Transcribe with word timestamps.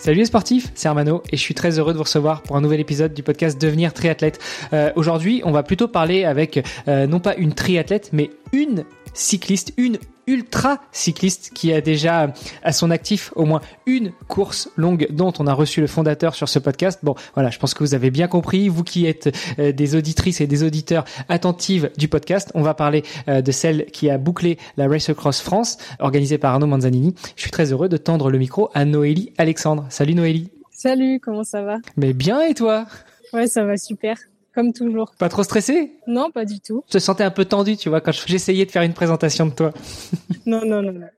Salut 0.00 0.20
les 0.20 0.24
sportifs, 0.24 0.72
c'est 0.74 0.88
Armano 0.88 1.22
et 1.30 1.36
je 1.36 1.42
suis 1.42 1.52
très 1.52 1.78
heureux 1.78 1.92
de 1.92 1.98
vous 1.98 2.04
recevoir 2.04 2.40
pour 2.40 2.56
un 2.56 2.62
nouvel 2.62 2.80
épisode 2.80 3.12
du 3.12 3.22
podcast 3.22 3.60
Devenir 3.60 3.92
triathlète. 3.92 4.38
Euh, 4.72 4.90
Aujourd'hui, 4.96 5.42
on 5.44 5.50
va 5.50 5.62
plutôt 5.62 5.88
parler 5.88 6.24
avec 6.24 6.66
euh, 6.88 7.06
non 7.06 7.20
pas 7.20 7.34
une 7.34 7.52
triathlète, 7.52 8.08
mais 8.14 8.30
une 8.54 8.86
cycliste, 9.12 9.74
une 9.76 9.98
ultra 10.30 10.80
cycliste 10.92 11.50
qui 11.54 11.72
a 11.72 11.80
déjà 11.80 12.32
à 12.62 12.72
son 12.72 12.90
actif 12.92 13.32
au 13.34 13.44
moins 13.44 13.60
une 13.86 14.12
course 14.28 14.70
longue 14.76 15.08
dont 15.10 15.32
on 15.40 15.46
a 15.48 15.52
reçu 15.52 15.80
le 15.80 15.88
fondateur 15.88 16.36
sur 16.36 16.48
ce 16.48 16.60
podcast. 16.60 17.00
Bon, 17.02 17.16
voilà, 17.34 17.50
je 17.50 17.58
pense 17.58 17.74
que 17.74 17.82
vous 17.82 17.94
avez 17.94 18.10
bien 18.10 18.28
compris, 18.28 18.68
vous 18.68 18.84
qui 18.84 19.06
êtes 19.06 19.36
euh, 19.58 19.72
des 19.72 19.96
auditrices 19.96 20.40
et 20.40 20.46
des 20.46 20.62
auditeurs 20.62 21.04
attentives 21.28 21.90
du 21.96 22.06
podcast, 22.06 22.52
on 22.54 22.62
va 22.62 22.74
parler 22.74 23.02
euh, 23.28 23.42
de 23.42 23.50
celle 23.50 23.86
qui 23.86 24.08
a 24.08 24.18
bouclé 24.18 24.56
la 24.76 24.86
Race 24.86 25.08
Across 25.08 25.40
France 25.40 25.78
organisée 25.98 26.38
par 26.38 26.54
Arnaud 26.54 26.66
Manzanini. 26.66 27.14
Je 27.34 27.42
suis 27.42 27.50
très 27.50 27.72
heureux 27.72 27.88
de 27.88 27.96
tendre 27.96 28.30
le 28.30 28.38
micro 28.38 28.70
à 28.72 28.84
Noélie 28.84 29.32
Alexandre. 29.36 29.86
Salut 29.88 30.14
Noélie. 30.14 30.50
Salut, 30.70 31.18
comment 31.20 31.44
ça 31.44 31.62
va? 31.62 31.78
Mais 31.96 32.12
bien 32.12 32.40
et 32.42 32.54
toi? 32.54 32.86
Ouais, 33.32 33.48
ça 33.48 33.64
va 33.64 33.76
super 33.76 34.16
comme 34.54 34.72
toujours. 34.72 35.12
Pas 35.18 35.28
trop 35.28 35.42
stressé? 35.42 35.92
Non, 36.06 36.30
pas 36.30 36.44
du 36.44 36.60
tout. 36.60 36.82
Je 36.88 36.92
te 36.92 36.98
sentais 36.98 37.24
un 37.24 37.30
peu 37.30 37.44
tendu, 37.44 37.76
tu 37.76 37.88
vois, 37.88 38.00
quand 38.00 38.12
j'essayais 38.12 38.66
de 38.66 38.70
faire 38.70 38.82
une 38.82 38.94
présentation 38.94 39.46
de 39.46 39.52
toi. 39.52 39.72
non, 40.46 40.64
non, 40.64 40.82
non, 40.82 40.92
non. 40.92 41.08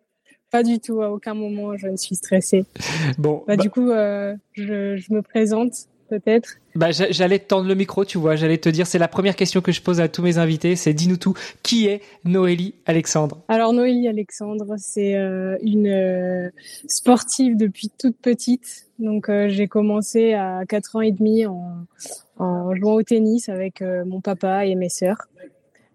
Pas 0.51 0.63
du 0.63 0.81
tout. 0.81 1.01
À 1.01 1.11
aucun 1.11 1.35
moment, 1.35 1.77
je 1.77 1.89
ne 1.89 1.97
suis 1.97 2.15
stressée. 2.15 2.65
Bon. 3.19 3.39
Bah, 3.47 3.57
bah... 3.57 3.63
du 3.63 3.71
coup, 3.71 3.91
euh, 3.91 4.35
je, 4.53 4.97
je, 4.97 5.13
me 5.13 5.23
présente 5.23 5.73
peut-être. 6.09 6.57
Bah, 6.75 6.91
j'allais 6.91 7.39
te 7.39 7.47
tendre 7.47 7.69
le 7.69 7.75
micro, 7.75 8.05
tu 8.05 8.17
vois. 8.17 8.35
J'allais 8.35 8.57
te 8.57 8.69
dire, 8.69 8.87
c'est 8.87 8.99
la 8.99 9.09
première 9.09 9.37
question 9.37 9.61
que 9.61 9.73
je 9.73 9.83
pose 9.83 10.01
à 10.01 10.09
tous 10.09 10.23
mes 10.23 10.39
invités. 10.39 10.75
C'est 10.75 10.95
dis-nous 10.95 11.19
tout. 11.19 11.35
Qui 11.63 11.87
est 11.87 12.01
Noélie 12.25 12.75
Alexandre? 12.87 13.43
Alors 13.49 13.73
Noélie 13.75 14.09
Alexandre, 14.09 14.75
c'est 14.79 15.17
euh, 15.17 15.59
une 15.63 15.89
euh, 15.89 16.51
sportive 16.89 17.57
depuis 17.57 17.91
toute 17.99 18.17
petite. 18.17 18.87
Donc 18.99 19.29
euh, 19.29 19.49
j'ai 19.49 19.69
commencé 19.69 20.33
à 20.33 20.63
4 20.67 20.97
ans 20.97 21.01
et 21.03 21.13
demi 21.13 21.45
en, 21.45 21.85
en 22.39 22.75
jouant 22.75 22.95
au 22.95 23.03
tennis 23.03 23.49
avec 23.51 23.83
mon 23.83 24.21
papa 24.21 24.65
et 24.65 24.75
mes 24.75 24.89
sœurs. 24.89 25.29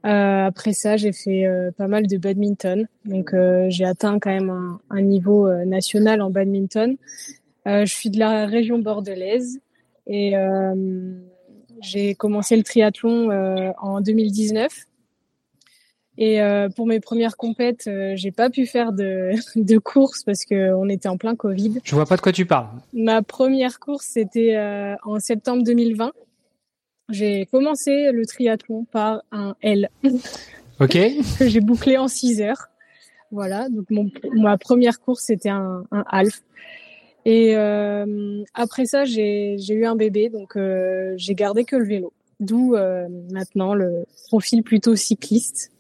Après 0.04 0.72
ça, 0.72 0.96
j'ai 0.96 1.12
fait 1.12 1.46
pas 1.78 1.88
mal 1.88 2.08
de 2.08 2.18
badminton. 2.18 2.88
Donc, 3.04 3.36
j'ai 3.68 3.84
atteint 3.84 4.20
quand 4.20 4.30
même 4.30 4.50
un, 4.50 4.80
un 4.90 5.02
niveau 5.02 5.52
national 5.66 6.22
en 6.22 6.30
badminton. 6.30 6.96
je 7.66 7.84
suis 7.86 8.10
de 8.10 8.18
la 8.18 8.46
région 8.46 8.80
bordelaise 8.80 9.60
et 10.08 10.34
j'ai 11.82 12.16
commencé 12.16 12.56
le 12.58 12.64
triathlon 12.64 13.30
en 13.78 14.02
2019. 14.02 14.86
Et 16.20 16.40
pour 16.76 16.88
mes 16.88 17.00
premières 17.00 17.38
compètes, 17.38 17.90
j'ai 18.16 18.32
pas 18.32 18.50
pu 18.50 18.66
faire 18.66 18.92
de, 18.92 19.32
de 19.56 19.78
course 19.78 20.24
parce 20.24 20.46
que 20.46 20.74
on 20.74 20.90
était 20.90 21.10
en 21.10 21.18
plein 21.18 21.36
Covid. 21.36 21.80
Je 21.84 21.94
vois 21.94 22.06
pas 22.06 22.16
de 22.16 22.22
quoi 22.22 22.32
tu 22.32 22.46
parles. 22.46 22.70
Ma 22.94 23.22
première 23.22 23.80
course, 23.80 24.08
c'était 24.08 24.58
en 25.04 25.20
septembre 25.20 25.64
2020 25.64 26.12
j'ai 27.10 27.46
commencé 27.46 28.12
le 28.12 28.26
triathlon 28.26 28.86
par 28.86 29.22
un 29.32 29.56
L. 29.62 29.90
Ok. 30.80 30.92
que 31.40 31.50
j'ai 31.50 31.60
bouclé 31.60 31.98
en 31.98 32.08
6 32.08 32.40
heures. 32.40 32.68
Voilà. 33.32 33.68
Donc 33.68 33.90
mon, 33.90 34.12
ma 34.36 34.60
première 34.60 35.00
course 35.00 35.24
c'était 35.24 35.50
un, 35.50 35.84
un 35.92 36.04
half. 36.08 36.44
Et 37.28 37.58
euh, 37.58 38.42
après 38.54 38.86
ça 38.86 39.04
j'ai 39.04 39.58
eu 39.58 39.86
un 39.86 39.98
bébé 39.98 40.30
donc 40.30 40.56
euh, 40.56 41.14
j'ai 41.18 41.36
gardé 41.36 41.66
que 41.66 41.76
le 41.76 41.86
vélo. 41.86 42.14
D'où 42.40 42.74
euh, 42.74 43.10
maintenant 43.34 43.74
le 43.74 44.06
profil 44.28 44.64
plutôt 44.64 44.96
cycliste. 44.96 45.74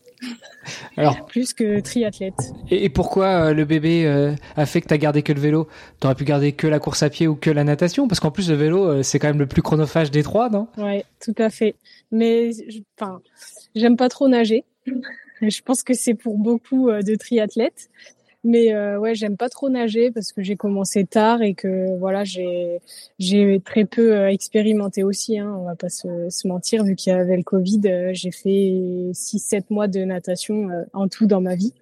Alors, 0.98 1.26
plus 1.28 1.54
que 1.54 1.80
triathlète. 1.80 2.52
Et, 2.70 2.90
pourquoi 2.90 3.54
le 3.54 3.64
bébé 3.64 4.36
a 4.58 4.66
fait 4.66 4.82
que 4.82 4.88
tu 4.88 4.94
as 4.94 4.98
gardé 4.98 5.22
que 5.22 5.32
le 5.32 5.40
vélo? 5.40 5.70
T'aurais 6.02 6.16
pu 6.16 6.26
garder 6.26 6.52
que 6.52 6.68
la 6.68 6.80
course 6.80 7.02
à 7.04 7.10
pied 7.10 7.28
ou 7.28 7.36
que 7.36 7.52
la 7.52 7.64
natation? 7.64 8.10
Parce 8.10 8.20
qu'en 8.20 8.32
plus, 8.32 8.50
le 8.50 8.56
vélo, 8.56 9.04
c'est 9.04 9.20
quand 9.20 9.28
même 9.28 9.38
le 9.38 9.46
plus 9.46 9.62
chronophage 9.62 10.10
des 10.10 10.24
trois, 10.24 10.50
non? 10.50 10.68
Ouais, 10.76 11.06
tout 11.24 11.36
à 11.38 11.52
fait. 11.52 11.76
Mais 12.12 12.50
enfin, 13.00 13.22
j'aime 13.76 13.96
pas 13.96 14.10
trop 14.10 14.28
nager. 14.28 14.66
Je 15.42 15.62
pense 15.62 15.84
que 15.84 15.94
c'est 15.94 16.16
pour 16.16 16.40
beaucoup 16.40 16.90
de 16.90 17.16
triathlètes. 17.16 17.92
Mais 18.44 18.74
euh, 18.74 19.00
ouais, 19.00 19.16
j'aime 19.16 19.36
pas 19.36 19.50
trop 19.50 19.70
nager 19.70 20.12
parce 20.12 20.32
que 20.32 20.42
j'ai 20.44 20.56
commencé 20.56 21.06
tard 21.06 21.42
et 21.42 21.54
que 21.54 21.98
voilà, 21.98 22.24
j'ai 22.24 22.80
j'ai 23.20 23.60
très 23.66 23.86
peu 23.86 24.16
euh, 24.16 24.30
expérimenté 24.30 25.04
aussi. 25.04 25.40
Hein, 25.40 25.54
on 25.60 25.66
va 25.66 25.76
pas 25.76 25.90
se, 25.90 26.30
se 26.30 26.48
mentir, 26.48 26.84
vu 26.84 26.96
qu'il 26.96 27.12
y 27.12 27.16
avait 27.16 27.36
le 27.36 27.44
Covid, 27.44 27.82
euh, 27.86 28.12
j'ai 28.14 28.32
fait 28.32 29.12
6-7 29.12 29.66
mois 29.70 29.88
de 29.88 30.00
natation 30.02 30.70
euh, 30.70 30.84
en 30.94 31.08
tout 31.08 31.26
dans 31.26 31.42
ma 31.42 31.56
vie. 31.56 31.74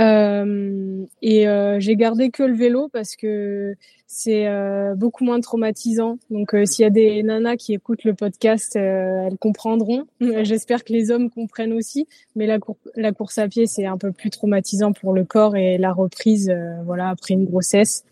Euh, 0.00 1.04
et 1.20 1.46
euh, 1.46 1.78
j'ai 1.78 1.94
gardé 1.94 2.30
que 2.30 2.42
le 2.42 2.54
vélo 2.54 2.88
parce 2.88 3.16
que 3.16 3.74
c'est 4.06 4.46
euh, 4.46 4.94
beaucoup 4.94 5.24
moins 5.24 5.40
traumatisant. 5.40 6.18
Donc 6.30 6.56
s'il 6.64 6.82
y 6.82 6.86
a 6.86 6.90
des 6.90 7.22
nanas 7.22 7.56
qui 7.56 7.74
écoutent 7.74 8.04
le 8.04 8.14
podcast, 8.14 8.76
elles 8.76 9.36
comprendront. 9.38 10.06
J'espère 10.42 10.84
que 10.84 10.92
les 10.92 11.10
hommes 11.10 11.30
comprennent 11.30 11.72
aussi. 11.72 12.08
Mais 12.34 12.46
la, 12.46 12.58
la 12.96 13.12
course 13.12 13.38
à 13.38 13.48
pied, 13.48 13.66
c'est 13.66 13.86
un 13.86 13.98
peu 13.98 14.12
plus 14.12 14.30
traumatisant 14.30 14.92
pour 14.92 15.12
le 15.12 15.24
corps 15.24 15.56
et 15.56 15.76
la 15.76 15.92
reprise, 15.92 16.52
voilà, 16.84 17.10
après 17.10 17.34
une 17.34 17.44
grossesse 17.44 18.04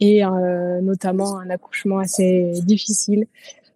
et 0.00 0.22
notamment 0.82 1.38
un 1.38 1.48
accouchement 1.48 1.98
assez 1.98 2.50
difficile. 2.64 3.26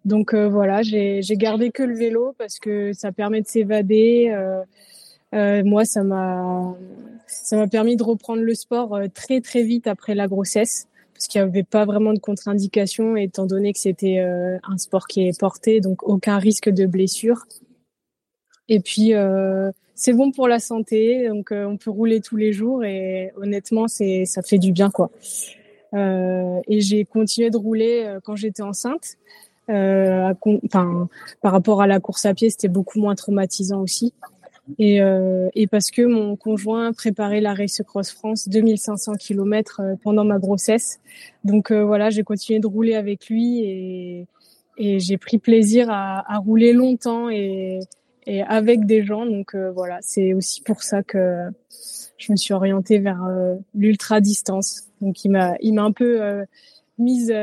Donc 0.03 0.33
voilà, 0.35 0.83
j'ai 0.83 1.21
gardé 1.31 1.71
que 1.71 1.83
le 1.83 1.95
vélo 1.95 2.35
parce 2.37 2.59
que 2.59 2.93
ça 2.93 3.11
permet 3.11 3.41
de 3.41 3.47
s'évader. 3.47 4.31
Euh, 4.31 4.61
moi, 5.33 5.85
ça 5.85 6.03
m'a 6.03 6.75
ça 7.27 7.57
m'a 7.57 7.67
permis 7.67 7.95
de 7.95 8.03
reprendre 8.03 8.41
le 8.41 8.53
sport 8.55 8.95
euh, 8.95 9.07
très 9.13 9.41
très 9.41 9.63
vite 9.63 9.87
après 9.87 10.15
la 10.15 10.27
grossesse 10.27 10.87
parce 11.13 11.27
qu'il 11.27 11.41
n'y 11.41 11.47
avait 11.47 11.63
pas 11.63 11.85
vraiment 11.85 12.13
de 12.13 12.19
contre-indication 12.19 13.15
étant 13.15 13.45
donné 13.45 13.73
que 13.73 13.79
c'était 13.79 14.19
euh, 14.19 14.57
un 14.63 14.77
sport 14.77 15.07
qui 15.07 15.27
est 15.27 15.39
porté, 15.39 15.81
donc 15.81 16.03
aucun 16.03 16.37
risque 16.37 16.69
de 16.69 16.85
blessure. 16.85 17.45
Et 18.69 18.79
puis 18.79 19.13
euh, 19.15 19.71
c'est 19.95 20.13
bon 20.13 20.31
pour 20.31 20.47
la 20.47 20.59
santé, 20.59 21.27
donc 21.29 21.51
on 21.51 21.77
peut 21.77 21.89
rouler 21.89 22.21
tous 22.21 22.35
les 22.35 22.53
jours 22.53 22.83
et 22.83 23.31
honnêtement 23.35 23.87
c'est 23.87 24.25
ça 24.25 24.43
fait 24.43 24.59
du 24.59 24.71
bien 24.71 24.91
quoi. 24.91 25.09
et 25.93 26.81
j'ai 26.81 27.03
continué 27.05 27.49
de 27.49 27.57
rouler 27.57 28.17
quand 28.23 28.35
j'étais 28.35 28.61
enceinte. 28.61 29.17
enfin, 29.69 31.09
par 31.41 31.51
rapport 31.51 31.81
à 31.81 31.87
la 31.87 31.99
course 31.99 32.25
à 32.25 32.35
pied, 32.35 32.51
c'était 32.51 32.67
beaucoup 32.67 32.99
moins 32.99 33.15
traumatisant 33.15 33.81
aussi 33.81 34.13
et, 34.79 35.01
euh, 35.01 35.49
et 35.55 35.67
parce 35.67 35.91
que 35.91 36.01
mon 36.01 36.35
conjoint 36.35 36.91
préparait 36.93 37.41
la 37.41 37.53
Race 37.53 37.81
Cross 37.85 38.11
France 38.11 38.49
2500 38.49 39.15
km 39.15 39.79
euh, 39.79 39.95
pendant 40.01 40.25
ma 40.25 40.39
grossesse. 40.39 40.99
Donc 41.43 41.71
euh, 41.71 41.83
voilà, 41.83 42.09
j'ai 42.09 42.23
continué 42.23 42.59
de 42.59 42.67
rouler 42.67 42.95
avec 42.95 43.29
lui 43.29 43.61
et, 43.63 44.27
j'ai 44.79 45.17
pris 45.17 45.39
plaisir 45.39 45.87
à, 45.89 46.37
rouler 46.37 46.71
longtemps 46.71 47.31
et, 47.31 47.79
avec 48.27 48.85
des 48.85 49.03
gens. 49.03 49.25
Donc 49.25 49.55
euh, 49.55 49.71
voilà, 49.71 49.97
c'est 50.01 50.33
aussi 50.35 50.61
pour 50.61 50.83
ça 50.83 51.01
que 51.01 51.47
je 52.19 52.31
me 52.31 52.37
suis 52.37 52.53
orientée 52.53 52.99
vers 52.99 53.27
l'ultra 53.73 54.21
distance. 54.21 54.83
Donc 55.01 55.25
il 55.25 55.31
m'a 55.31 55.55
il 55.61 55.73
m'a 55.73 55.83
un 55.83 55.91
peu 55.91 56.21
mise 56.99 57.33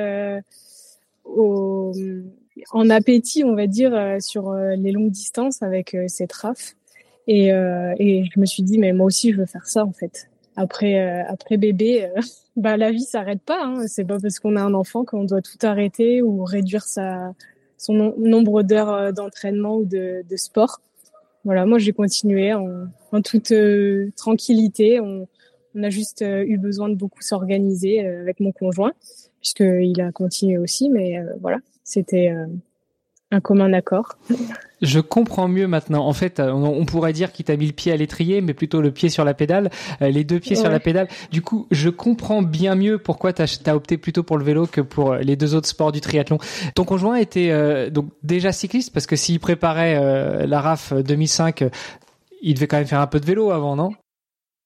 en 2.71 2.91
appétit, 2.91 3.43
on 3.43 3.57
va 3.57 3.67
dire, 3.67 4.19
sur 4.21 4.55
les 4.55 4.93
longues 4.93 5.11
distances 5.11 5.61
avec 5.61 5.97
cette 6.07 6.33
RAF. 6.33 6.77
Et, 7.27 7.53
euh, 7.53 7.95
et 7.99 8.25
je 8.25 8.39
me 8.39 8.47
suis 8.47 8.63
dit, 8.63 8.79
mais 8.79 8.93
moi 8.93 9.07
aussi, 9.07 9.33
je 9.33 9.39
veux 9.39 9.47
faire 9.47 9.67
ça, 9.67 9.85
en 9.85 9.93
fait. 9.93 10.29
Après, 10.57 11.01
euh, 11.01 11.25
après 11.29 11.57
bébé, 11.57 12.05
euh, 12.05 12.21
bah, 12.57 12.77
la 12.77 12.91
vie 12.91 13.03
s'arrête 13.03 13.43
pas. 13.43 13.65
Hein. 13.65 13.87
C'est 13.87 14.05
pas 14.05 14.19
parce 14.21 14.39
qu'on 14.39 14.57
a 14.57 14.63
un 14.63 14.75
enfant 14.75 15.05
qu'on 15.05 15.25
doit 15.25 15.43
tout 15.43 15.59
arrêter 15.63 16.23
ou 16.23 16.45
réduire 16.45 16.85
sa, 16.85 17.33
son 17.79 18.15
nombre 18.19 18.63
d'heures 18.63 19.13
d'entraînement 19.13 19.77
ou 19.77 19.85
de, 19.85 20.23
de, 20.29 20.37
sport. 20.37 20.81
Voilà, 21.45 21.67
moi, 21.67 21.79
j'ai 21.79 21.93
continué 21.93 22.55
en, 22.55 22.87
en 23.13 23.23
toute 23.23 23.53
tranquillité. 24.17 25.01
On, 25.01 25.27
on, 25.75 25.83
a 25.83 25.91
juste 25.91 26.23
eu 26.23 26.57
besoin 26.57 26.89
de 26.89 26.95
beaucoup 26.95 27.21
s'organiser 27.21 28.07
avec 28.07 28.41
mon 28.41 28.53
conjoint, 28.53 28.93
puisqu'il 29.41 30.01
a 30.01 30.13
continué 30.13 30.57
aussi. 30.57 30.89
Mais 30.89 31.23
voilà, 31.41 31.59
c'était 31.83 32.33
un 33.35 33.41
commun 33.41 33.73
accord. 33.73 34.17
Je 34.81 35.01
comprends 35.01 35.49
mieux 35.49 35.67
maintenant. 35.67 36.07
En 36.07 36.13
fait, 36.13 36.41
euh, 36.41 36.51
on 36.53 36.85
pourrait 36.85 37.13
dire 37.13 37.33
qu'il 37.33 37.45
t'a 37.45 37.57
mis 37.57 37.67
le 37.67 37.73
pied 37.73 37.91
à 37.91 37.97
l'étrier, 37.97 38.41
mais 38.41 38.55
plutôt 38.55 38.81
le 38.81 38.91
pied 38.91 39.09
sur 39.09 39.25
la 39.25 39.35
pédale, 39.35 39.71
euh, 40.03 40.11
les 40.11 40.25
deux 40.25 40.41
pieds 40.41 40.57
sur 40.57 40.69
la 40.69 40.81
pédale. 40.81 41.09
Du 41.31 41.43
coup, 41.43 41.67
je 41.71 41.89
comprends 41.89 42.43
bien 42.43 42.75
mieux 42.75 42.99
pourquoi 42.99 43.33
tu 43.33 43.43
as, 43.43 43.75
opté 43.75 43.97
plutôt 43.97 44.23
pour 44.23 44.37
le 44.37 44.45
vélo 44.45 44.67
que 44.67 44.81
pour 44.81 45.13
euh, 45.13 45.19
les 45.19 45.37
deux 45.37 45.55
autres 45.55 45.69
sports 45.69 45.93
du 45.93 46.01
triathlon. 46.01 46.39
Ton 46.75 46.85
conjoint 46.85 47.17
était 47.17 47.91
donc 47.91 48.09
déjà 48.23 48.53
cycliste 48.53 48.93
parce 48.93 49.07
que 49.07 49.17
s'il 49.17 49.41
préparait 49.41 50.47
la 50.47 50.61
RAF 50.61 50.93
2005, 50.93 51.65
il 52.43 52.55
devait 52.55 52.67
quand 52.67 52.77
même 52.77 52.87
faire 52.87 53.01
un 53.01 53.07
peu 53.07 53.21
de 53.21 53.27
vélo 53.27 53.51
avant, 53.51 53.77
non? 53.77 53.93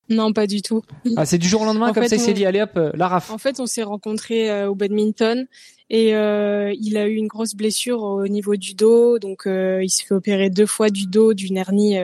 Non, 0.09 0.33
pas 0.33 0.47
du 0.47 0.63
tout. 0.63 0.83
Ah, 1.17 1.27
c'est 1.27 1.39
du 1.39 1.49
jour 1.49 1.63
au 1.63 1.65
lendemain, 1.65 1.93
comme 1.93 2.07
ça, 2.07 2.17
il 2.17 2.21
s'est 2.21 2.33
dit, 2.33 2.47
allez 2.47 2.63
hop, 2.63 2.79
la 2.95 3.09
raf. 3.09 3.31
En 3.31 3.39
fait, 3.39 3.61
on 3.61 3.67
s'est 3.67 3.83
rencontrés 3.83 4.51
euh, 4.51 4.71
au 4.71 4.75
badminton 4.75 5.47
et 5.91 6.15
euh, 6.15 6.75
il 6.79 6.97
a 6.97 7.09
eu 7.09 7.15
une 7.15 7.29
grosse 7.29 7.55
blessure 7.55 8.03
au 8.03 8.29
niveau 8.29 8.57
du 8.57 8.75
dos, 8.75 9.19
donc 9.19 9.43
il 9.47 9.91
s'est 9.91 10.05
fait 10.05 10.15
opérer 10.15 10.51
deux 10.51 10.67
fois 10.67 10.91
du 10.91 11.07
dos 11.07 11.35
d'une 11.35 11.57
hernie 11.57 11.99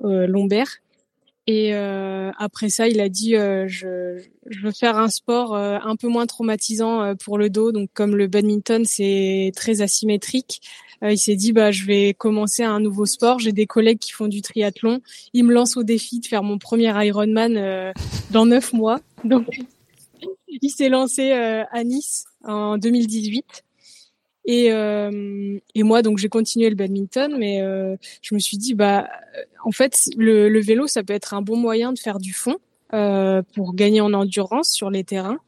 lombaire. 0.00 0.68
Et 1.46 1.72
après 1.72 2.68
ça, 2.68 2.88
il 2.88 3.00
a 3.00 3.08
dit, 3.08 3.32
je, 3.32 4.20
je, 4.46 4.60
veux 4.60 4.72
faire 4.72 4.96
un 4.98 5.08
sport 5.08 5.54
un 5.56 5.96
peu 5.96 6.08
moins 6.08 6.26
traumatisant 6.26 7.14
pour 7.16 7.38
le 7.38 7.50
dos, 7.50 7.72
donc 7.72 7.90
comme 7.94 8.16
le 8.16 8.26
badminton, 8.26 8.84
c'est 8.84 9.52
très 9.54 9.80
asymétrique. 9.80 10.60
Euh, 11.02 11.12
il 11.12 11.18
s'est 11.18 11.36
dit 11.36 11.52
bah 11.52 11.70
je 11.70 11.84
vais 11.84 12.14
commencer 12.14 12.62
un 12.62 12.80
nouveau 12.80 13.06
sport. 13.06 13.38
J'ai 13.38 13.52
des 13.52 13.66
collègues 13.66 13.98
qui 13.98 14.12
font 14.12 14.26
du 14.26 14.42
triathlon. 14.42 15.00
Il 15.32 15.44
me 15.44 15.52
lance 15.52 15.76
au 15.76 15.82
défi 15.82 16.20
de 16.20 16.26
faire 16.26 16.42
mon 16.42 16.58
premier 16.58 16.92
Ironman 17.06 17.56
euh, 17.56 17.92
dans 18.30 18.46
neuf 18.46 18.72
mois. 18.72 19.00
Donc 19.24 19.46
il 20.48 20.70
s'est 20.70 20.88
lancé 20.88 21.32
euh, 21.32 21.64
à 21.70 21.84
Nice 21.84 22.24
en 22.48 22.78
2018. 22.78 23.64
Et, 24.44 24.72
euh, 24.72 25.58
et 25.74 25.82
moi, 25.82 26.02
donc 26.02 26.18
j'ai 26.18 26.28
continué 26.28 26.70
le 26.70 26.74
badminton, 26.74 27.36
mais 27.38 27.60
euh, 27.60 27.96
je 28.22 28.34
me 28.34 28.40
suis 28.40 28.56
dit, 28.56 28.74
bah, 28.74 29.08
en 29.62 29.72
fait, 29.72 30.08
le, 30.16 30.58
vélo, 30.60 30.86
ça 30.86 31.02
peut 31.02 31.12
être 31.12 31.34
un 31.34 31.42
bon 31.42 31.56
moyen 31.56 31.92
de 31.92 31.98
faire 31.98 32.18
du 32.18 32.32
fond 32.32 32.56
euh, 32.94 33.42
pour 33.54 33.74
gagner 33.74 34.00
en 34.00 34.14
endurance 34.14 34.70
sur 34.70 34.90
les 34.90 35.04
terrains. 35.04 35.38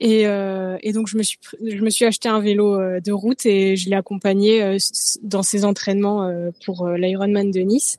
Et, 0.00 0.26
euh, 0.26 0.78
donc 0.94 1.08
je 1.08 1.16
me 1.16 1.22
suis 1.22 1.38
je 1.64 1.82
me 1.82 1.90
suis 1.90 2.04
acheté 2.04 2.28
un 2.28 2.40
vélo 2.40 2.78
euh, 2.78 3.00
de 3.00 3.12
route 3.12 3.44
et 3.46 3.76
je 3.76 3.90
l'ai 3.90 3.96
accompagné 3.96 4.62
euh, 4.62 4.78
dans 5.22 5.42
ses 5.42 5.64
entraînements 5.64 6.24
euh, 6.24 6.50
pour 6.64 6.88
l'Ironman 6.88 7.50
de 7.50 7.60
Nice. 7.60 7.98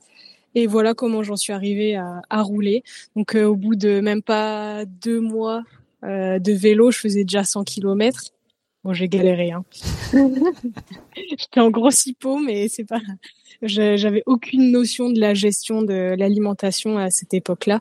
Et 0.54 0.66
voilà 0.66 0.94
comment 0.94 1.22
j'en 1.22 1.36
suis 1.36 1.52
arrivée 1.52 1.94
à, 1.96 2.22
à 2.28 2.42
rouler. 2.42 2.82
Donc 3.16 3.34
au 3.34 3.54
bout 3.54 3.76
de 3.76 4.00
même 4.00 4.22
pas 4.22 4.84
deux 4.84 5.20
mois 5.20 5.62
de 6.02 6.52
vélo, 6.52 6.90
je 6.90 6.98
faisais 6.98 7.22
déjà 7.24 7.44
100 7.44 7.62
km. 7.62 8.32
Bon, 8.82 8.94
j'ai 8.94 9.08
galéré. 9.08 9.52
Hein. 9.52 9.64
J'étais 11.14 11.60
en 11.60 11.70
gros 11.70 11.90
cipo, 11.90 12.38
mais 12.38 12.68
c'est 12.68 12.84
pas. 12.84 13.00
J'avais 13.62 14.22
aucune 14.24 14.70
notion 14.70 15.10
de 15.10 15.20
la 15.20 15.34
gestion 15.34 15.82
de 15.82 16.14
l'alimentation 16.16 16.96
à 16.96 17.10
cette 17.10 17.34
époque-là. 17.34 17.80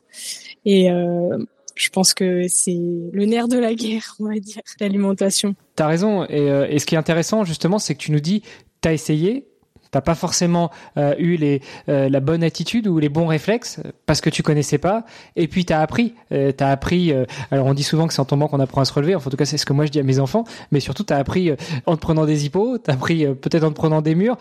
Et 0.65 0.91
euh, 0.91 1.37
je 1.75 1.89
pense 1.89 2.13
que 2.13 2.47
c'est 2.49 2.77
le 3.13 3.25
nerf 3.25 3.47
de 3.47 3.57
la 3.57 3.73
guerre, 3.73 4.15
on 4.19 4.25
va 4.25 4.39
dire, 4.39 4.61
l'alimentation. 4.81 5.55
T'as 5.75 5.87
raison. 5.87 6.25
Et, 6.25 6.49
euh, 6.51 6.67
et, 6.69 6.79
ce 6.79 6.85
qui 6.85 6.95
est 6.95 6.97
intéressant, 6.97 7.45
justement, 7.45 7.79
c'est 7.79 7.95
que 7.95 7.99
tu 7.99 8.11
nous 8.11 8.19
dis, 8.19 8.43
t'as 8.81 8.91
essayé, 8.91 9.48
t'as 9.91 10.01
pas 10.01 10.15
forcément 10.15 10.71
euh, 10.97 11.15
eu 11.17 11.35
les, 11.35 11.61
euh, 11.87 12.09
la 12.09 12.19
bonne 12.19 12.43
attitude 12.43 12.87
ou 12.87 12.99
les 12.99 13.09
bons 13.09 13.27
réflexes 13.27 13.79
parce 14.05 14.21
que 14.21 14.29
tu 14.29 14.43
connaissais 14.43 14.77
pas. 14.77 15.05
Et 15.35 15.47
puis 15.47 15.65
t'as 15.65 15.81
appris, 15.81 16.13
euh, 16.31 16.51
t'as 16.51 16.69
appris. 16.69 17.13
alors 17.51 17.65
on 17.65 17.73
dit 17.73 17.83
souvent 17.83 18.07
que 18.07 18.13
c'est 18.13 18.19
en 18.19 18.25
tombant 18.25 18.47
qu'on 18.47 18.59
apprend 18.59 18.81
à 18.81 18.85
se 18.85 18.93
relever. 18.93 19.15
Enfin, 19.15 19.27
en 19.27 19.31
tout 19.31 19.37
cas, 19.37 19.45
c'est 19.45 19.57
ce 19.57 19.65
que 19.65 19.73
moi 19.73 19.85
je 19.85 19.91
dis 19.91 19.99
à 19.99 20.03
mes 20.03 20.19
enfants. 20.19 20.43
Mais 20.71 20.79
surtout, 20.79 21.03
t'as 21.03 21.17
appris 21.17 21.51
en 21.85 21.95
te 21.95 22.01
prenant 22.01 22.25
des 22.25 22.45
hippos, 22.45 22.77
t'as 22.79 22.93
appris 22.93 23.25
peut-être 23.25 23.63
en 23.63 23.69
te 23.69 23.75
prenant 23.75 24.01
des 24.01 24.15
murs 24.15 24.37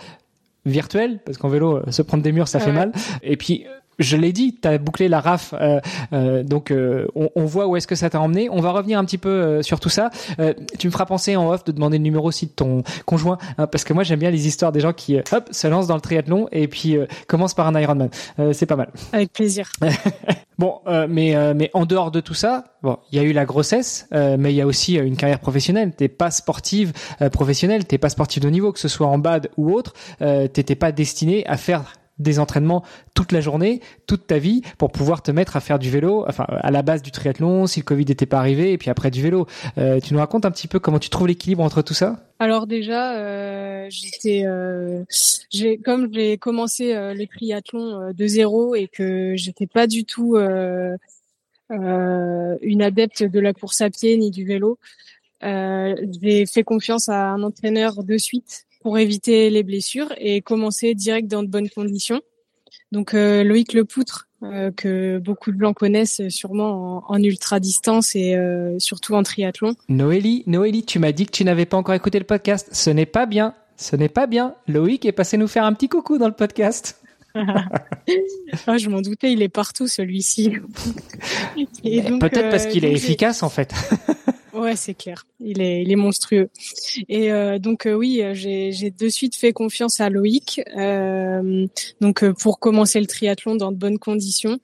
virtuels 0.67 1.21
parce 1.25 1.39
qu'en 1.39 1.49
vélo, 1.49 1.81
se 1.91 2.03
prendre 2.03 2.23
des 2.23 2.33
murs, 2.33 2.49
ça 2.49 2.61
fait 2.61 2.73
mal. 2.73 2.93
Et 3.23 3.37
puis 3.37 3.65
je 3.99 4.17
l'ai 4.17 4.33
dit, 4.33 4.57
tu 4.61 4.69
as 4.69 4.79
bouclé 4.79 5.09
la 5.09 5.21
RAF, 5.21 5.55
euh, 5.59 5.81
euh, 6.13 6.43
donc 6.43 6.71
euh, 6.71 7.07
on, 7.15 7.31
on, 7.35 7.45
voit 7.45 7.67
où 7.67 7.77
est-ce 7.77 7.87
que 7.87 7.95
ça 7.95 8.11
t'a 8.11 8.21
emmené. 8.21 8.49
On 8.51 8.61
va 8.61 8.71
revenir 8.71 8.99
un 8.99 9.05
petit 9.05 9.19
peu 9.19 9.29
euh, 9.29 9.63
sur 9.63 9.81
tout 9.81 9.89
ça. 9.89 10.11
Euh, 10.39 10.55
tu 10.79 10.87
me 10.87 10.93
feras 10.93 11.07
penser 11.07 11.37
en 11.37 11.51
off 11.51 11.65
de 11.65 11.73
demander 11.73 11.99
le 11.99 12.05
numéro 12.05 12.29
aussi 12.29 12.47
de 12.47 12.53
ton 12.53 12.83
conjoint, 13.07 13.39
hein, 13.59 13.67
parce 13.67 13.85
que 13.85 13.93
moi 13.93 14.05
j'aime 14.05 14.21
bien 14.21 14.31
les 14.31 14.47
histoires 14.47 14.73
des 14.73 14.81
gens 14.81 14.93
qui 14.93 15.19
hop 15.19 15.49
se 15.51 15.67
lancent 15.67 15.87
dans 15.89 15.97
le 15.97 16.01
triathlon 16.01 16.49
et 16.53 16.69
puis 16.69 16.97
commencent 17.27 17.55
par 17.55 17.67
un 17.67 17.81
Ironman. 17.81 18.11
c'est 18.53 18.67
pas 18.67 18.77
mal. 18.77 18.91
Avec 19.13 19.33
plaisir. 19.33 19.71
bon, 20.59 20.81
mais 21.09 21.55
mais 21.55 21.71
en 21.75 21.87
dehors 21.87 22.11
de 22.11 22.21
tout 22.21 22.35
ça, 22.35 22.65
bon, 22.83 22.99
il 23.11 23.19
y 23.19 23.21
a 23.21 23.25
eu 23.25 23.33
la 23.33 23.45
grossesse, 23.45 24.09
mais 24.13 24.53
il 24.53 24.57
y 24.57 24.61
a 24.61 24.67
aussi 24.67 24.95
une 24.95 25.17
carrière 25.17 25.41
professionnelle. 25.41 25.93
T'es 25.97 26.09
pas 26.09 26.31
sportive 26.31 26.93
professionnelle, 27.33 27.85
t'es 27.87 27.99
pas 27.99 28.09
sportive 28.09 28.43
de 28.43 28.51
niveau, 28.51 28.73
que 28.73 28.81
ce 28.81 28.89
soit 28.89 29.07
en 29.07 29.19
bad 29.19 29.51
ou 29.57 29.73
autre. 29.73 29.95
T'étais 30.19 30.77
pas 30.77 30.93
destiné 30.93 31.47
à 31.47 31.57
faire 31.57 31.93
des 32.19 32.39
entraînements 32.39 32.85
toute 33.15 33.33
la 33.33 33.41
journée, 33.41 33.81
toute 34.07 34.27
ta 34.27 34.39
vie, 34.39 34.63
pour 34.77 34.93
pouvoir 34.93 35.23
te 35.23 35.31
mettre 35.31 35.57
à 35.57 35.61
faire 35.61 35.79
du 35.79 35.91
vélo, 35.91 36.25
enfin 36.29 36.47
à 36.49 36.71
la 36.71 36.83
base 36.83 37.03
du 37.03 37.11
triathlon, 37.11 37.67
si 37.67 37.81
le 37.81 37.85
Covid 37.85 38.05
n'était 38.07 38.27
pas 38.27 38.39
arrivé, 38.39 38.73
et 38.73 38.79
puis 38.79 38.91
après 38.91 39.11
du 39.11 39.23
vélo. 39.23 39.47
Euh, 39.79 40.01
tu 40.01 40.15
nous 40.15 40.21
racontes 40.21 40.45
un 40.45 40.51
petit 40.51 40.69
peu 40.69 40.79
comment 40.79 40.99
tu 40.99 41.11
trouves 41.11 41.29
l'équilibre 41.29 41.63
entre 41.63 41.83
tout 41.83 41.95
ça? 41.95 42.29
Alors 42.41 42.69
déjà, 42.69 43.17
euh, 43.19 43.87
j'étais, 43.91 44.45
euh, 44.47 45.03
j'ai 45.51 45.79
comme 45.79 46.13
j'ai 46.13 46.39
commencé 46.39 46.95
euh, 46.95 47.13
le 47.13 47.27
triathlon 47.27 48.01
euh, 48.01 48.13
de 48.13 48.27
zéro 48.29 48.77
et 48.77 48.87
que 48.87 49.35
j'étais 49.37 49.67
pas 49.67 49.87
du 49.89 50.05
tout 50.05 50.37
une 51.71 52.83
adepte 52.83 53.25
de 53.25 53.41
la 53.41 53.53
course 53.53 53.81
à 53.81 53.91
pied 53.91 54.17
ni 54.17 54.31
du 54.31 54.45
vélo. 54.45 54.79
j'ai 55.43 56.47
fait 56.47 56.63
confiance 56.63 57.09
à 57.09 57.31
un 57.31 57.43
entraîneur 57.43 58.05
de 58.05 58.17
suite 58.17 58.68
pour 58.81 58.99
éviter 58.99 59.51
les 59.51 59.63
blessures 59.63 60.13
et 60.19 60.41
commencer 60.41 60.95
direct 60.95 61.29
dans 61.29 61.43
de 61.43 61.49
bonnes 61.49 61.69
conditions. 61.69 62.21
Donc 62.93 63.15
euh, 63.15 63.45
Loïc 63.45 63.75
Lepoutre, 63.75 64.29
euh, 64.43 64.71
que 64.71 65.19
beaucoup 65.19 65.53
de 65.53 65.61
gens 65.61 65.75
connaissent 65.75 66.27
sûrement 66.29 67.05
en, 67.07 67.23
ultra 67.23 67.61
distance 67.61 68.15
et 68.17 68.35
euh, 68.35 68.79
surtout 68.79 69.15
en 69.15 69.23
triathlon. 69.23 69.75
Noélie, 69.89 70.45
Noélie, 70.47 70.85
tu 70.85 70.99
m'as 70.99 71.13
dit 71.13 71.27
que 71.27 71.33
tu 71.33 71.45
n'avais 71.45 71.67
pas 71.67 71.77
encore 71.77 71.95
écouté 71.95 72.19
le 72.19 72.25
podcast. 72.25 72.69
Ce 72.73 72.91
n'est 72.91 73.07
pas 73.07 73.27
bien. 73.27 73.55
Ce 73.77 73.95
n'est 73.95 74.09
pas 74.09 74.27
bien. 74.27 74.55
Loïc 74.67 75.05
est 75.05 75.13
passé 75.13 75.37
nous 75.37 75.49
faire 75.49 75.65
un 75.65 75.73
petit 75.73 75.89
coucou 75.89 76.19
dans 76.19 76.29
le 76.29 76.35
podcast. 76.35 77.01
ah, 78.67 78.79
je 78.79 78.89
m'en 78.89 79.03
doutais, 79.03 79.33
il 79.33 79.43
est 79.43 79.49
partout 79.49 79.87
celui-ci. 79.87 80.51
Peut-être 81.55 82.51
parce 82.51 82.67
qu'il 82.67 82.85
est 82.85 82.93
efficace 82.93 83.43
en 83.43 83.49
fait. 83.49 83.75
Ouais, 84.59 84.75
c'est 84.75 84.95
clair. 84.95 85.25
Il 85.39 85.63
est, 85.63 85.83
il 85.83 85.93
est 85.93 85.97
monstrueux. 85.97 86.49
Et 87.09 87.31
euh, 87.31 87.61
donc 87.61 87.87
euh, 87.87 87.93
oui, 87.93 88.21
j'ai, 88.33 88.91
de 88.91 89.09
suite 89.09 89.37
fait 89.37 89.53
confiance 89.53 90.01
à 90.01 90.11
Loïc. 90.11 90.61
Euh, 90.77 91.67
donc 92.01 92.25
euh, 92.25 92.33
pour 92.33 92.59
commencer 92.59 92.99
le 92.99 93.07
triathlon 93.07 93.55
dans 93.55 93.71
de 93.71 93.77
bonnes 93.77 94.01
conditions. 94.01 94.59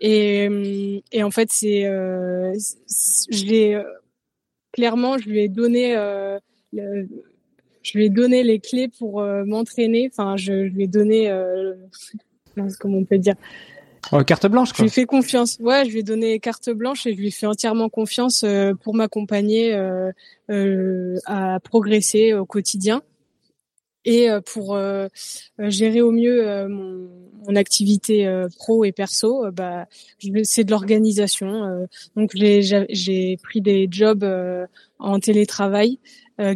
Et, 0.00 1.02
et 1.10 1.22
en 1.24 1.30
fait, 1.32 1.48
c'est, 1.50 1.82
je 1.82 3.44
l'ai 3.46 3.82
clairement, 4.72 5.18
je 5.18 5.28
lui 5.28 5.40
ai 5.40 5.48
donné, 5.48 5.94
je 6.74 7.98
lui 7.98 8.04
ai 8.04 8.10
donné 8.10 8.44
les 8.44 8.60
clés 8.60 8.88
pour 8.88 9.22
m'entraîner. 9.22 10.08
Enfin, 10.12 10.36
je, 10.36 10.68
je 10.68 10.72
lui 10.72 10.84
ai 10.84 10.86
donné, 10.86 11.34
comment 12.78 12.98
on 12.98 13.04
peut 13.06 13.18
dire 13.18 13.36
Oh, 14.12 14.22
carte 14.22 14.46
blanche, 14.46 14.72
quoi. 14.72 14.78
Je 14.78 14.82
lui 14.84 14.90
fais 14.90 15.04
confiance. 15.04 15.58
Ouais, 15.60 15.84
je 15.84 15.90
lui 15.90 15.98
ai 16.00 16.02
donné 16.02 16.38
carte 16.38 16.70
blanche 16.70 17.06
et 17.06 17.14
je 17.14 17.20
lui 17.20 17.30
fais 17.30 17.46
entièrement 17.46 17.88
confiance 17.88 18.44
euh, 18.44 18.74
pour 18.74 18.94
m'accompagner 18.94 19.74
euh, 19.74 20.12
euh, 20.50 21.18
à 21.26 21.58
progresser 21.60 22.32
au 22.32 22.46
quotidien 22.46 23.02
et 24.04 24.30
euh, 24.30 24.40
pour 24.40 24.76
euh, 24.76 25.08
gérer 25.58 26.00
au 26.00 26.12
mieux 26.12 26.68
mon, 26.68 27.08
mon, 27.46 27.56
activité 27.56 28.28
pro 28.58 28.84
et 28.84 28.92
perso. 28.92 29.50
bah, 29.50 29.86
c'est 30.44 30.64
de 30.64 30.70
l'organisation. 30.70 31.88
donc 32.14 32.32
j'ai 32.34 33.36
pris 33.42 33.60
des 33.60 33.88
jobs 33.90 34.24
en 34.98 35.18
télétravail 35.18 35.98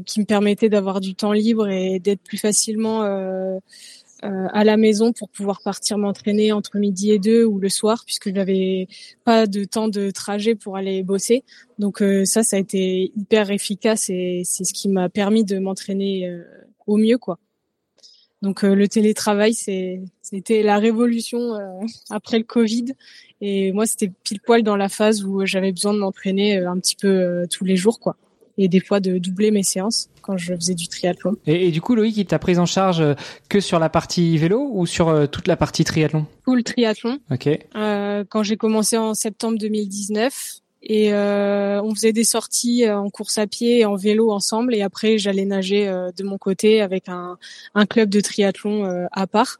qui 0.04 0.20
me 0.20 0.24
permettaient 0.24 0.68
d'avoir 0.68 1.00
du 1.00 1.14
temps 1.14 1.32
libre 1.32 1.68
et 1.68 1.98
d'être 1.98 2.22
plus 2.22 2.38
facilement 2.38 3.02
euh, 4.22 4.48
à 4.52 4.64
la 4.64 4.76
maison 4.76 5.12
pour 5.12 5.30
pouvoir 5.30 5.62
partir 5.62 5.96
m'entraîner 5.96 6.52
entre 6.52 6.78
midi 6.78 7.10
et 7.10 7.18
deux 7.18 7.44
ou 7.44 7.58
le 7.58 7.70
soir 7.70 8.02
puisque 8.04 8.28
je 8.28 8.34
n'avais 8.34 8.86
pas 9.24 9.46
de 9.46 9.64
temps 9.64 9.88
de 9.88 10.10
trajet 10.10 10.54
pour 10.54 10.76
aller 10.76 11.02
bosser. 11.02 11.42
Donc 11.78 12.02
euh, 12.02 12.26
ça, 12.26 12.42
ça 12.42 12.56
a 12.56 12.58
été 12.58 13.12
hyper 13.16 13.50
efficace 13.50 14.10
et 14.10 14.42
c'est 14.44 14.64
ce 14.64 14.74
qui 14.74 14.88
m'a 14.88 15.08
permis 15.08 15.44
de 15.44 15.58
m'entraîner 15.58 16.28
euh, 16.28 16.44
au 16.86 16.98
mieux, 16.98 17.18
quoi. 17.18 17.38
Donc 18.42 18.62
le 18.62 18.88
télétravail, 18.88 19.52
c'est 19.52 20.00
c'était 20.22 20.62
la 20.62 20.78
révolution 20.78 21.58
après 22.08 22.38
le 22.38 22.44
Covid 22.44 22.94
et 23.42 23.70
moi 23.72 23.84
c'était 23.84 24.10
pile 24.24 24.40
poil 24.40 24.62
dans 24.62 24.76
la 24.76 24.88
phase 24.88 25.22
où 25.22 25.44
j'avais 25.44 25.72
besoin 25.72 25.92
de 25.92 25.98
m'entraîner 25.98 26.56
un 26.56 26.78
petit 26.78 26.96
peu 26.96 27.46
tous 27.50 27.66
les 27.66 27.76
jours, 27.76 28.00
quoi 28.00 28.16
et 28.58 28.68
des 28.68 28.80
fois 28.80 29.00
de 29.00 29.18
doubler 29.18 29.50
mes 29.50 29.62
séances 29.62 30.08
quand 30.22 30.36
je 30.36 30.54
faisais 30.54 30.74
du 30.74 30.88
triathlon. 30.88 31.36
Et, 31.46 31.68
et 31.68 31.70
du 31.70 31.80
coup, 31.80 31.94
Loïc, 31.94 32.16
il 32.16 32.26
t'a 32.26 32.38
pris 32.38 32.58
en 32.58 32.66
charge 32.66 33.00
euh, 33.00 33.14
que 33.48 33.60
sur 33.60 33.78
la 33.78 33.88
partie 33.88 34.36
vélo 34.38 34.68
ou 34.72 34.86
sur 34.86 35.08
euh, 35.08 35.26
toute 35.26 35.48
la 35.48 35.56
partie 35.56 35.84
triathlon? 35.84 36.26
Tout 36.44 36.54
le 36.54 36.62
triathlon. 36.62 37.18
Ok. 37.30 37.48
Euh, 37.76 38.24
quand 38.28 38.42
j'ai 38.42 38.56
commencé 38.56 38.96
en 38.96 39.14
septembre 39.14 39.58
2019 39.58 40.60
et 40.82 41.12
euh, 41.12 41.82
on 41.82 41.94
faisait 41.94 42.12
des 42.12 42.24
sorties 42.24 42.84
euh, 42.84 42.98
en 42.98 43.10
course 43.10 43.36
à 43.38 43.46
pied 43.46 43.80
et 43.80 43.84
en 43.84 43.96
vélo 43.96 44.30
ensemble 44.30 44.74
et 44.74 44.80
après 44.80 45.18
j'allais 45.18 45.44
nager 45.44 45.86
de 46.16 46.24
mon 46.24 46.38
côté 46.38 46.80
avec 46.80 47.08
un, 47.08 47.36
un 47.74 47.86
club 47.86 48.08
de 48.08 48.20
triathlon 48.20 49.06
à 49.12 49.26
part. 49.26 49.58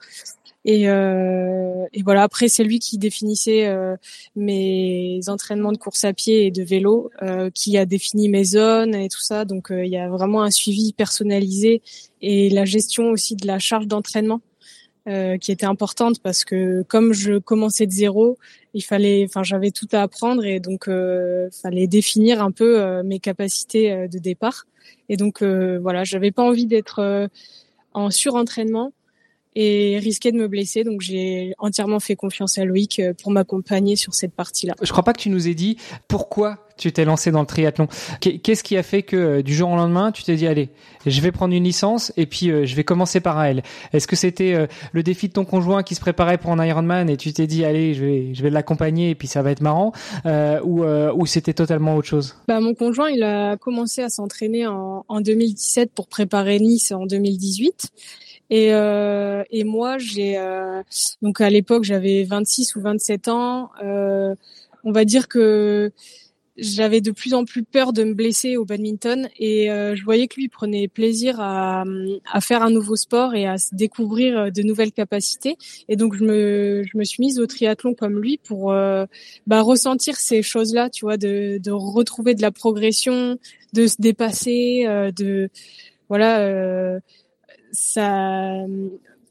Et, 0.66 0.90
euh, 0.90 1.86
et, 1.92 2.02
voilà, 2.02 2.22
après 2.22 2.48
c'est 2.48 2.64
lui 2.64 2.80
qui 2.80 2.98
définissait 2.98 3.66
euh, 3.66 3.96
mes 4.36 5.20
entraînements 5.28 5.72
de 5.72 5.78
course 5.78 6.04
à 6.04 6.12
pied 6.12 6.46
et 6.46 6.50
de 6.50 6.62
vélo, 6.62 7.10
euh, 7.22 7.50
qui 7.50 7.78
a 7.78 7.86
défini 7.86 8.28
mes 8.28 8.44
zones 8.44 8.94
et 8.94 9.08
tout 9.08 9.22
ça. 9.22 9.44
Donc 9.46 9.68
il 9.70 9.88
y 9.88 9.96
a 9.96 10.08
vraiment 10.08 10.42
un 10.42 10.50
suivi 10.50 10.92
personnalisé 10.92 11.82
et 12.20 12.50
la 12.50 12.66
gestion 12.66 13.10
aussi 13.10 13.36
de 13.36 13.46
la 13.46 13.58
charge 13.58 13.86
d'entraînement. 13.86 14.40
euh, 15.08 15.38
qui 15.38 15.50
était 15.50 15.66
importante 15.66 16.20
parce 16.22 16.44
que 16.44 16.82
comme 16.82 17.14
je 17.14 17.38
commençais 17.38 17.86
de 17.86 17.90
zéro, 17.90 18.38
il 18.74 18.82
fallait, 18.82 19.24
enfin 19.24 19.42
j'avais 19.42 19.70
tout 19.70 19.88
à 19.92 20.02
apprendre 20.02 20.44
et 20.44 20.60
donc 20.60 20.88
euh, 20.88 21.48
fallait 21.62 21.86
définir 21.86 22.42
un 22.42 22.50
peu 22.50 22.80
euh, 22.80 23.02
mes 23.02 23.18
capacités 23.18 24.08
de 24.08 24.18
départ. 24.18 24.66
Et 25.08 25.16
donc 25.16 25.42
voilà, 25.42 26.04
j'avais 26.04 26.30
pas 26.30 26.42
envie 26.42 26.66
d'être 26.66 27.28
en 27.94 28.10
surentraînement 28.10 28.92
et 29.56 29.98
risquer 29.98 30.32
de 30.32 30.36
me 30.36 30.48
blesser. 30.48 30.84
Donc 30.84 31.00
j'ai 31.00 31.54
entièrement 31.58 32.00
fait 32.00 32.16
confiance 32.16 32.58
à 32.58 32.64
Loïc 32.64 33.00
euh, 33.00 33.12
pour 33.14 33.30
m'accompagner 33.32 33.96
sur 33.96 34.14
cette 34.14 34.32
partie-là. 34.32 34.74
Je 34.80 34.90
crois 34.90 35.04
pas 35.04 35.12
que 35.12 35.20
tu 35.20 35.30
nous 35.30 35.48
aies 35.48 35.54
dit 35.54 35.76
pourquoi 36.08 36.66
tu 36.76 36.92
t'es 36.92 37.04
lancé 37.04 37.30
dans 37.30 37.40
le 37.40 37.46
triathlon. 37.46 37.88
Qu'est-ce 38.20 38.64
qui 38.64 38.74
a 38.78 38.82
fait 38.82 39.02
que 39.02 39.16
euh, 39.16 39.42
du 39.42 39.54
jour 39.54 39.70
au 39.70 39.76
lendemain, 39.76 40.12
tu 40.12 40.22
t'es 40.22 40.36
dit 40.36 40.46
allez, 40.46 40.70
je 41.04 41.20
vais 41.20 41.30
prendre 41.30 41.52
une 41.52 41.64
licence 41.64 42.10
et 42.16 42.24
puis 42.24 42.50
euh, 42.50 42.64
je 42.64 42.74
vais 42.74 42.84
commencer 42.84 43.20
par 43.20 43.42
L. 43.44 43.62
Est-ce 43.92 44.06
que 44.06 44.16
c'était 44.16 44.68
le 44.92 45.02
défi 45.02 45.28
de 45.28 45.34
ton 45.34 45.44
conjoint 45.44 45.82
qui 45.82 45.94
se 45.94 46.00
préparait 46.00 46.38
pour 46.38 46.52
un 46.52 46.64
Ironman 46.64 47.10
et 47.10 47.16
tu 47.16 47.32
t'es 47.32 47.46
dit 47.46 47.64
allez, 47.64 47.94
je 47.94 48.04
vais 48.04 48.34
je 48.34 48.42
vais 48.42 48.50
l'accompagner 48.50 49.10
et 49.10 49.14
puis 49.14 49.28
ça 49.28 49.42
va 49.42 49.50
être 49.50 49.60
marrant 49.60 49.92
ou 50.64 50.84
ou 50.84 51.26
c'était 51.26 51.52
totalement 51.52 51.96
autre 51.96 52.08
chose? 52.08 52.36
Bah 52.48 52.60
mon 52.60 52.74
conjoint, 52.74 53.10
il 53.10 53.22
a 53.22 53.56
commencé 53.56 54.02
à 54.02 54.08
s'entraîner 54.08 54.66
en, 54.66 55.04
en 55.08 55.20
2017 55.20 55.92
pour 55.92 56.06
préparer 56.08 56.58
Nice 56.60 56.92
en 56.92 57.06
2018 57.06 57.90
et, 58.50 58.74
euh, 58.74 59.44
et 59.50 59.64
moi, 59.64 59.98
j'ai 59.98 60.36
euh, 60.38 60.82
donc 61.22 61.40
à 61.40 61.48
l'époque 61.50 61.84
j'avais 61.84 62.24
26 62.24 62.76
ou 62.76 62.80
27 62.82 63.28
ans. 63.28 63.70
Euh, 63.82 64.34
on 64.82 64.92
va 64.92 65.04
dire 65.04 65.28
que 65.28 65.92
j'avais 66.56 67.00
de 67.00 67.10
plus 67.10 67.32
en 67.32 67.44
plus 67.44 67.62
peur 67.62 67.92
de 67.92 68.04
me 68.04 68.12
blesser 68.12 68.56
au 68.56 68.64
badminton 68.64 69.28
et 69.38 69.70
euh, 69.70 69.94
je 69.94 70.04
voyais 70.04 70.28
que 70.28 70.34
lui 70.36 70.48
prenait 70.48 70.88
plaisir 70.88 71.40
à, 71.40 71.84
à, 72.30 72.40
faire 72.40 72.62
un 72.62 72.70
nouveau 72.70 72.96
sport 72.96 73.34
et 73.34 73.46
à 73.46 73.56
se 73.56 73.74
découvrir 73.74 74.52
de 74.52 74.62
nouvelles 74.62 74.92
capacités 74.92 75.56
et 75.88 75.96
donc 75.96 76.14
je 76.14 76.24
me, 76.24 76.82
je 76.84 76.98
me 76.98 77.04
suis 77.04 77.22
mise 77.22 77.38
au 77.38 77.46
triathlon 77.46 77.94
comme 77.94 78.20
lui 78.20 78.38
pour 78.38 78.72
euh, 78.72 79.06
bah, 79.46 79.62
ressentir 79.62 80.16
ces 80.16 80.42
choses-là, 80.42 80.90
tu 80.90 81.04
vois, 81.04 81.16
de, 81.16 81.58
de 81.58 81.70
retrouver 81.70 82.34
de 82.34 82.42
la 82.42 82.50
progression, 82.50 83.38
de 83.72 83.86
se 83.86 83.96
dépasser, 83.98 84.84
euh, 84.86 85.12
de 85.12 85.48
voilà 86.08 87.00
ça, 87.72 88.54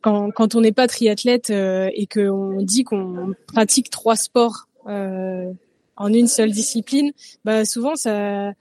quand, 0.01 0.31
quand 0.31 0.55
on 0.55 0.61
n'est 0.61 0.71
pas 0.71 0.87
triathlète 0.87 1.49
euh, 1.49 1.89
et 1.93 2.07
qu'on 2.07 2.61
dit 2.61 2.83
qu'on 2.83 3.33
pratique 3.47 3.89
trois 3.89 4.15
sports 4.15 4.67
euh, 4.87 5.51
en 5.95 6.13
une 6.13 6.27
seule 6.27 6.51
discipline, 6.51 7.11
bah 7.43 7.65
souvent 7.65 7.95
ça 7.95 8.53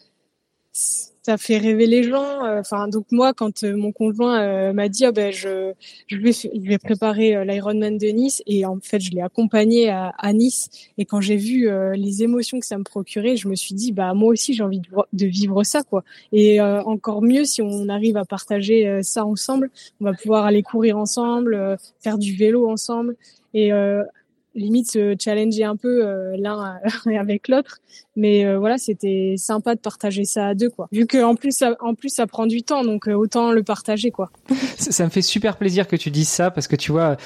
ça 1.28 1.36
fait 1.36 1.58
rêver 1.58 1.86
les 1.86 2.04
gens. 2.04 2.42
Euh, 2.42 2.60
enfin, 2.60 2.88
donc 2.88 3.04
moi, 3.10 3.34
quand 3.34 3.62
euh, 3.62 3.76
mon 3.76 3.92
conjoint 3.92 4.40
euh, 4.40 4.72
m'a 4.72 4.88
dit, 4.88 5.04
oh, 5.06 5.12
ben 5.12 5.30
je 5.30 5.74
je 6.06 6.16
vais 6.16 6.32
je 6.32 6.66
vais 6.66 6.78
préparer 6.78 7.44
l'Ironman 7.44 7.98
de 7.98 8.06
Nice 8.06 8.42
et 8.46 8.64
en 8.64 8.78
fait 8.80 8.98
je 8.98 9.10
l'ai 9.10 9.20
accompagné 9.20 9.90
à, 9.90 10.14
à, 10.16 10.32
Nice 10.32 10.70
et 10.96 11.04
quand 11.04 11.20
j'ai 11.20 11.36
vu 11.36 11.68
les 11.94 12.22
émotions 12.22 12.58
que 12.60 12.64
ça 12.66 12.78
me 12.78 12.84
procurait, 12.84 13.36
je 13.36 13.46
me 13.46 13.56
suis 13.56 13.74
dit 13.74 13.92
bah 13.92 14.14
moi 14.14 14.30
aussi 14.32 14.54
j'ai 14.54 14.62
envie 14.62 14.80
de, 14.80 14.88
de, 15.12 15.26
vivre 15.26 15.62
ça 15.64 15.82
quoi. 15.82 16.02
Et 16.32 16.60
encore 16.62 17.20
mieux 17.20 17.44
si 17.44 17.60
on 17.60 17.88
arrive 17.90 18.16
à 18.16 18.24
partager 18.24 19.02
ça 19.02 19.26
ensemble, 19.26 19.70
on 20.00 20.04
va 20.06 20.14
pouvoir 20.14 20.46
aller 20.46 20.62
courir 20.62 20.96
ensemble, 20.96 21.76
faire 22.00 22.16
du 22.16 22.34
vélo 22.36 22.70
ensemble 22.70 23.16
et 23.52 23.70
limite 24.58 24.90
se 24.90 25.16
challenger 25.18 25.64
un 25.64 25.76
peu 25.76 26.06
euh, 26.06 26.36
l'un 26.36 26.78
avec 27.18 27.48
l'autre. 27.48 27.78
Mais 28.16 28.44
euh, 28.44 28.58
voilà 28.58 28.78
c'était 28.78 29.34
sympa 29.36 29.74
de 29.74 29.80
partager 29.80 30.24
ça 30.24 30.48
à 30.48 30.54
deux 30.54 30.70
quoi. 30.70 30.88
Vu 30.92 31.06
que 31.06 31.22
en 31.22 31.34
plus 31.34 31.56
ça, 31.56 31.76
en 31.80 31.94
plus 31.94 32.10
ça 32.10 32.26
prend 32.26 32.46
du 32.46 32.62
temps 32.62 32.84
donc 32.84 33.08
euh, 33.08 33.14
autant 33.14 33.52
le 33.52 33.62
partager 33.62 34.10
quoi. 34.10 34.30
Ça, 34.76 35.04
me 35.04 35.10
fait 35.10 35.22
super 35.22 35.56
plaisir 35.56 35.88
que 35.88 35.96
tu 35.96 36.10
dises 36.10 36.28
ça 36.28 36.50
parce 36.50 36.68
que 36.68 36.76
tu 36.76 36.92
vois 36.92 37.16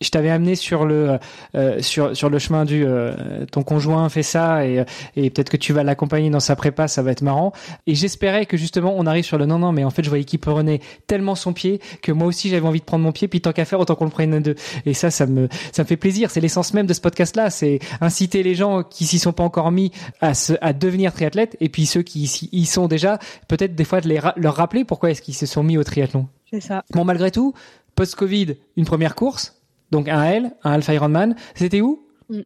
je 0.00 0.08
t'avais 0.10 0.30
amené 0.30 0.54
sur 0.54 0.86
le 0.86 1.18
euh, 1.54 1.82
sur 1.82 2.16
sur 2.16 2.30
le 2.30 2.38
chemin 2.38 2.64
du 2.64 2.84
euh, 2.86 3.44
ton 3.52 3.62
conjoint 3.62 4.08
fait 4.08 4.22
ça 4.22 4.64
et 4.66 4.84
et 5.14 5.28
peut-être 5.28 5.50
que 5.50 5.58
tu 5.58 5.74
vas 5.74 5.82
l'accompagner 5.82 6.30
dans 6.30 6.40
sa 6.40 6.56
prépa 6.56 6.88
ça 6.88 7.02
va 7.02 7.10
être 7.12 7.22
marrant. 7.22 7.52
Et 7.86 7.94
j'espérais 7.94 8.46
que 8.46 8.56
justement 8.56 8.94
on 8.96 9.06
arrive 9.06 9.24
sur 9.24 9.36
le 9.36 9.44
non 9.44 9.58
non 9.58 9.72
mais 9.72 9.84
en 9.84 9.90
fait 9.90 10.02
je 10.02 10.08
voyais 10.08 10.24
qu'il 10.24 10.38
prenait 10.38 10.80
tellement 11.06 11.34
son 11.34 11.52
pied 11.52 11.80
que 12.00 12.12
moi 12.12 12.28
aussi 12.28 12.48
j'avais 12.48 12.66
envie 12.66 12.80
de 12.80 12.84
prendre 12.84 13.04
mon 13.04 13.12
pied 13.12 13.28
puis 13.28 13.42
tant 13.42 13.52
qu'à 13.52 13.66
faire 13.66 13.78
autant 13.78 13.94
qu'on 13.94 14.06
le 14.06 14.10
prenne 14.10 14.40
deux. 14.40 14.54
Et 14.86 14.94
ça 14.94 15.10
ça 15.10 15.26
me 15.26 15.48
ça 15.72 15.82
me 15.82 15.86
fait 15.86 15.98
plaisir. 15.98 16.30
C'est 16.30 16.40
l'essence 16.40 16.72
même 16.72 16.86
de 16.86 16.94
ce 16.94 17.00
podcast 17.00 17.36
là 17.36 17.50
c'est 17.50 17.78
inciter 18.00 18.42
les 18.42 18.54
gens 18.54 18.82
qui 18.82 19.04
s'y 19.04 19.18
sont 19.18 19.34
pas 19.34 19.44
encore 19.44 19.70
mis 19.70 19.92
à 20.22 20.32
se, 20.32 20.54
à 20.62 20.72
devenir 20.72 21.12
triathlètes 21.12 21.58
et 21.60 21.68
puis 21.68 21.84
ceux 21.84 22.02
qui 22.02 22.48
y 22.52 22.64
sont 22.64 22.88
déjà 22.88 23.18
peut-être 23.48 23.74
des 23.74 23.84
fois 23.84 24.00
de 24.00 24.08
les 24.08 24.20
leur 24.36 24.54
rappeler 24.54 24.84
pourquoi 24.84 25.10
est-ce 25.10 25.20
qu'ils 25.20 25.34
se 25.34 25.46
sont 25.46 25.62
mis 25.62 25.76
au 25.76 25.84
triathlon. 25.84 26.26
C'est 26.50 26.60
ça. 26.60 26.84
Bon 26.94 27.04
malgré 27.04 27.30
tout 27.30 27.52
post 27.96 28.14
Covid 28.14 28.56
une 28.76 28.86
première 28.86 29.14
course 29.14 29.59
donc 29.90 30.08
un 30.08 30.24
L, 30.24 30.56
un 30.62 30.72
Alpha 30.72 30.94
Ironman. 30.94 31.34
C'était 31.54 31.80
où? 31.80 32.06
Mm. 32.30 32.42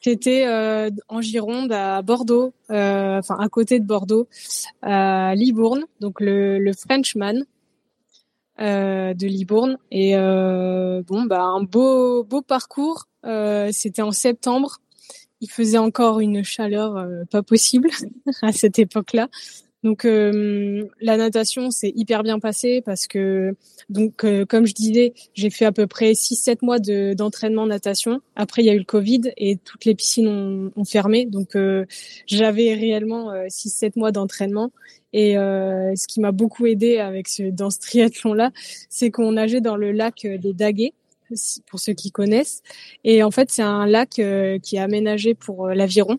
C'était 0.00 0.46
euh, 0.46 0.90
en 1.08 1.20
Gironde, 1.20 1.72
à 1.72 2.02
Bordeaux, 2.02 2.52
euh, 2.70 3.18
enfin 3.18 3.36
à 3.38 3.48
côté 3.48 3.80
de 3.80 3.84
Bordeaux, 3.84 4.28
à 4.82 5.34
Libourne, 5.34 5.84
donc 6.00 6.20
le, 6.20 6.72
Frenchman 6.72 7.44
euh, 8.60 9.14
de 9.14 9.26
Libourne. 9.26 9.78
Et 9.90 10.14
bon, 10.14 11.24
bah 11.24 11.42
un 11.42 11.62
beau 11.62 12.24
beau 12.24 12.42
parcours. 12.42 13.06
C'était 13.70 14.02
en 14.02 14.12
septembre. 14.12 14.78
Il 15.40 15.50
faisait 15.50 15.78
encore 15.78 16.20
une 16.20 16.44
chaleur 16.44 17.04
pas 17.30 17.42
possible 17.42 17.90
à 18.42 18.52
cette 18.52 18.78
époque-là. 18.78 19.28
Donc 19.82 20.04
euh, 20.04 20.84
la 21.00 21.16
natation 21.16 21.72
s'est 21.72 21.92
hyper 21.96 22.22
bien 22.22 22.38
passée 22.38 22.82
parce 22.84 23.08
que 23.08 23.56
donc 23.88 24.24
euh, 24.24 24.46
comme 24.46 24.64
je 24.64 24.74
disais, 24.74 25.12
j'ai 25.34 25.50
fait 25.50 25.64
à 25.64 25.72
peu 25.72 25.88
près 25.88 26.14
6 26.14 26.36
7 26.36 26.62
mois 26.62 26.78
de 26.78 27.14
d'entraînement 27.14 27.66
natation. 27.66 28.20
Après 28.36 28.62
il 28.62 28.66
y 28.66 28.70
a 28.70 28.74
eu 28.74 28.78
le 28.78 28.84
Covid 28.84 29.32
et 29.36 29.56
toutes 29.56 29.84
les 29.84 29.96
piscines 29.96 30.28
ont, 30.28 30.70
ont 30.76 30.84
fermé. 30.84 31.26
Donc 31.26 31.56
euh, 31.56 31.84
j'avais 32.26 32.74
réellement 32.74 33.32
6 33.48 33.70
7 33.70 33.96
mois 33.96 34.12
d'entraînement 34.12 34.70
et 35.12 35.34
ce 35.34 36.06
qui 36.06 36.20
m'a 36.20 36.32
beaucoup 36.32 36.66
aidé 36.66 36.98
avec 36.98 37.28
ce 37.28 37.42
dans 37.42 37.70
ce 37.70 37.80
triathlon 37.80 38.34
là, 38.34 38.50
c'est 38.88 39.10
qu'on 39.10 39.32
nageait 39.32 39.60
dans 39.60 39.76
le 39.76 39.92
lac 39.92 40.26
des 40.26 40.54
Daguets 40.54 40.94
pour 41.66 41.80
ceux 41.80 41.92
qui 41.92 42.10
connaissent 42.10 42.62
et 43.04 43.22
en 43.22 43.30
fait 43.30 43.50
c'est 43.50 43.62
un 43.62 43.86
lac 43.86 44.10
qui 44.10 44.76
est 44.76 44.78
aménagé 44.78 45.34
pour 45.34 45.68
l'aviron. 45.68 46.18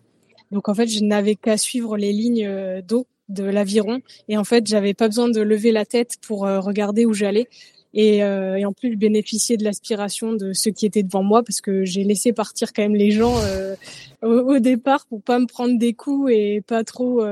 Donc 0.52 0.68
en 0.68 0.74
fait, 0.74 0.86
je 0.86 1.02
n'avais 1.02 1.34
qu'à 1.34 1.56
suivre 1.56 1.96
les 1.96 2.12
lignes 2.12 2.82
d'eau 2.86 3.06
de 3.28 3.44
l'aviron. 3.44 4.00
Et 4.28 4.36
en 4.36 4.44
fait 4.44 4.66
j'avais 4.66 4.94
pas 4.94 5.08
besoin 5.08 5.28
de 5.28 5.40
lever 5.40 5.72
la 5.72 5.84
tête 5.84 6.16
pour 6.26 6.46
euh, 6.46 6.60
regarder 6.60 7.06
où 7.06 7.14
j'allais. 7.14 7.48
Et, 7.96 8.24
euh, 8.24 8.56
et, 8.56 8.64
en 8.64 8.72
plus 8.72 8.96
bénéficier 8.96 9.56
de 9.56 9.62
l'aspiration 9.62 10.32
de 10.32 10.52
ceux 10.52 10.72
qui 10.72 10.84
étaient 10.84 11.04
devant 11.04 11.22
moi 11.22 11.44
parce 11.44 11.60
que 11.60 11.84
j'ai 11.84 12.02
laissé 12.02 12.32
partir 12.32 12.72
quand 12.72 12.82
même 12.82 12.96
les 12.96 13.12
gens 13.12 13.36
euh, 13.44 13.76
au, 14.20 14.58
départ 14.58 15.06
pour 15.06 15.22
pas 15.22 15.38
me 15.38 15.46
prendre 15.46 15.78
des 15.78 15.94
coups 15.94 16.32
et 16.32 16.60
pas 16.66 16.82
trop 16.82 17.24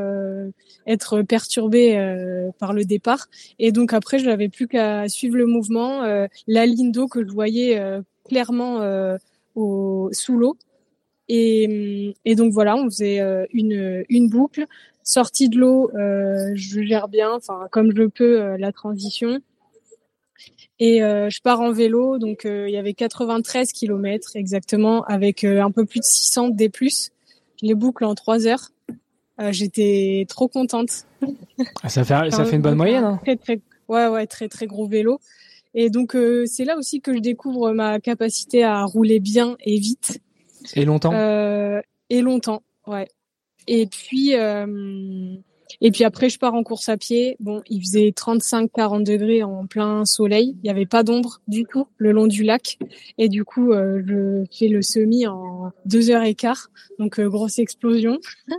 être 0.87 1.23
perturbé 1.23 2.53
par 2.61 2.75
le 2.75 2.85
départ. 2.85 3.29
Et 3.59 3.73
donc 3.73 3.93
après 3.93 4.21
je 4.21 4.27
n'avais 4.27 4.49
plus 4.49 4.69
qu'à 4.69 5.09
suivre 5.09 5.37
le 5.37 5.47
mouvement 5.47 6.03
la 6.47 6.67
ligne 6.67 6.93
d'eau 6.93 7.09
que 7.09 7.27
je 7.27 7.33
voyais 7.33 7.83
clairement 8.25 8.87
au, 9.57 10.11
sous 10.13 10.37
l'eau. 10.37 10.57
Et, 11.29 12.15
et, 12.25 12.35
donc 12.37 12.53
voilà, 12.53 12.77
on 12.77 12.85
faisait 12.85 13.21
une, 13.53 14.05
une 14.09 14.29
boucle 14.29 14.67
sortie 15.02 15.49
de 15.49 15.59
l'eau, 15.59 15.90
euh, 15.94 16.52
je 16.54 16.82
gère 16.82 17.09
bien, 17.09 17.32
enfin 17.32 17.66
comme 17.71 17.94
je 17.94 18.04
peux 18.04 18.40
euh, 18.40 18.56
la 18.59 18.73
transition. 18.73 19.40
Et 20.78 21.02
euh, 21.02 21.30
je 21.30 21.40
pars 21.40 21.61
en 21.61 21.71
vélo, 21.71 22.18
donc 22.18 22.42
il 22.44 22.71
y 22.71 22.76
avait 22.76 22.94
93 22.94 23.73
km 23.73 24.35
exactement, 24.35 25.04
avec 25.04 25.44
un 25.44 25.71
peu 25.71 25.85
plus 25.85 26.00
de 26.00 26.04
600 26.04 26.49
D+. 26.50 26.71
Je 26.80 26.88
les 27.62 27.75
boucle 27.75 28.04
en 28.04 28.14
3 28.14 28.47
heures. 28.47 28.71
J'étais 29.50 30.25
trop 30.28 30.49
contente. 30.49 31.06
Ah, 31.82 31.88
ça 31.88 32.04
fait 32.04 32.30
ça 32.30 32.44
fait 32.44 32.56
une 32.56 32.62
bonne 32.62 32.76
moyenne. 32.76 33.04
Hein. 33.04 33.21
Très, 33.23 33.37
très, 33.37 33.61
ouais 33.88 34.09
ouais 34.09 34.26
très 34.26 34.49
très 34.49 34.66
gros 34.66 34.87
vélo. 34.87 35.21
Et 35.75 35.88
donc 35.88 36.16
c'est 36.47 36.64
là 36.64 36.76
aussi 36.76 37.00
que 37.00 37.14
je 37.14 37.21
découvre 37.21 37.73
ma 37.73 38.00
capacité 38.00 38.64
à 38.64 38.82
rouler 38.85 39.21
bien 39.21 39.56
et 39.61 39.78
vite. 39.78 40.21
Et 40.75 40.85
longtemps? 40.85 41.12
et 41.12 42.21
longtemps, 42.21 42.62
ouais. 42.87 43.09
Et 43.66 43.87
puis, 43.87 44.35
euh, 44.35 45.35
et 45.81 45.90
puis 45.90 46.04
après, 46.04 46.28
je 46.28 46.38
pars 46.38 46.54
en 46.54 46.62
course 46.62 46.88
à 46.88 46.97
pied. 46.97 47.37
Bon, 47.40 47.62
il 47.69 47.81
faisait 47.81 48.11
35-40 48.11 49.04
degrés 49.04 49.42
en 49.42 49.66
plein 49.66 50.04
soleil. 50.04 50.57
Il 50.59 50.64
n'y 50.64 50.71
avait 50.71 50.87
pas 50.87 51.02
d'ombre 51.02 51.40
du 51.49 51.64
tout 51.64 51.87
le 51.97 52.12
long 52.12 52.26
du 52.26 52.42
lac. 52.42 52.78
Et 53.19 53.28
du 53.28 53.45
coup, 53.45 53.73
euh, 53.73 54.02
je 54.07 54.45
fais 54.57 54.69
le 54.69 54.83
semi 54.83 55.26
en 55.26 55.73
deux 55.85 56.11
heures 56.11 56.25
et 56.25 56.35
quart. 56.35 56.71
Donc, 56.99 57.19
euh, 57.19 57.28
grosse 57.28 57.59
explosion. 57.59 58.19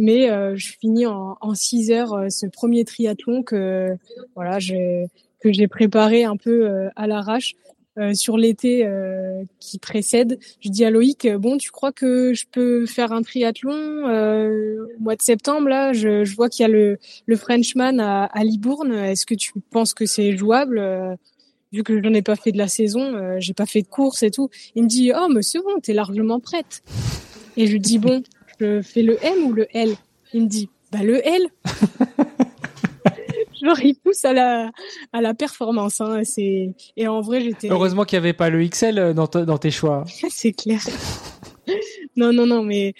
Mais 0.00 0.28
je 0.56 0.74
finis 0.80 1.06
en, 1.06 1.36
en 1.40 1.54
six 1.54 1.90
heures 1.90 2.26
ce 2.30 2.46
premier 2.46 2.84
triathlon 2.84 3.42
que 3.42 3.96
voilà, 4.36 4.58
que 4.60 5.52
j'ai 5.52 5.66
préparé 5.66 6.22
un 6.22 6.36
peu 6.36 6.88
à 6.94 7.08
l'arrache. 7.08 7.56
Euh, 7.98 8.14
sur 8.14 8.36
l'été 8.36 8.86
euh, 8.86 9.42
qui 9.58 9.78
précède. 9.78 10.38
Je 10.60 10.68
dis 10.68 10.84
à 10.84 10.90
Loïc, 10.90 11.24
euh, 11.24 11.36
bon, 11.36 11.56
tu 11.56 11.72
crois 11.72 11.90
que 11.90 12.32
je 12.32 12.44
peux 12.50 12.86
faire 12.86 13.10
un 13.10 13.22
triathlon 13.22 13.72
au 13.74 15.00
mois 15.00 15.16
de 15.16 15.22
septembre 15.22 15.68
Là, 15.68 15.92
je, 15.92 16.24
je 16.24 16.36
vois 16.36 16.48
qu'il 16.48 16.62
y 16.62 16.66
a 16.66 16.68
le, 16.68 16.98
le 17.26 17.36
Frenchman 17.36 17.98
à, 17.98 18.24
à 18.24 18.44
Libourne. 18.44 18.92
Est-ce 18.92 19.26
que 19.26 19.34
tu 19.34 19.52
penses 19.70 19.94
que 19.94 20.06
c'est 20.06 20.36
jouable 20.36 20.80
vu 21.72 21.82
que 21.82 22.02
je 22.02 22.08
n'ai 22.08 22.22
pas 22.22 22.36
fait 22.36 22.52
de 22.52 22.58
la 22.58 22.68
saison, 22.68 23.14
euh, 23.14 23.36
j'ai 23.38 23.54
pas 23.54 23.66
fait 23.66 23.82
de 23.82 23.88
course 23.88 24.22
et 24.22 24.30
tout? 24.30 24.48
Il 24.74 24.84
me 24.84 24.88
dit, 24.88 25.12
oh, 25.14 25.28
mais 25.32 25.42
c'est 25.42 25.58
bon, 25.58 25.80
t'es 25.82 25.92
largement 25.92 26.40
prête. 26.40 26.82
Et 27.56 27.66
je 27.66 27.76
dis, 27.76 27.98
bon, 27.98 28.22
je 28.60 28.82
fais 28.82 29.02
le 29.02 29.22
M 29.24 29.44
ou 29.44 29.52
le 29.52 29.66
L? 29.72 29.94
Il 30.32 30.42
me 30.42 30.48
dit, 30.48 30.68
bah 30.92 31.02
le 31.02 31.26
L. 31.26 31.48
Genre, 33.62 33.80
il 33.80 33.94
pousse 33.94 34.24
à 34.24 34.32
la, 34.32 34.70
à 35.12 35.20
la 35.20 35.34
performance. 35.34 36.00
Hein. 36.00 36.22
C'est... 36.24 36.74
Et 36.96 37.08
en 37.08 37.20
vrai, 37.20 37.40
j'étais... 37.40 37.70
Heureusement 37.70 38.04
qu'il 38.04 38.18
n'y 38.18 38.24
avait 38.24 38.32
pas 38.32 38.50
le 38.50 38.66
XL 38.66 39.14
dans, 39.14 39.26
dans 39.26 39.58
tes 39.58 39.70
choix. 39.70 40.04
c'est 40.30 40.52
clair. 40.52 40.80
non, 42.16 42.32
non, 42.32 42.46
non, 42.46 42.62
mais 42.62 42.94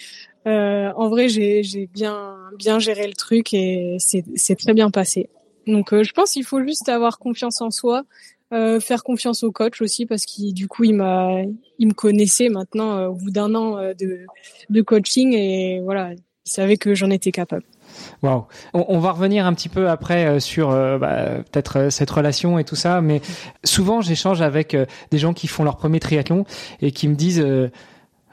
euh, 0.47 0.91
en 0.97 1.09
vrai, 1.09 1.29
j'ai, 1.29 1.63
j'ai 1.63 1.87
bien, 1.87 2.37
bien 2.59 2.79
géré 2.79 3.07
le 3.07 3.15
truc 3.15 3.55
et 3.55 3.97
c'est, 3.99 4.25
c'est 4.35 4.57
très 4.57 4.75
bien 4.75 4.91
passé. 4.91 5.29
Donc, 5.67 5.93
euh, 5.93 6.03
je 6.03 6.13
pense 6.13 6.33
qu'il 6.33 6.45
faut 6.45 6.63
juste 6.63 6.89
avoir 6.89 7.19
confiance 7.19 7.61
en 7.61 7.71
soi, 7.71 8.05
euh, 8.55 8.81
faire 8.81 9.05
confiance 9.05 9.43
au 9.43 9.53
coach 9.53 9.83
aussi 9.83 10.07
parce 10.07 10.25
qu'il 10.25 10.55
du 10.55 10.69
coup 10.69 10.85
il 10.85 10.95
m'a 10.95 11.43
il 11.79 11.89
me 11.89 11.93
connaissait 11.93 12.49
maintenant 12.49 12.97
euh, 12.97 13.09
au 13.09 13.15
bout 13.15 13.31
d'un 13.31 13.55
an 13.55 13.77
euh, 13.77 13.93
de 13.93 14.21
de 14.71 14.81
coaching 14.81 15.35
et 15.35 15.83
voilà 15.85 16.15
il 16.15 16.51
savait 16.51 16.79
que 16.79 16.95
j'en 16.95 17.11
étais 17.11 17.31
capable. 17.31 17.65
Waouh. 18.23 18.45
On, 18.75 18.99
va 18.99 19.13
revenir 19.13 19.47
un 19.47 19.55
petit 19.55 19.69
peu 19.69 19.89
après 19.89 20.41
sur 20.41 20.71
bah, 20.71 21.43
peut-être 21.51 21.91
cette 21.91 22.11
relation 22.11 22.59
et 22.59 22.65
tout 22.65 22.77
ça, 22.77 23.01
mais 23.01 23.21
souvent 23.65 24.01
j'échange 24.01 24.43
avec 24.43 24.77
des 25.11 25.19
gens 25.19 25.33
qui 25.33 25.47
font 25.47 25.65
leur 25.65 25.77
premier 25.77 26.01
triathlon 26.01 26.45
et 26.81 26.91
qui 26.91 27.09
me 27.09 27.15
disent 27.15 27.45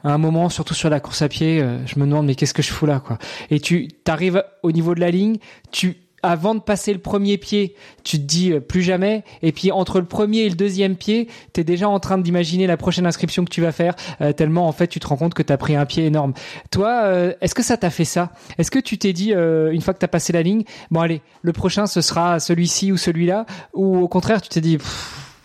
à 0.04 0.12
un 0.12 0.18
moment, 0.18 0.48
surtout 0.48 0.74
sur 0.74 0.90
la 0.90 1.00
course 1.00 1.22
à 1.22 1.28
pied, 1.28 1.64
je 1.86 1.98
me 1.98 2.06
demande 2.06 2.26
mais 2.26 2.34
qu'est-ce 2.34 2.54
que 2.54 2.62
je 2.62 2.72
fous 2.72 2.86
là 2.86 3.00
quoi? 3.00 3.18
Et 3.50 3.60
tu 3.60 3.88
t'arrives 3.88 4.44
au 4.62 4.72
niveau 4.72 4.94
de 4.94 5.00
la 5.00 5.10
ligne, 5.10 5.38
tu 5.70 5.96
avant 6.22 6.54
de 6.54 6.60
passer 6.60 6.92
le 6.92 6.98
premier 6.98 7.38
pied, 7.38 7.74
tu 8.04 8.18
te 8.18 8.22
dis 8.22 8.52
euh, 8.52 8.60
plus 8.60 8.82
jamais. 8.82 9.24
Et 9.42 9.52
puis 9.52 9.70
entre 9.70 10.00
le 10.00 10.06
premier 10.06 10.40
et 10.40 10.48
le 10.48 10.54
deuxième 10.54 10.96
pied, 10.96 11.28
tu 11.52 11.60
es 11.60 11.64
déjà 11.64 11.88
en 11.88 12.00
train 12.00 12.18
d'imaginer 12.18 12.66
la 12.66 12.76
prochaine 12.76 13.06
inscription 13.06 13.44
que 13.44 13.50
tu 13.50 13.60
vas 13.60 13.72
faire, 13.72 13.94
euh, 14.20 14.32
tellement 14.32 14.66
en 14.66 14.72
fait 14.72 14.88
tu 14.88 15.00
te 15.00 15.06
rends 15.06 15.16
compte 15.16 15.34
que 15.34 15.42
tu 15.42 15.52
as 15.52 15.58
pris 15.58 15.76
un 15.76 15.86
pied 15.86 16.06
énorme. 16.06 16.32
Toi, 16.70 17.02
euh, 17.04 17.32
est-ce 17.40 17.54
que 17.54 17.62
ça 17.62 17.76
t'a 17.76 17.90
fait 17.90 18.04
ça? 18.04 18.32
Est-ce 18.58 18.70
que 18.70 18.78
tu 18.78 18.98
t'es 18.98 19.12
dit, 19.12 19.32
une 19.32 19.80
fois 19.80 19.94
que 19.94 19.98
tu 19.98 20.04
as 20.04 20.08
passé 20.08 20.32
la 20.32 20.42
ligne, 20.42 20.64
bon 20.90 21.00
allez, 21.00 21.22
le 21.42 21.52
prochain 21.52 21.86
ce 21.86 22.00
sera 22.00 22.40
celui-ci 22.40 22.92
ou 22.92 22.96
celui-là? 22.96 23.46
Ou 23.74 23.98
au 23.98 24.08
contraire, 24.08 24.40
tu 24.40 24.48
t'es 24.48 24.60
dit, 24.60 24.78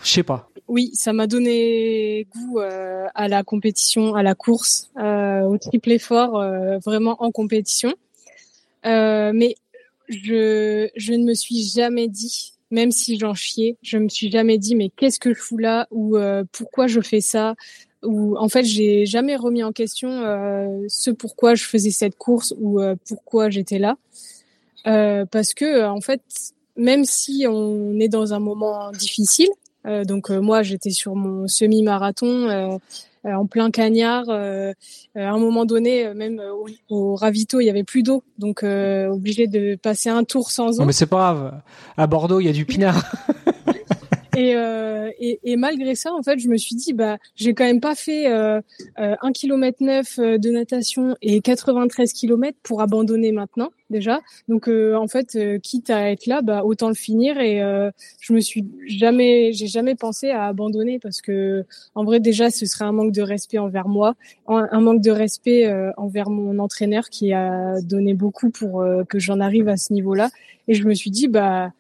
je 0.04 0.10
sais 0.10 0.24
pas 0.24 0.48
oui, 0.68 0.92
ça 0.94 1.12
m'a 1.12 1.28
donné 1.28 2.28
goût 2.34 2.60
à 2.60 3.28
la 3.28 3.44
compétition, 3.44 4.16
à 4.16 4.24
la 4.24 4.36
course, 4.36 4.90
au 4.96 5.58
triple 5.58 5.92
effort, 5.92 6.42
vraiment 6.86 7.18
en 7.22 7.30
compétition. 7.32 7.94
mais 8.86 9.56
je, 10.12 10.89
je 10.96 11.13
ne 11.13 11.24
me 11.24 11.34
suis 11.34 11.63
jamais 11.63 12.08
dit, 12.08 12.53
même 12.70 12.91
si 12.91 13.18
j'en 13.18 13.34
chiais, 13.34 13.77
je 13.82 13.98
me 13.98 14.10
suis 14.10 14.32
jamais 14.32 14.58
dit 14.58 14.75
mais 14.75 14.89
qu'est-ce 14.89 15.20
que 15.20 15.34
je 15.34 15.39
fous 15.39 15.58
là 15.58 15.88
ou 15.91 16.18
euh, 16.18 16.44
pourquoi 16.51 16.88
je 16.88 17.01
fais 17.01 17.22
ça 17.22 17.56
ou 18.03 18.36
en 18.38 18.50
fait 18.50 18.63
j'ai 18.63 19.06
jamais 19.06 19.36
remis 19.36 19.63
en 19.63 19.72
question 19.72 20.10
euh, 20.10 20.86
ce 20.88 21.12
pourquoi 21.12 21.53
je 21.56 21.65
faisais 21.65 21.91
cette 21.91 22.18
course 22.18 22.53
ou 22.60 22.82
euh, 22.82 22.96
pourquoi 23.08 23.50
j'étais 23.50 23.80
là. 23.80 23.98
Parce 24.84 25.53
que 25.53 25.86
en 25.86 26.01
fait 26.01 26.22
même 26.75 27.06
si 27.06 27.46
on 27.48 28.00
est 28.00 28.08
dans 28.08 28.34
un 28.34 28.39
moment 28.39 28.91
difficile 28.91 29.50
donc 30.06 30.30
moi 30.30 30.63
j'étais 30.63 30.91
sur 30.91 31.15
mon 31.15 31.48
semi-marathon 31.48 32.50
euh, 32.50 32.77
en 33.24 33.46
plein 33.46 33.72
cagnard. 33.72 34.25
Euh, 34.30 34.74
à 35.16 35.30
un 35.30 35.40
moment 35.40 35.66
donné, 35.66 36.06
euh, 36.06 36.13
même 36.13 36.42
au, 36.90 37.16
ravito, 37.16 37.60
il 37.60 37.66
y 37.66 37.70
avait 37.70 37.84
plus 37.84 38.04
d'eau, 38.04 38.24
donc 38.38 38.63
obligé 38.63 39.48
de 39.48 39.75
passer 39.75 40.10
un 40.10 40.24
tour 40.24 40.51
sans 40.51 40.80
eau. 40.80 40.86
mais 40.86 40.94
c'est 40.94 41.06
pas 41.06 41.34
grave. 41.34 41.62
À 41.98 42.08
Bordeaux, 42.08 42.40
il 42.40 42.46
y 42.46 42.50
a 42.50 42.54
du 42.54 42.66
pinard. 42.66 43.04
Et, 44.38 44.56
euh, 44.56 45.10
et, 45.20 45.40
et, 45.44 45.58
malgré 45.58 45.94
ça, 45.96 46.14
en 46.14 46.24
fait, 46.24 46.40
je 46.40 46.48
me 46.48 46.56
suis 46.56 46.76
dit, 46.76 46.94
bah, 46.94 47.18
j'ai 47.36 47.54
quand 47.54 47.66
même 47.66 47.82
pas 47.82 47.96
fait 47.96 48.32
euh, 48.32 48.62
euh, 48.98 49.16
1 49.22 49.32
km 49.34 49.84
9 49.84 50.20
de 50.20 50.50
natation 50.52 51.18
et 51.22 51.42
93 51.42 52.14
km 52.14 52.58
pour 52.64 52.82
abandonner 52.82 53.34
maintenant 53.34 53.72
déjà. 53.90 54.22
Donc, 54.48 54.70
euh, 54.70 54.96
en 54.96 55.08
fait, 55.08 55.36
euh, 55.36 55.60
quitte 55.60 55.90
à 55.90 56.12
être 56.12 56.27
là, 56.27 56.42
bah, 56.42 56.64
autant 56.64 56.88
le 56.88 56.94
finir. 56.94 57.40
Et 57.40 57.60
je 58.22 58.34
me 58.34 58.40
suis 58.40 58.66
jamais, 58.88 59.51
j'ai 59.51 59.68
jamais 59.68 59.96
pensé 59.96 60.29
à 60.29 60.46
abandonner 60.46 60.98
parce 61.00 61.22
que, 61.22 61.66
en 61.94 62.05
vrai, 62.05 62.22
déjà, 62.22 62.50
ce 62.50 62.66
serait 62.66 62.86
un 62.86 62.94
manque 62.94 63.12
de 63.12 63.22
respect 63.22 63.58
envers 63.58 63.90
moi, 63.90 64.16
un, 64.48 64.79
manque 64.79 65.01
de 65.01 65.12
respect 65.12 65.72
envers 65.98 66.29
mon 66.29 66.58
entraîneur 66.60 67.10
qui 67.10 67.34
a 67.34 67.82
donné 67.82 68.14
beaucoup 68.14 68.50
pour 68.50 68.84
que 69.10 69.20
j'en 69.20 69.40
arrive 69.42 69.68
à 69.68 69.77
ce 69.77 69.92
niveau-là. 69.92 70.29
Et 70.68 70.74
je 70.74 70.88
me 70.88 70.94
suis 70.94 71.12
dit, 71.12 71.27
bah, 71.27 71.72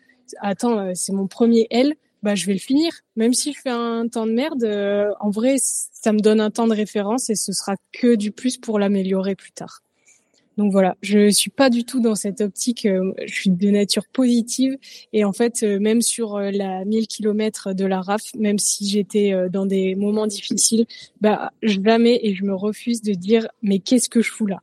attends, 0.41 0.93
c'est 0.95 1.13
mon 1.13 1.27
premier 1.27 1.67
L 1.69 1.95
bah 2.23 2.35
je 2.35 2.45
vais 2.45 2.53
le 2.53 2.59
finir. 2.59 2.91
Même 3.15 3.33
si 3.33 3.53
je 3.53 3.59
fais 3.59 3.69
un 3.69 4.07
temps 4.07 4.25
de 4.25 4.31
merde, 4.31 4.63
euh, 4.63 5.11
en 5.19 5.29
vrai, 5.29 5.55
ça 5.59 6.13
me 6.13 6.19
donne 6.19 6.39
un 6.39 6.51
temps 6.51 6.67
de 6.67 6.75
référence 6.75 7.29
et 7.29 7.35
ce 7.35 7.51
sera 7.53 7.75
que 7.91 8.15
du 8.15 8.31
plus 8.31 8.57
pour 8.57 8.79
l'améliorer 8.79 9.35
plus 9.35 9.51
tard. 9.51 9.81
Donc 10.57 10.71
voilà, 10.71 10.95
je 11.01 11.29
suis 11.29 11.49
pas 11.49 11.69
du 11.69 11.85
tout 11.85 12.01
dans 12.01 12.13
cette 12.13 12.41
optique. 12.41 12.85
Euh, 12.85 13.13
je 13.25 13.33
suis 13.33 13.49
de 13.49 13.71
nature 13.71 14.05
positive 14.11 14.77
et 15.13 15.23
en 15.23 15.33
fait, 15.33 15.63
euh, 15.63 15.79
même 15.79 16.01
sur 16.01 16.39
la 16.39 16.85
1000 16.85 17.07
km 17.07 17.73
de 17.73 17.85
la 17.85 18.01
RAF, 18.01 18.21
même 18.35 18.59
si 18.59 18.87
j'étais 18.87 19.33
dans 19.49 19.65
des 19.65 19.95
moments 19.95 20.27
difficiles, 20.27 20.85
bah 21.21 21.51
jamais 21.63 22.19
et 22.23 22.35
je 22.35 22.43
me 22.43 22.53
refuse 22.53 23.01
de 23.01 23.13
dire 23.13 23.47
mais 23.61 23.79
qu'est-ce 23.79 24.09
que 24.09 24.21
je 24.21 24.31
fous 24.31 24.47
là? 24.47 24.61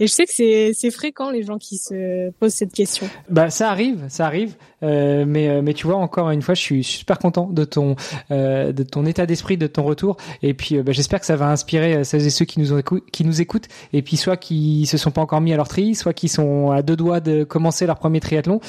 Et 0.00 0.06
je 0.06 0.12
sais 0.12 0.24
que 0.24 0.32
c'est 0.32 0.72
c'est 0.74 0.90
fréquent 0.90 1.30
les 1.30 1.42
gens 1.42 1.58
qui 1.58 1.76
se 1.76 2.30
posent 2.32 2.54
cette 2.54 2.72
question. 2.72 3.08
Bah 3.28 3.50
ça 3.50 3.70
arrive, 3.70 4.04
ça 4.08 4.26
arrive. 4.26 4.54
Euh, 4.82 5.24
mais 5.26 5.48
euh, 5.48 5.60
mais 5.62 5.74
tu 5.74 5.86
vois 5.86 5.96
encore 5.96 6.30
une 6.30 6.40
fois, 6.40 6.54
je 6.54 6.60
suis 6.60 6.82
super 6.84 7.18
content 7.18 7.48
de 7.50 7.64
ton 7.64 7.96
euh, 8.30 8.72
de 8.72 8.82
ton 8.82 9.04
état 9.04 9.26
d'esprit, 9.26 9.56
de 9.58 9.66
ton 9.66 9.82
retour. 9.82 10.16
Et 10.42 10.54
puis 10.54 10.76
euh, 10.76 10.82
bah, 10.82 10.92
j'espère 10.92 11.20
que 11.20 11.26
ça 11.26 11.36
va 11.36 11.48
inspirer 11.48 11.96
euh, 11.96 12.04
celles 12.04 12.26
et 12.26 12.30
ceux 12.30 12.46
qui 12.46 12.60
nous 12.60 12.72
ont 12.72 12.80
qui 13.12 13.24
nous 13.24 13.40
écoutent. 13.40 13.68
Et 13.92 14.02
puis 14.02 14.16
soit 14.16 14.36
qui 14.36 14.86
se 14.86 14.96
sont 14.96 15.10
pas 15.10 15.20
encore 15.20 15.40
mis 15.40 15.52
à 15.52 15.56
leur 15.56 15.68
tri, 15.68 15.94
soit 15.94 16.14
qui 16.14 16.28
sont 16.28 16.70
à 16.70 16.82
deux 16.82 16.96
doigts 16.96 17.20
de 17.20 17.44
commencer 17.44 17.86
leur 17.86 17.98
premier 17.98 18.20
triathlon, 18.20 18.60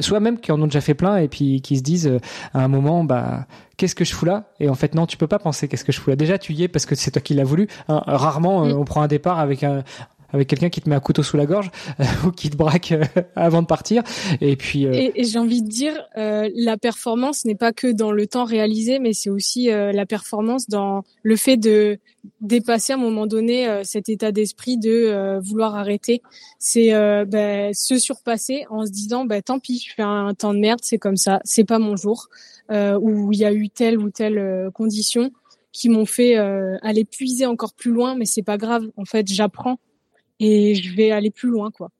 soit 0.00 0.20
même 0.20 0.38
qui 0.38 0.52
en 0.52 0.60
ont 0.60 0.66
déjà 0.66 0.80
fait 0.80 0.94
plein 0.94 1.16
et 1.16 1.28
puis 1.28 1.62
qui 1.62 1.78
se 1.78 1.82
disent 1.82 2.12
à 2.52 2.62
un 2.62 2.68
moment 2.68 3.04
bah 3.04 3.46
qu'est-ce 3.76 3.94
que 3.94 4.04
je 4.04 4.14
fous 4.14 4.24
là? 4.24 4.44
Et 4.60 4.68
en 4.68 4.74
fait, 4.74 4.94
non, 4.94 5.06
tu 5.06 5.16
peux 5.16 5.26
pas 5.26 5.38
penser 5.38 5.68
qu'est-ce 5.68 5.84
que 5.84 5.92
je 5.92 6.00
fous 6.00 6.10
là. 6.10 6.16
Déjà, 6.16 6.38
tu 6.38 6.52
y 6.52 6.62
es 6.62 6.68
parce 6.68 6.86
que 6.86 6.94
c'est 6.94 7.10
toi 7.10 7.22
qui 7.22 7.34
l'as 7.34 7.44
voulu. 7.44 7.68
Hein, 7.88 8.02
rarement, 8.06 8.64
mm. 8.64 8.72
on 8.72 8.84
prend 8.84 9.02
un 9.02 9.08
départ 9.08 9.38
avec 9.38 9.62
un, 9.62 9.82
avec 10.34 10.48
quelqu'un 10.48 10.68
qui 10.68 10.80
te 10.80 10.90
met 10.90 10.96
un 10.96 11.00
couteau 11.00 11.22
sous 11.22 11.36
la 11.36 11.46
gorge 11.46 11.70
euh, 12.00 12.04
ou 12.26 12.32
qui 12.32 12.50
te 12.50 12.56
braque 12.56 12.92
euh, 12.92 13.04
avant 13.36 13.62
de 13.62 13.66
partir. 13.66 14.02
Et 14.40 14.56
puis. 14.56 14.86
Euh, 14.86 15.10
et, 15.14 15.24
j'ai 15.24 15.38
envie 15.38 15.62
de 15.62 15.68
dire, 15.68 15.94
la 16.16 16.76
performance 16.76 17.44
n'est 17.44 17.54
pas 17.54 17.72
que 17.72 17.86
dans 17.86 18.10
le 18.10 18.26
temps 18.26 18.44
réalisé, 18.44 18.98
mais 18.98 19.12
c'est 19.12 19.30
aussi 19.30 19.66
la 19.66 20.06
performance 20.06 20.68
dans 20.68 21.04
le 21.22 21.36
fait 21.36 21.56
de 21.56 21.98
dépasser 22.40 22.92
à 22.92 22.96
un 22.96 22.98
moment 22.98 23.26
donné 23.26 23.82
cet 23.84 24.08
état 24.08 24.32
d'esprit 24.32 24.76
de 24.76 25.38
vouloir 25.40 25.76
arrêter. 25.76 26.22
C'est 26.58 26.90
ben, 27.26 27.72
se 27.74 27.98
surpasser 27.98 28.64
en 28.70 28.84
se 28.84 28.90
disant, 28.90 29.24
ben, 29.24 29.40
tant 29.42 29.58
pis, 29.58 29.84
je 29.88 29.94
fais 29.94 30.02
un, 30.02 30.34
temps 30.34 30.54
de 30.54 30.58
merde, 30.58 30.80
c'est 30.82 30.98
comme 30.98 31.16
ça, 31.16 31.40
c'est 31.44 31.64
pas 31.64 31.78
mon 31.78 31.96
jour, 31.96 32.28
où 32.70 33.32
il 33.32 33.38
y 33.38 33.44
a 33.44 33.52
eu 33.52 33.68
telle 33.68 33.98
ou 33.98 34.10
telle 34.10 34.70
condition 34.74 35.30
qui 35.72 35.88
m'ont 35.88 36.06
fait 36.06 36.36
aller 36.36 37.04
puiser 37.04 37.46
encore 37.46 37.74
plus 37.74 37.92
loin, 37.92 38.14
mais 38.14 38.26
c'est 38.26 38.42
pas 38.42 38.58
grave. 38.58 38.90
En 38.96 39.04
fait, 39.04 39.26
j'apprends 39.28 39.78
et 40.40 40.74
je 40.74 40.94
vais 40.94 41.10
aller 41.10 41.30
plus 41.30 41.48
loin 41.48 41.70
quoi. 41.70 41.90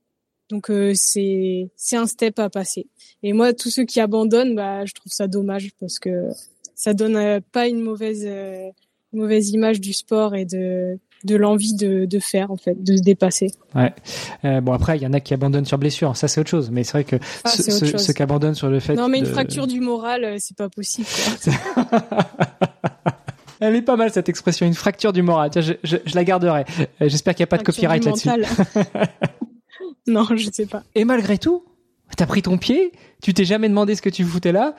Donc 0.51 0.71
euh, 0.71 0.93
c'est 0.95 1.71
c'est 1.77 1.97
un 1.97 2.07
step 2.07 2.39
à 2.39 2.51
passer. 2.51 2.87
Et 3.23 3.33
moi 3.33 3.53
tous 3.53 3.71
ceux 3.71 3.85
qui 3.85 4.01
abandonnent 4.01 4.55
bah 4.55 4.85
je 4.85 4.93
trouve 4.93 5.13
ça 5.13 5.27
dommage 5.27 5.71
parce 5.81 5.99
que 5.99 6.29
ça 6.75 6.95
donne 6.95 7.17
euh, 7.17 7.41
pas 7.53 7.67
une 7.67 7.81
mauvaise 7.81 8.25
euh, 8.27 8.71
mauvaise 9.13 9.51
image 9.51 9.81
du 9.81 9.93
sport 9.93 10.35
et 10.35 10.45
de 10.45 10.99
de 11.25 11.37
l'envie 11.37 11.75
de, 11.75 12.05
de 12.05 12.19
faire 12.19 12.51
en 12.51 12.59
fait, 12.59 12.83
de 12.83 12.99
se 12.99 13.03
dépasser. 13.03 13.51
Ouais. 13.75 13.95
Euh, 14.45 14.61
bon 14.61 14.73
après 14.73 14.99
il 14.99 15.03
y 15.03 15.07
en 15.07 15.15
a 15.15 15.21
qui 15.21 15.33
abandonnent 15.33 15.65
sur 15.65 15.79
blessure, 15.79 16.17
ça 16.17 16.29
c'est 16.29 16.41
autre 16.41 16.51
chose. 16.51 16.71
Mais 16.71 16.85
c'est 16.85 16.93
vrai 16.93 17.05
que 17.05 17.17
ah, 17.45 17.49
ceux, 17.49 18.13
qui 18.13 18.23
abandonnent 18.23 18.55
sur 18.55 18.69
le 18.69 18.81
fait. 18.81 18.95
Non 18.95 19.09
mais 19.09 19.21
une 19.21 19.27
fracture 19.27 19.67
du 19.67 19.81
moral 19.81 20.37
c'est 20.39 20.57
pas 20.57 20.69
possible. 20.69 21.09
Quoi. 21.43 21.89
Elle 23.65 23.77
est 23.77 23.83
pas 23.83 23.97
mal 23.97 24.13
cette 24.13 24.29
expression, 24.29 24.67
une 24.67 24.75
fracture 24.75 25.15
du 25.15 25.23
moral. 25.23 25.49
Tiens, 25.51 25.63
je, 25.63 25.73
je, 25.83 25.97
je 26.05 26.15
la 26.15 26.25
garderai. 26.25 26.65
Euh, 26.81 27.09
j'espère 27.09 27.35
qu'il 27.35 27.43
n'y 27.43 27.45
a 27.45 27.47
pas 27.47 27.57
de 27.57 27.63
copyright 27.63 28.05
là-dessus. 28.05 28.29
non, 30.07 30.27
je 30.37 30.51
sais 30.53 30.67
pas. 30.67 30.83
Et 30.95 31.07
malgré 31.07 31.39
tout, 31.39 31.65
t'as 32.15 32.27
pris 32.27 32.43
ton 32.43 32.59
pied, 32.59 32.93
tu 33.23 33.33
t'es 33.33 33.47
jamais 33.47 33.71
demandé 33.71 33.95
ce 33.95 34.03
que 34.03 34.11
tu 34.11 34.23
foutais 34.23 34.53
là, 34.53 34.75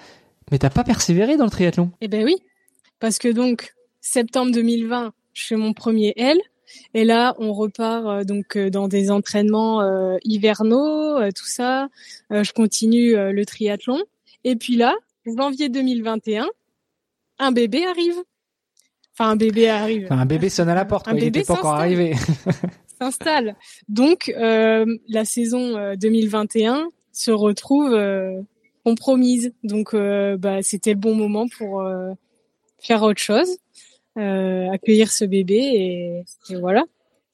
mais 0.52 0.60
t'as 0.60 0.70
pas 0.70 0.84
persévéré 0.84 1.36
dans 1.36 1.46
le 1.46 1.50
triathlon. 1.50 1.92
Eh 2.02 2.08
ben 2.08 2.24
oui, 2.24 2.36
parce 3.00 3.18
que 3.18 3.28
donc 3.28 3.74
septembre 4.02 4.52
2020, 4.52 5.14
je 5.34 5.48
fais 5.48 5.56
mon 5.56 5.74
premier 5.74 6.14
L. 6.16 6.38
Et 6.94 7.06
là, 7.06 7.36
on 7.40 7.54
repart 7.54 8.06
euh, 8.06 8.24
donc 8.24 8.56
euh, 8.56 8.70
dans 8.70 8.88
des 8.88 9.10
entraînements 9.10 9.82
hivernaux, 10.24 11.20
tout 11.32 11.48
ça. 11.48 11.88
je 12.30 12.52
continue 12.54 13.16
le 13.16 13.46
triathlon. 13.46 14.04
Et 14.44 14.56
puis 14.56 14.76
là, 14.76 14.94
janvier 15.26 15.70
2021, 15.70 16.48
un 17.40 17.52
bébé 17.52 17.84
arrive. 17.84 18.22
Enfin, 19.18 19.32
un 19.32 19.36
bébé 19.36 19.70
arrive. 19.70 20.08
un 20.10 20.26
bébé 20.26 20.50
sonne 20.50 20.70
à 20.70 20.76
la 20.76 20.86
porte. 20.86 21.08
Un 21.08 21.14
bébé 21.14 21.26
il 21.26 21.32
n'était 21.32 21.44
pas 21.44 21.54
encore 21.54 21.76
arrivé. 21.76 22.16
s'installe. 23.00 23.56
Donc, 23.90 24.34
euh, 24.38 24.86
la 25.08 25.26
saison 25.26 25.96
2021 25.96 26.76
euh, 26.76 26.84
se 27.12 27.32
retrouve 27.32 27.94
euh, 27.94 28.42
compromise. 28.84 29.54
Donc, 29.64 29.96
bah, 29.96 30.62
c'était 30.62 30.94
le 30.94 31.00
bon 31.00 31.16
moment 31.16 31.48
pour 31.48 31.84
faire 32.80 33.04
autre 33.04 33.22
chose, 33.22 33.58
accueillir 34.16 35.12
ce 35.12 35.26
bébé 35.26 35.56
et, 35.56 36.24
et 36.54 36.56
voilà 36.58 36.84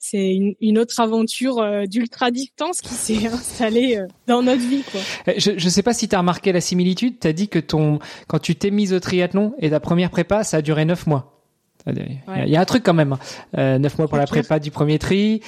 c'est 0.02 0.34
une, 0.60 0.78
autre 0.78 0.98
aventure 0.98 1.60
euh, 1.60 1.86
d'ultra 1.86 2.32
distance 2.32 2.80
qui 2.80 2.92
s'est 2.92 3.26
installée 3.32 3.96
euh, 3.96 4.06
dans 4.26 4.42
notre 4.42 4.60
vie 4.60 4.82
quoi. 4.82 5.00
Eh, 5.28 5.38
je 5.38 5.52
ne 5.52 5.70
sais 5.70 5.82
pas 5.82 5.94
si 5.94 6.08
tu 6.08 6.16
as 6.16 6.18
remarqué 6.18 6.52
la 6.52 6.60
similitude, 6.60 7.20
tu 7.20 7.28
as 7.28 7.32
dit 7.32 7.48
que 7.48 7.60
ton 7.60 8.00
quand 8.26 8.40
tu 8.40 8.56
t'es 8.56 8.70
mise 8.70 8.92
au 8.92 9.00
triathlon 9.00 9.54
et 9.58 9.70
ta 9.70 9.80
première 9.80 10.10
prépa, 10.10 10.42
ça 10.42 10.58
a 10.58 10.62
duré 10.62 10.84
neuf 10.84 11.06
mois. 11.06 11.41
Il 11.86 12.48
y 12.48 12.56
a 12.56 12.60
un 12.60 12.64
truc 12.64 12.82
quand 12.84 12.94
même. 12.94 13.12
Hein. 13.14 13.18
Euh, 13.58 13.78
neuf 13.78 13.98
mois 13.98 14.08
pour 14.08 14.18
la 14.18 14.26
prépa 14.26 14.58
du 14.58 14.70
premier 14.70 14.98
tri. 14.98 15.40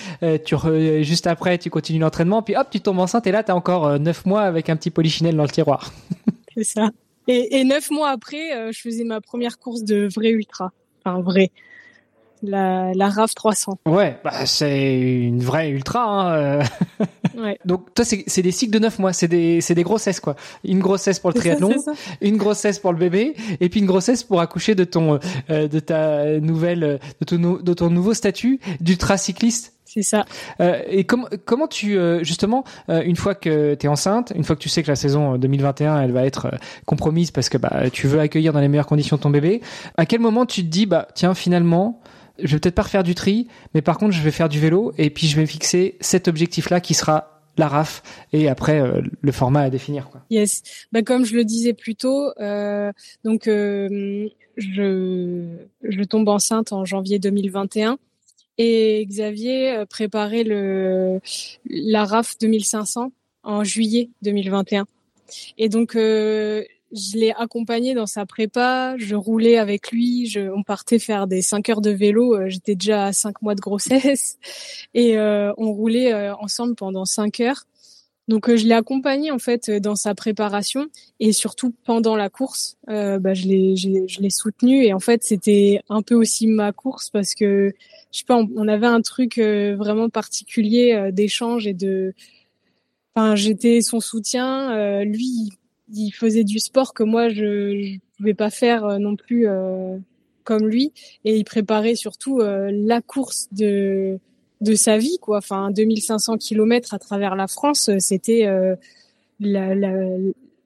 tu 0.44 0.57
juste 1.03 1.27
après, 1.27 1.59
tu 1.59 1.70
continues 1.70 2.01
l'entraînement, 2.01 2.42
puis 2.42 2.57
hop, 2.57 2.68
tu 2.70 2.81
tombes 2.81 2.99
enceinte 2.99 3.27
et 3.27 3.33
là, 3.33 3.42
tu 3.42 3.51
as 3.51 3.57
encore 3.57 3.99
neuf 3.99 4.27
mois 4.27 4.42
avec 4.42 4.68
un 4.68 4.77
petit 4.77 4.90
polichinelle 4.90 5.37
dans 5.37 5.44
le 5.44 5.49
tiroir. 5.49 5.92
C'est 6.57 6.64
ça. 6.64 6.90
Et, 7.27 7.59
et 7.59 7.64
neuf 7.64 7.90
mois 7.90 8.11
après, 8.11 8.73
je 8.73 8.81
faisais 8.81 9.05
ma 9.05 9.20
première 9.20 9.59
course 9.59 9.83
de 9.83 10.09
vrai 10.14 10.31
ultra. 10.31 10.73
Enfin, 11.05 11.20
vrai 11.20 11.51
la, 12.48 12.92
la 12.94 13.09
RAV 13.09 13.35
300. 13.35 13.78
Ouais, 13.87 14.18
bah, 14.24 14.46
c'est 14.46 15.00
une 15.00 15.42
vraie 15.42 15.70
ultra. 15.70 16.02
Hein. 16.04 16.35
Euh. 16.35 16.64
ouais. 17.38 17.59
Donc 17.64 17.94
toi, 17.94 18.04
c'est 18.04 18.42
des 18.42 18.50
cycles 18.50 18.72
de 18.72 18.78
9 18.78 18.98
mois, 18.98 19.12
c'est 19.12 19.28
des, 19.28 19.61
des 19.61 19.83
grossesses 19.83 20.20
quoi. 20.20 20.37
Une 20.64 20.80
grossesse 20.80 21.18
pour 21.18 21.30
le 21.30 21.35
triathlon, 21.35 21.74
une 22.20 22.37
grossesse 22.37 22.78
pour 22.78 22.92
le 22.92 22.98
bébé, 22.98 23.35
et 23.61 23.68
puis 23.68 23.80
une 23.80 23.87
grossesse 23.87 24.22
pour 24.22 24.40
accoucher 24.40 24.74
de 24.74 24.85
ton 24.85 25.18
euh, 25.50 25.68
de 25.68 25.80
ta 25.80 26.38
nouvelle 26.40 27.00
de 27.20 27.24
ton, 27.24 27.37
de 27.37 27.74
ton 27.74 27.90
nouveau 27.90 28.14
statut 28.14 28.61
d'ultra-cycliste. 28.80 29.72
C'est 29.94 30.02
ça. 30.02 30.24
Euh, 30.61 30.83
et 30.88 31.04
comment 31.04 31.28
comment 31.44 31.68
tu 31.68 31.96
justement 32.22 32.64
une 32.88 33.16
fois 33.16 33.35
que 33.35 33.74
tu 33.74 33.87
es 33.87 33.88
enceinte, 33.88 34.33
une 34.35 34.42
fois 34.42 34.57
que 34.57 34.61
tu 34.61 34.68
sais 34.68 34.83
que 34.83 34.88
la 34.88 34.96
saison 34.96 35.38
2021 35.38 36.02
elle 36.02 36.12
va 36.12 36.26
être 36.26 36.50
compromise 36.85 37.30
parce 37.30 37.48
que 37.48 37.59
bah 37.59 37.90
tu 37.92 38.09
veux 38.09 38.18
accueillir 38.18 38.52
dans 38.52 38.61
les 38.61 38.68
meilleures 38.68 38.87
conditions 38.87 39.16
ton 39.18 39.30
bébé, 39.30 39.61
à 39.96 40.04
quel 40.04 40.20
moment 40.20 40.46
tu 40.46 40.62
te 40.62 40.68
dis 40.68 40.87
bah 40.87 41.07
tiens 41.14 41.35
finalement 41.35 42.02
je 42.38 42.52
vais 42.52 42.61
peut-être 42.61 42.74
pas 42.74 42.83
refaire 42.83 43.04
du 43.04 43.14
tri, 43.14 43.46
mais 43.74 43.83
par 43.83 43.98
contre, 43.98 44.12
je 44.12 44.22
vais 44.22 44.30
faire 44.30 44.48
du 44.48 44.59
vélo 44.59 44.92
et 44.98 45.11
puis 45.11 45.26
je 45.26 45.37
vais 45.37 45.46
fixer 45.46 45.96
cet 46.00 46.28
objectif-là 46.28 46.80
qui 46.80 46.94
sera 46.94 47.42
la 47.57 47.68
RAF 47.68 48.02
et 48.33 48.48
après 48.48 48.80
euh, 48.80 49.00
le 49.20 49.33
format 49.33 49.61
à 49.61 49.70
définir. 49.70 50.09
Quoi. 50.11 50.22
Yes, 50.30 50.62
bah, 50.92 51.02
comme 51.02 51.24
je 51.24 51.37
le 51.37 51.44
disais 51.44 51.72
plus 51.72 51.94
tôt, 51.94 52.33
euh, 52.40 52.90
donc 53.24 53.46
euh, 53.46 54.28
je, 54.57 55.46
je 55.83 56.02
tombe 56.02 56.28
enceinte 56.28 56.72
en 56.72 56.85
janvier 56.85 57.18
2021 57.18 57.98
et 58.59 59.05
Xavier 59.07 59.85
préparait 59.88 60.45
le 60.45 61.21
la 61.69 62.05
RAF 62.05 62.38
2500 62.38 63.12
en 63.43 63.64
juillet 63.64 64.11
2021. 64.23 64.87
Et 65.59 65.69
donc 65.69 65.97
je 66.95 67.19
l'ai 67.19 67.33
accompagné 67.33 67.95
dans 67.95 68.07
sa 68.07 68.25
prépa, 68.25 68.95
je 68.99 69.17
roulais 69.17 69.59
avec 69.59 69.90
lui, 69.90 70.27
je, 70.27 70.40
on 70.40 70.62
partait 70.62 70.99
faire 70.99 71.27
des 71.27 71.43
5 71.43 71.69
heures 71.69 71.81
de 71.81 71.90
vélo, 71.90 72.37
euh, 72.37 72.49
j'étais 72.49 72.77
déjà 72.77 73.07
à 73.07 73.12
5 73.12 73.43
mois 73.43 73.55
de 73.55 73.61
grossesse 73.61 74.38
et 74.95 75.19
euh, 75.19 75.53
on 75.59 75.73
roulait 75.73 76.12
euh, 76.12 76.35
ensemble 76.37 76.77
pendant 76.77 77.05
5 77.05 77.40
heures. 77.40 77.64
Donc 78.27 78.55
je 78.55 78.67
l'ai 78.67 78.75
accompagné 78.75 79.31
en 79.31 79.39
fait 79.39 79.71
dans 79.71 79.97
sa 79.97 80.15
préparation 80.15 80.87
et 81.21 81.33
surtout 81.33 81.75
pendant 81.85 82.17
la 82.17 82.31
course, 82.31 82.79
bah, 82.87 83.35
je 83.35 83.47
l'ai 83.47 83.77
je 83.77 84.21
l'ai 84.21 84.31
soutenu 84.31 84.83
et 84.85 84.95
en 84.95 85.01
fait 85.01 85.23
c'était 85.23 85.81
un 85.91 86.01
peu 86.01 86.15
aussi 86.15 86.47
ma 86.47 86.73
course 86.73 87.11
parce 87.11 87.35
que 87.35 87.75
je 88.13 88.19
sais 88.19 88.25
pas 88.25 88.43
on, 88.57 88.67
avait 88.69 88.87
un 88.87 89.03
truc 89.03 89.39
vraiment 89.39 90.09
particulier 90.09 91.11
d'échange 91.13 91.67
et 91.67 91.75
de 91.75 92.15
enfin 93.15 93.37
j'étais 93.37 93.83
son 93.83 94.01
soutien 94.01 95.05
lui 95.05 95.51
il 95.93 96.11
faisait 96.13 96.45
du 96.45 96.59
sport 96.59 96.95
que 96.95 97.03
moi 97.03 97.29
je, 97.29 97.93
ne 97.95 97.99
pouvais 98.17 98.35
pas 98.35 98.51
faire 98.51 98.85
euh, 98.85 98.99
non 98.99 99.17
plus 99.17 99.49
euh, 99.49 99.99
comme 100.45 100.67
lui 100.67 100.93
et 101.25 101.37
il 101.37 101.45
préparait 101.45 101.95
surtout 101.95 102.41
euh, 102.41 102.71
la 102.73 103.01
course 103.01 103.49
de 103.53 104.19
de 104.64 104.74
sa 104.74 104.98
vie 104.98 105.18
quoi. 105.20 105.38
Enfin 105.38 105.70
2500 105.70 106.38
kilomètres 106.38 106.94
à 106.94 106.98
travers 106.98 107.37
la 107.37 107.46
France 107.46 107.90
c'était 107.98 108.48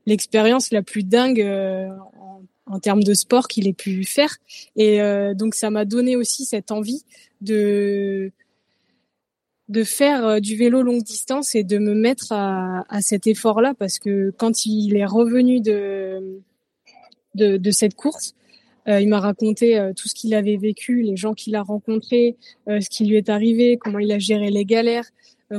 l'expérience 0.06 0.70
la, 0.70 0.82
plus 0.82 1.02
dingue 1.02 1.40
en, 1.42 2.42
en, 2.66 2.80
termes 2.80 3.02
de 3.02 3.14
sport 3.14 3.48
qu'il 3.48 3.68
ait 3.68 3.72
pu 3.72 4.04
faire. 4.04 4.37
Et 4.76 5.00
donc 5.34 5.54
ça 5.54 5.70
m'a 5.70 5.84
donné 5.84 6.16
aussi 6.16 6.44
cette 6.44 6.70
envie 6.70 7.04
de 7.40 8.32
de 9.68 9.84
faire 9.84 10.26
euh, 10.26 10.40
du 10.40 10.56
vélo 10.56 10.82
longue 10.82 11.02
distance 11.02 11.54
et 11.54 11.62
de 11.62 11.78
me 11.78 11.94
mettre 11.94 12.32
à, 12.32 12.84
à 12.88 13.02
cet 13.02 13.26
effort-là 13.26 13.74
parce 13.78 13.98
que 13.98 14.32
quand 14.37 14.66
il 14.66 14.96
est 14.96 15.04
revenu 15.04 15.61
de, 15.61 16.40
de 17.34 17.70
cette 17.70 17.94
course, 17.94 18.34
euh, 18.88 19.01
il 19.01 19.09
m'a 19.09 19.20
raconté 19.20 19.79
euh, 19.79 19.92
tout 19.94 20.09
ce 20.09 20.14
qu'il 20.14 20.35
avait 20.35 20.57
vécu, 20.57 21.03
les 21.03 21.16
gens 21.16 21.35
qu'il 21.35 21.55
a 21.57 21.62
rencontrés, 21.62 22.37
ce 22.66 22.88
qui 22.88 23.05
lui 23.07 23.16
est 23.16 23.29
arrivé, 23.29 23.77
comment 23.77 23.98
il 23.98 24.12
a 24.12 24.18
géré 24.18 24.51
les 24.51 24.64
galères, 24.64 25.07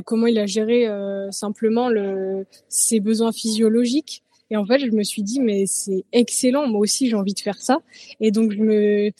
comment 0.04 0.26
il 0.26 0.38
a 0.38 0.46
géré 0.46 0.86
simplement 1.30 1.88
le, 1.88 2.46
ses 2.68 3.00
besoins 3.00 3.32
physiologiques. 3.32 4.22
Et 4.50 4.56
en 4.56 4.66
fait, 4.66 4.80
je 4.80 4.90
me 4.90 5.04
suis 5.04 5.22
dit, 5.22 5.40
mais 5.40 5.64
c'est 5.66 6.04
excellent, 6.12 6.66
moi 6.66 6.80
aussi 6.80 7.08
j'ai 7.08 7.14
envie 7.14 7.34
de 7.34 7.40
faire 7.40 7.60
ça. 7.60 7.78
Et 8.20 8.32
donc, 8.32 8.52
je 8.52 8.58
me, 8.58 9.10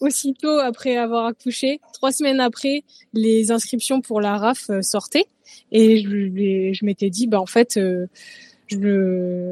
aussitôt 0.00 0.58
après 0.58 0.96
avoir 0.96 1.26
accouché, 1.26 1.80
trois 1.92 2.12
semaines 2.12 2.40
après, 2.40 2.82
les 3.12 3.50
inscriptions 3.50 4.00
pour 4.00 4.22
la 4.22 4.38
RAF 4.38 4.70
euh, 4.70 4.80
sortaient. 4.80 5.26
Et 5.70 5.98
je, 5.98 6.08
je 6.72 6.84
m'étais 6.84 7.10
dit, 7.10 7.26
bah 7.26 7.40
en 7.40 7.46
fait, 7.46 7.76
euh, 7.76 8.06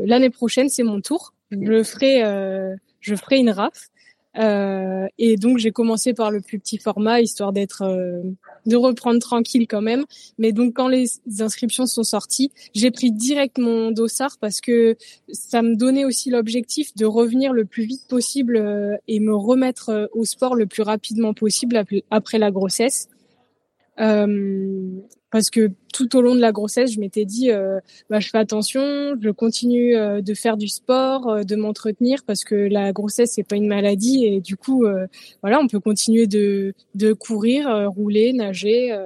l'année 0.06 0.30
prochaine, 0.30 0.70
c'est 0.70 0.82
mon 0.82 1.02
tour. 1.02 1.34
Je 1.50 1.82
ferai, 1.82 2.24
euh, 2.24 2.74
je 3.02 3.14
ferai 3.14 3.38
une 3.38 3.50
RAF. 3.50 3.90
Euh, 4.38 5.06
et 5.18 5.36
donc 5.36 5.58
j'ai 5.58 5.72
commencé 5.72 6.14
par 6.14 6.30
le 6.30 6.40
plus 6.40 6.58
petit 6.58 6.78
format, 6.78 7.20
histoire 7.20 7.52
d'être, 7.52 7.82
euh, 7.82 8.22
de 8.64 8.76
reprendre 8.76 9.20
tranquille 9.20 9.66
quand 9.68 9.82
même. 9.82 10.04
Mais 10.38 10.52
donc 10.52 10.74
quand 10.74 10.88
les 10.88 11.06
inscriptions 11.40 11.86
sont 11.86 12.04
sorties, 12.04 12.50
j'ai 12.74 12.90
pris 12.90 13.12
direct 13.12 13.58
mon 13.58 13.90
dossard 13.90 14.38
parce 14.40 14.60
que 14.60 14.96
ça 15.30 15.60
me 15.62 15.76
donnait 15.76 16.04
aussi 16.04 16.30
l'objectif 16.30 16.94
de 16.96 17.04
revenir 17.04 17.52
le 17.52 17.64
plus 17.66 17.84
vite 17.84 18.06
possible 18.08 18.56
euh, 18.56 18.96
et 19.06 19.20
me 19.20 19.34
remettre 19.34 20.08
au 20.14 20.24
sport 20.24 20.54
le 20.54 20.66
plus 20.66 20.82
rapidement 20.82 21.34
possible 21.34 21.84
après 22.10 22.38
la 22.38 22.50
grossesse. 22.50 23.08
Euh, 25.32 25.38
parce 25.42 25.50
que 25.50 25.70
tout 25.92 26.14
au 26.16 26.22
long 26.22 26.34
de 26.34 26.40
la 26.40 26.52
grossesse, 26.52 26.92
je 26.92 27.00
m'étais 27.00 27.24
dit, 27.24 27.50
euh, 27.50 27.80
bah, 28.10 28.20
je 28.20 28.28
fais 28.28 28.38
attention, 28.38 29.16
je 29.20 29.30
continue 29.30 29.96
euh, 29.96 30.20
de 30.20 30.34
faire 30.34 30.56
du 30.56 30.68
sport, 30.68 31.28
euh, 31.28 31.42
de 31.42 31.56
m'entretenir, 31.56 32.22
parce 32.26 32.44
que 32.44 32.54
la 32.54 32.92
grossesse 32.92 33.32
c'est 33.34 33.42
pas 33.42 33.56
une 33.56 33.66
maladie 33.66 34.24
et 34.24 34.40
du 34.40 34.56
coup, 34.56 34.84
voilà, 35.42 35.58
on 35.60 35.66
peut 35.68 35.80
continuer 35.80 36.26
de, 36.26 36.74
de 36.94 37.12
courir, 37.12 37.90
rouler, 37.94 38.32
nager. 38.32 38.96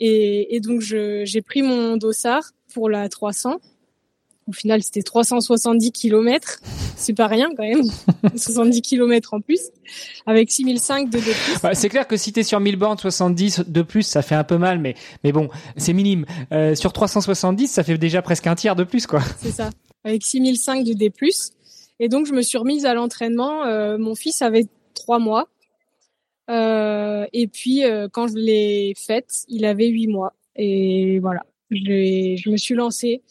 Et, 0.00 0.56
et, 0.56 0.60
donc 0.60 0.80
j'ai 0.80 1.42
pris 1.42 1.62
mon 1.62 1.96
dossard 1.96 2.50
pour 2.72 2.90
la 2.90 3.08
300 3.08 3.60
au 4.52 4.54
final, 4.54 4.82
c'était 4.82 5.02
370 5.02 5.92
km. 5.92 6.60
C'est 6.96 7.14
pas 7.14 7.26
rien 7.26 7.48
quand 7.56 7.62
même. 7.62 7.82
70 8.36 8.82
km 8.82 9.32
en 9.32 9.40
plus. 9.40 9.62
Avec 10.26 10.50
6005 10.50 11.08
de, 11.08 11.16
de 11.16 11.22
plus. 11.22 11.74
c'est 11.74 11.88
clair 11.88 12.06
que 12.06 12.18
si 12.18 12.34
t'es 12.34 12.42
sur 12.42 12.60
1000 12.60 12.76
bornes, 12.76 12.98
70 12.98 13.62
de 13.66 13.82
plus, 13.82 14.02
ça 14.02 14.20
fait 14.20 14.34
un 14.34 14.44
peu 14.44 14.58
mal, 14.58 14.78
mais, 14.78 14.94
mais 15.24 15.32
bon, 15.32 15.48
c'est 15.78 15.94
minime. 15.94 16.26
Euh, 16.52 16.74
sur 16.74 16.92
370, 16.92 17.68
ça 17.68 17.82
fait 17.82 17.96
déjà 17.96 18.20
presque 18.20 18.46
un 18.46 18.54
tiers 18.54 18.76
de 18.76 18.84
plus, 18.84 19.06
quoi. 19.06 19.22
C'est 19.40 19.52
ça. 19.52 19.70
Avec 20.04 20.22
6005 20.22 20.84
de 20.84 20.92
D+. 20.92 21.10
Et 21.98 22.08
donc, 22.10 22.26
je 22.26 22.34
me 22.34 22.42
suis 22.42 22.58
remise 22.58 22.84
à 22.84 22.92
l'entraînement. 22.92 23.64
Euh, 23.64 23.96
mon 23.96 24.14
fils 24.14 24.42
avait 24.42 24.66
trois 24.92 25.18
mois. 25.18 25.48
Euh, 26.50 27.24
et 27.32 27.46
puis, 27.46 27.84
quand 28.12 28.28
je 28.28 28.34
l'ai 28.34 28.92
faite, 28.98 29.44
il 29.48 29.64
avait 29.64 29.88
huit 29.88 30.08
mois. 30.08 30.34
Et 30.56 31.20
voilà. 31.20 31.40
Je, 31.70 32.36
je 32.36 32.50
me 32.50 32.58
suis 32.58 32.74
lancée 32.74 33.22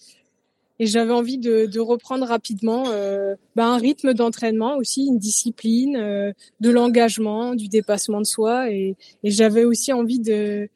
et 0.82 0.88
j'avais 0.88 1.14
envie 1.14 1.38
de, 1.38 1.80
reprendre 1.80 2.26
rapidement 2.26 2.86
euh, 2.88 3.36
bah, 3.56 3.68
un 3.68 3.78
rythme 3.78 4.16
d'entraînement 4.16 4.78
aussi, 4.78 5.06
une 5.06 5.20
discipline, 5.20 5.96
euh, 5.96 6.34
de 6.60 6.72
l'engagement, 6.72 7.54
du 7.54 7.68
dépassement 7.68 8.20
de 8.20 8.26
soi 8.26 8.72
et, 8.72 8.96
j'avais 9.24 9.64
aussi 9.64 9.94
envie 9.94 10.20
de 10.20 10.70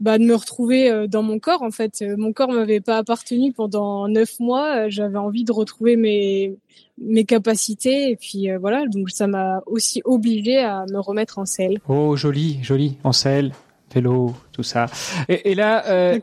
bah, 0.00 0.16
me 0.18 0.34
retrouver 0.34 0.90
euh, 0.90 1.06
dans 1.08 1.22
mon 1.22 1.38
corps 1.38 1.60
en 1.60 1.70
fait. 1.70 2.02
Mon 2.16 2.32
corps 2.32 2.52
m'avait 2.52 2.80
pas 2.80 2.96
appartenu 2.96 3.52
pendant 3.52 4.08
neuf 4.08 4.40
mois. 4.40 4.88
J'avais 4.88 5.18
envie 5.18 5.44
de 5.44 5.52
retrouver 5.52 5.96
mes 5.96 7.24
capacités 7.26 8.08
et 8.08 8.16
puis 8.16 8.48
voilà. 8.58 8.86
Donc 8.86 9.10
ça 9.10 9.26
m'a 9.26 9.62
aussi 9.66 10.00
obligé 10.06 10.60
à 10.60 10.86
me 10.90 10.98
remettre 10.98 11.38
en 11.38 11.44
selle. 11.44 11.80
Oh 11.86 12.16
joli, 12.16 12.60
joli 12.62 12.96
en 13.04 13.12
selle 13.12 13.52
vélo, 13.94 14.34
tout 14.52 14.62
ça. 14.62 14.86
Et, 15.28 15.54
là, 15.54 15.86
euh, 15.88 16.18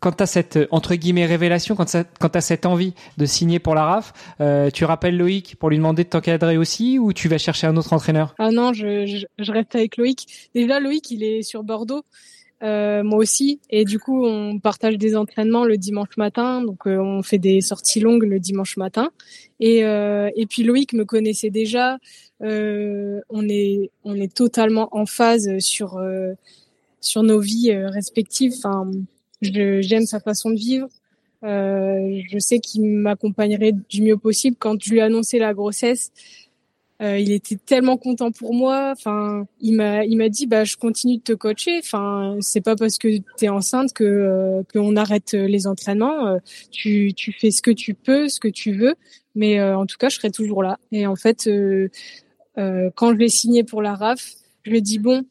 quand 0.00 0.12
tu 0.12 0.22
as 0.22 0.26
cette 0.26 0.58
entre 0.70 0.94
guillemets 0.94 1.26
révélation, 1.26 1.74
quand, 1.74 1.96
quand 2.20 2.28
tu 2.28 2.38
as 2.38 2.40
cette 2.40 2.66
envie 2.66 2.94
de 3.16 3.26
signer 3.26 3.58
pour 3.58 3.74
la 3.74 3.84
RAF, 3.84 4.12
euh, 4.40 4.70
tu 4.70 4.84
rappelles 4.84 5.16
Loïc 5.16 5.56
pour 5.56 5.70
lui 5.70 5.76
demander 5.76 6.04
de 6.04 6.08
t'encadrer 6.08 6.56
aussi 6.56 6.98
ou 6.98 7.12
tu 7.12 7.28
vas 7.28 7.38
chercher 7.38 7.66
un 7.66 7.76
autre 7.76 7.92
entraîneur? 7.92 8.34
Ah 8.38 8.50
non, 8.50 8.72
je, 8.72 9.24
je, 9.38 9.52
reste 9.52 9.74
avec 9.74 9.96
Loïc. 9.96 10.50
Déjà, 10.54 10.80
Loïc, 10.80 11.10
il 11.10 11.22
est 11.22 11.42
sur 11.42 11.62
Bordeaux. 11.62 12.04
euh, 12.62 13.02
moi 13.02 13.18
aussi. 13.18 13.60
Et 13.70 13.84
du 13.84 13.98
coup, 13.98 14.24
on 14.26 14.58
partage 14.58 14.98
des 14.98 15.16
entraînements 15.16 15.64
le 15.64 15.76
dimanche 15.76 16.16
matin. 16.16 16.62
Donc, 16.62 16.86
euh, 16.86 16.98
on 16.98 17.22
fait 17.22 17.38
des 17.38 17.60
sorties 17.60 18.00
longues 18.00 18.24
le 18.24 18.40
dimanche 18.40 18.76
matin. 18.76 19.10
Et, 19.60 19.84
euh, 19.84 20.30
et 20.36 20.46
puis 20.46 20.62
Loïc 20.62 20.92
me 20.92 21.04
connaissait 21.04 21.50
déjà. 21.50 21.98
on 22.40 23.48
est 23.48 23.90
on 24.04 24.14
est 24.14 24.32
totalement 24.32 24.88
en 24.92 25.06
phase 25.06 25.58
sur 25.58 25.98
sur 27.00 27.22
nos 27.22 27.40
vies 27.40 27.74
respectives. 27.74 28.54
Enfin, 28.58 28.90
j'aime 29.42 30.06
sa 30.06 30.20
façon 30.20 30.50
de 30.50 30.56
vivre. 30.56 30.88
je 31.42 32.38
sais 32.38 32.58
qu'il 32.58 32.84
m'accompagnerait 32.84 33.72
du 33.88 34.02
mieux 34.02 34.16
possible. 34.16 34.56
Quand 34.58 34.82
je 34.82 34.90
lui 34.90 34.98
ai 34.98 35.02
annoncé 35.02 35.38
la 35.38 35.54
grossesse, 35.54 36.10
euh, 37.00 37.16
il 37.16 37.30
était 37.30 37.56
tellement 37.56 37.96
content 37.96 38.32
pour 38.32 38.54
moi. 38.54 38.90
Enfin, 38.92 39.46
il 39.60 39.74
m'a, 39.74 40.04
il 40.04 40.16
m'a 40.16 40.28
dit, 40.28 40.46
bah, 40.46 40.64
je 40.64 40.76
continue 40.76 41.18
de 41.18 41.22
te 41.22 41.32
coacher. 41.32 41.78
Enfin, 41.78 42.36
c'est 42.40 42.60
pas 42.60 42.74
parce 42.74 42.98
que 42.98 43.18
tu 43.18 43.44
es 43.44 43.48
enceinte 43.48 43.92
que 43.92 44.04
euh, 44.04 44.62
qu'on 44.72 44.96
arrête 44.96 45.32
les 45.32 45.66
entraînements. 45.66 46.26
Euh, 46.26 46.38
tu, 46.72 47.12
tu 47.14 47.32
fais 47.32 47.50
ce 47.52 47.62
que 47.62 47.70
tu 47.70 47.94
peux, 47.94 48.28
ce 48.28 48.40
que 48.40 48.48
tu 48.48 48.72
veux. 48.72 48.94
Mais 49.34 49.62
en 49.62 49.86
tout 49.86 49.96
cas, 49.98 50.08
je 50.08 50.16
serai 50.16 50.32
toujours 50.32 50.64
là. 50.64 50.80
Et 50.90 51.06
en 51.06 51.14
fait, 51.14 51.48
quand 52.56 53.12
je 53.12 53.16
l'ai 53.16 53.28
signé 53.28 53.62
pour 53.62 53.82
la 53.82 53.94
RAF, 53.94 54.32
je 54.64 54.70
lui 54.70 54.78
ai 54.78 54.80
dit 54.80 54.98
bon, 54.98 55.24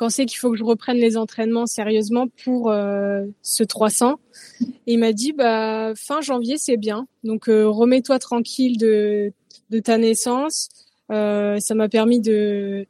quand 0.00 0.08
c'est 0.08 0.24
qu'il 0.24 0.38
faut 0.38 0.50
que 0.50 0.56
je 0.56 0.64
reprenne 0.64 0.96
les 0.96 1.18
entraînements 1.18 1.66
sérieusement 1.66 2.26
pour 2.42 2.72
ce 3.42 3.62
300 3.62 4.18
Et 4.86 4.94
il 4.94 4.98
m'a 4.98 5.12
dit 5.12 5.32
bah 5.32 5.92
fin 5.94 6.22
janvier 6.22 6.56
c'est 6.56 6.78
bien 6.78 7.06
donc 7.22 7.44
remets-toi 7.46 8.18
tranquille 8.18 8.78
de 8.78 9.32
ta 9.78 9.98
naissance. 9.98 10.68
Euh, 11.10 11.58
ça 11.58 11.74
m'a 11.74 11.88
permis 11.88 12.20
de 12.20 12.86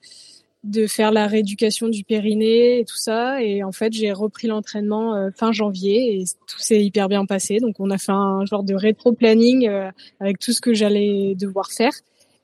de 0.62 0.86
faire 0.86 1.10
la 1.10 1.26
rééducation 1.26 1.88
du 1.88 2.04
périnée 2.04 2.80
et 2.80 2.84
tout 2.84 2.98
ça. 2.98 3.42
Et 3.42 3.62
en 3.62 3.72
fait, 3.72 3.94
j'ai 3.94 4.12
repris 4.12 4.46
l'entraînement 4.46 5.14
euh, 5.14 5.30
fin 5.34 5.52
janvier 5.52 6.20
et 6.20 6.24
tout 6.46 6.58
s'est 6.58 6.84
hyper 6.84 7.08
bien 7.08 7.24
passé. 7.24 7.60
Donc, 7.60 7.76
on 7.78 7.88
a 7.88 7.96
fait 7.96 8.12
un 8.12 8.44
genre 8.44 8.62
de 8.62 8.74
rétro-planning 8.74 9.66
euh, 9.66 9.90
avec 10.20 10.38
tout 10.38 10.52
ce 10.52 10.60
que 10.60 10.74
j'allais 10.74 11.34
devoir 11.34 11.70
faire. 11.72 11.92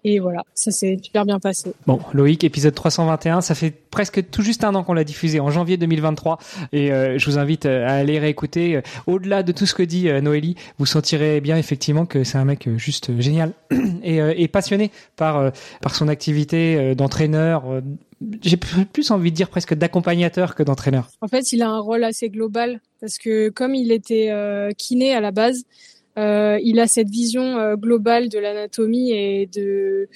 Et 0.08 0.20
voilà, 0.20 0.44
ça 0.54 0.70
s'est 0.70 0.96
super 1.02 1.24
bien 1.24 1.40
passé. 1.40 1.72
Bon, 1.88 1.98
Loïc, 2.12 2.44
épisode 2.44 2.76
321, 2.76 3.40
ça 3.40 3.56
fait 3.56 3.72
presque 3.72 4.30
tout 4.30 4.40
juste 4.40 4.62
un 4.62 4.72
an 4.76 4.84
qu'on 4.84 4.94
l'a 4.94 5.02
diffusé, 5.02 5.40
en 5.40 5.50
janvier 5.50 5.76
2023. 5.78 6.38
Et 6.72 6.92
euh, 6.92 7.18
je 7.18 7.28
vous 7.28 7.38
invite 7.38 7.66
euh, 7.66 7.84
à 7.88 7.94
aller 7.94 8.20
réécouter. 8.20 8.76
Euh, 8.76 8.82
au-delà 9.08 9.42
de 9.42 9.50
tout 9.50 9.66
ce 9.66 9.74
que 9.74 9.82
dit 9.82 10.08
Noélie, 10.22 10.54
vous 10.78 10.86
sentirez 10.86 11.40
bien 11.40 11.56
effectivement 11.56 12.06
que 12.06 12.22
c'est 12.22 12.38
un 12.38 12.44
mec 12.44 12.68
juste 12.76 13.18
génial 13.18 13.50
et, 14.04 14.18
et 14.18 14.46
passionné 14.46 14.92
par, 15.16 15.50
par 15.82 15.96
son 15.96 16.06
activité 16.06 16.94
d'entraîneur. 16.94 17.64
J'ai 18.42 18.58
plus 18.58 19.10
envie 19.10 19.32
de 19.32 19.36
dire 19.36 19.48
presque 19.48 19.74
d'accompagnateur 19.74 20.54
que 20.54 20.62
d'entraîneur. 20.62 21.08
En 21.20 21.26
fait, 21.26 21.52
il 21.52 21.62
a 21.62 21.68
un 21.68 21.80
rôle 21.80 22.04
assez 22.04 22.30
global 22.30 22.80
parce 23.00 23.18
que 23.18 23.48
comme 23.48 23.74
il 23.74 23.90
était 23.90 24.32
kiné 24.78 25.14
à 25.14 25.20
la 25.20 25.32
base, 25.32 25.64
euh, 26.18 26.58
il 26.62 26.80
a 26.80 26.86
cette 26.86 27.10
vision 27.10 27.58
euh, 27.58 27.76
globale 27.76 28.28
de 28.28 28.38
l'anatomie 28.38 29.12
et 29.12 29.46
de 29.46 30.08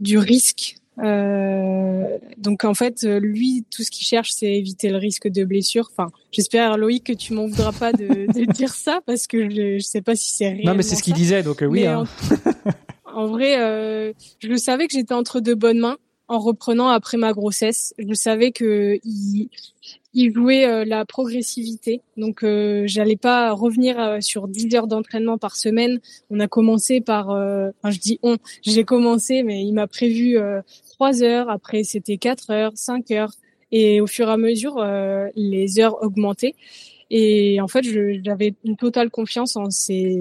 du 0.00 0.18
risque. 0.18 0.76
Euh, 1.02 2.18
donc 2.38 2.64
en 2.64 2.72
fait, 2.72 3.02
lui, 3.02 3.64
tout 3.70 3.82
ce 3.82 3.90
qu'il 3.90 4.06
cherche, 4.06 4.30
c'est 4.30 4.52
éviter 4.52 4.88
le 4.88 4.96
risque 4.96 5.28
de 5.28 5.44
blessure. 5.44 5.90
Enfin, 5.90 6.10
j'espère 6.32 6.78
Loïc 6.78 7.04
que 7.04 7.12
tu 7.12 7.34
m'en 7.34 7.46
voudras 7.46 7.72
pas 7.72 7.92
de, 7.92 8.32
de, 8.32 8.44
dire 8.52 8.72
ça 8.72 9.00
parce 9.04 9.26
que 9.26 9.50
je, 9.50 9.78
je 9.78 9.84
sais 9.84 10.02
pas 10.02 10.16
si 10.16 10.34
c'est 10.34 10.48
réel. 10.48 10.64
Non, 10.64 10.74
mais 10.74 10.82
c'est 10.82 10.96
ce 10.96 11.02
qu'il 11.02 11.14
disait, 11.14 11.42
donc 11.42 11.62
oui. 11.66 11.86
Hein. 11.86 12.04
En, 13.04 13.22
en, 13.22 13.26
vrai, 13.26 14.14
je 14.40 14.56
savais 14.56 14.86
que 14.86 14.92
j'étais 14.92 15.14
entre 15.14 15.40
de 15.40 15.54
bonnes 15.54 15.80
mains 15.80 15.98
en 16.28 16.38
reprenant 16.38 16.88
après 16.88 17.18
ma 17.18 17.32
grossesse. 17.32 17.94
Je 17.98 18.14
savais 18.14 18.52
que 18.52 18.98
il, 19.04 19.48
il 20.16 20.32
jouait 20.32 20.64
euh, 20.64 20.84
la 20.86 21.04
progressivité. 21.04 22.00
Donc 22.16 22.42
euh, 22.42 22.84
j'allais 22.86 23.16
pas 23.16 23.52
revenir 23.52 24.00
euh, 24.00 24.20
sur 24.20 24.48
10 24.48 24.74
heures 24.74 24.86
d'entraînement 24.86 25.36
par 25.36 25.56
semaine. 25.56 26.00
On 26.30 26.40
a 26.40 26.48
commencé 26.48 27.02
par 27.02 27.28
enfin 27.28 27.90
je 27.90 27.98
dis 28.00 28.18
on, 28.22 28.38
j'ai 28.62 28.84
commencé 28.84 29.42
mais 29.42 29.62
il 29.62 29.72
m'a 29.72 29.86
prévu 29.86 30.38
3 30.94 31.22
heures, 31.22 31.50
après 31.50 31.84
c'était 31.84 32.16
4 32.16 32.50
heures, 32.50 32.72
5 32.74 33.10
heures 33.10 33.32
et 33.70 34.00
au 34.00 34.06
fur 34.06 34.28
et 34.28 34.32
à 34.32 34.36
mesure 34.38 34.82
les 35.34 35.80
heures 35.80 36.02
augmentaient 36.02 36.54
et 37.10 37.60
en 37.60 37.68
fait 37.68 37.84
j'avais 38.24 38.54
une 38.64 38.76
totale 38.76 39.10
confiance 39.10 39.56
en 39.56 39.70
ces 39.70 40.18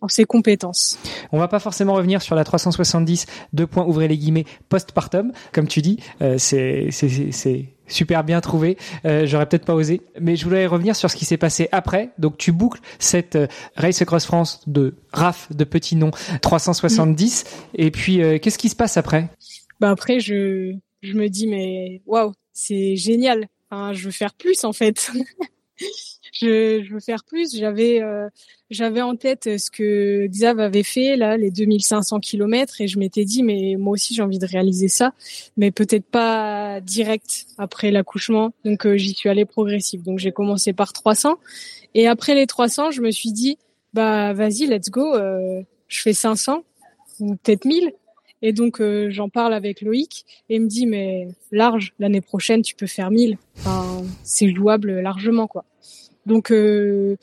en 0.00 0.08
ses 0.08 0.24
compétences. 0.24 0.98
On 1.32 1.38
va 1.38 1.48
pas 1.48 1.58
forcément 1.60 1.94
revenir 1.94 2.22
sur 2.22 2.34
la 2.34 2.44
370 2.44 3.26
deux 3.52 3.66
points 3.66 3.84
ouvrez 3.84 4.08
les 4.08 4.18
guillemets 4.18 4.44
postpartum. 4.68 5.32
Comme 5.52 5.68
tu 5.68 5.82
dis 5.82 5.98
euh, 6.22 6.38
c'est 6.38 6.90
super 7.88 8.22
bien 8.22 8.40
trouvé. 8.40 8.76
Euh, 9.04 9.26
j'aurais 9.26 9.46
peut-être 9.46 9.64
pas 9.64 9.74
osé. 9.74 10.02
Mais 10.20 10.36
je 10.36 10.44
voulais 10.44 10.66
revenir 10.66 10.94
sur 10.94 11.10
ce 11.10 11.16
qui 11.16 11.24
s'est 11.24 11.36
passé 11.36 11.68
après. 11.72 12.10
Donc 12.18 12.38
tu 12.38 12.52
boucles 12.52 12.80
cette 12.98 13.36
euh, 13.36 13.46
Race 13.76 14.04
Cross 14.04 14.26
France 14.26 14.60
de 14.66 14.94
RAF 15.12 15.50
de 15.52 15.64
petit 15.64 15.96
nom 15.96 16.10
370 16.42 17.44
et 17.74 17.90
puis 17.90 18.22
euh, 18.22 18.38
qu'est-ce 18.38 18.58
qui 18.58 18.68
se 18.68 18.76
passe 18.76 18.96
après? 18.96 19.28
Bah 19.80 19.90
après 19.90 20.20
je 20.20 20.74
je 21.02 21.12
me 21.14 21.28
dis 21.28 21.46
mais 21.46 22.02
waouh 22.06 22.32
c'est 22.52 22.96
génial. 22.96 23.48
Enfin, 23.70 23.92
je 23.92 24.04
veux 24.04 24.10
faire 24.10 24.34
plus 24.34 24.64
en 24.64 24.72
fait. 24.72 25.10
Je, 26.40 26.84
je 26.84 26.92
veux 26.92 27.00
faire 27.00 27.24
plus. 27.24 27.56
J'avais 27.56 28.00
j'avais 28.70 29.00
en 29.00 29.16
tête 29.16 29.58
ce 29.58 29.70
que 29.70 30.26
Xav 30.26 30.60
avait 30.60 30.82
fait 30.82 31.16
là, 31.16 31.36
les 31.36 31.50
2500 31.50 32.20
kilomètres, 32.20 32.80
et 32.80 32.88
je 32.88 32.98
m'étais 32.98 33.24
dit 33.24 33.42
mais 33.42 33.76
moi 33.78 33.92
aussi 33.92 34.14
j'ai 34.14 34.22
envie 34.22 34.38
de 34.38 34.46
réaliser 34.46 34.88
ça, 34.88 35.12
mais 35.56 35.70
peut-être 35.70 36.04
pas 36.04 36.80
direct 36.80 37.46
après 37.56 37.90
l'accouchement. 37.90 38.52
Donc 38.64 38.86
euh, 38.86 38.96
j'y 38.96 39.14
suis 39.14 39.28
allée 39.28 39.44
progressive. 39.44 40.02
Donc 40.02 40.18
j'ai 40.18 40.32
commencé 40.32 40.72
par 40.72 40.92
300, 40.92 41.38
et 41.94 42.06
après 42.08 42.34
les 42.34 42.46
300, 42.46 42.90
je 42.90 43.00
me 43.00 43.10
suis 43.10 43.32
dit 43.32 43.58
bah 43.94 44.32
vas-y 44.34 44.66
let's 44.66 44.90
go, 44.90 45.14
euh, 45.14 45.62
je 45.88 46.02
fais 46.02 46.12
500 46.12 46.62
ou 47.20 47.36
peut-être 47.36 47.64
1000. 47.64 47.92
Et 48.40 48.52
donc 48.52 48.80
j'en 49.08 49.28
parle 49.28 49.52
avec 49.52 49.80
Loïc 49.80 50.24
et 50.48 50.56
il 50.56 50.62
me 50.62 50.68
dit 50.68 50.86
mais 50.86 51.26
large 51.50 51.92
l'année 51.98 52.20
prochaine 52.20 52.62
tu 52.62 52.76
peux 52.76 52.86
faire 52.86 53.10
1000. 53.10 53.36
Enfin, 53.56 54.04
c'est 54.22 54.54
jouable 54.54 55.00
largement 55.00 55.48
quoi. 55.48 55.64
Donc, 56.28 56.50
euh, 56.50 57.16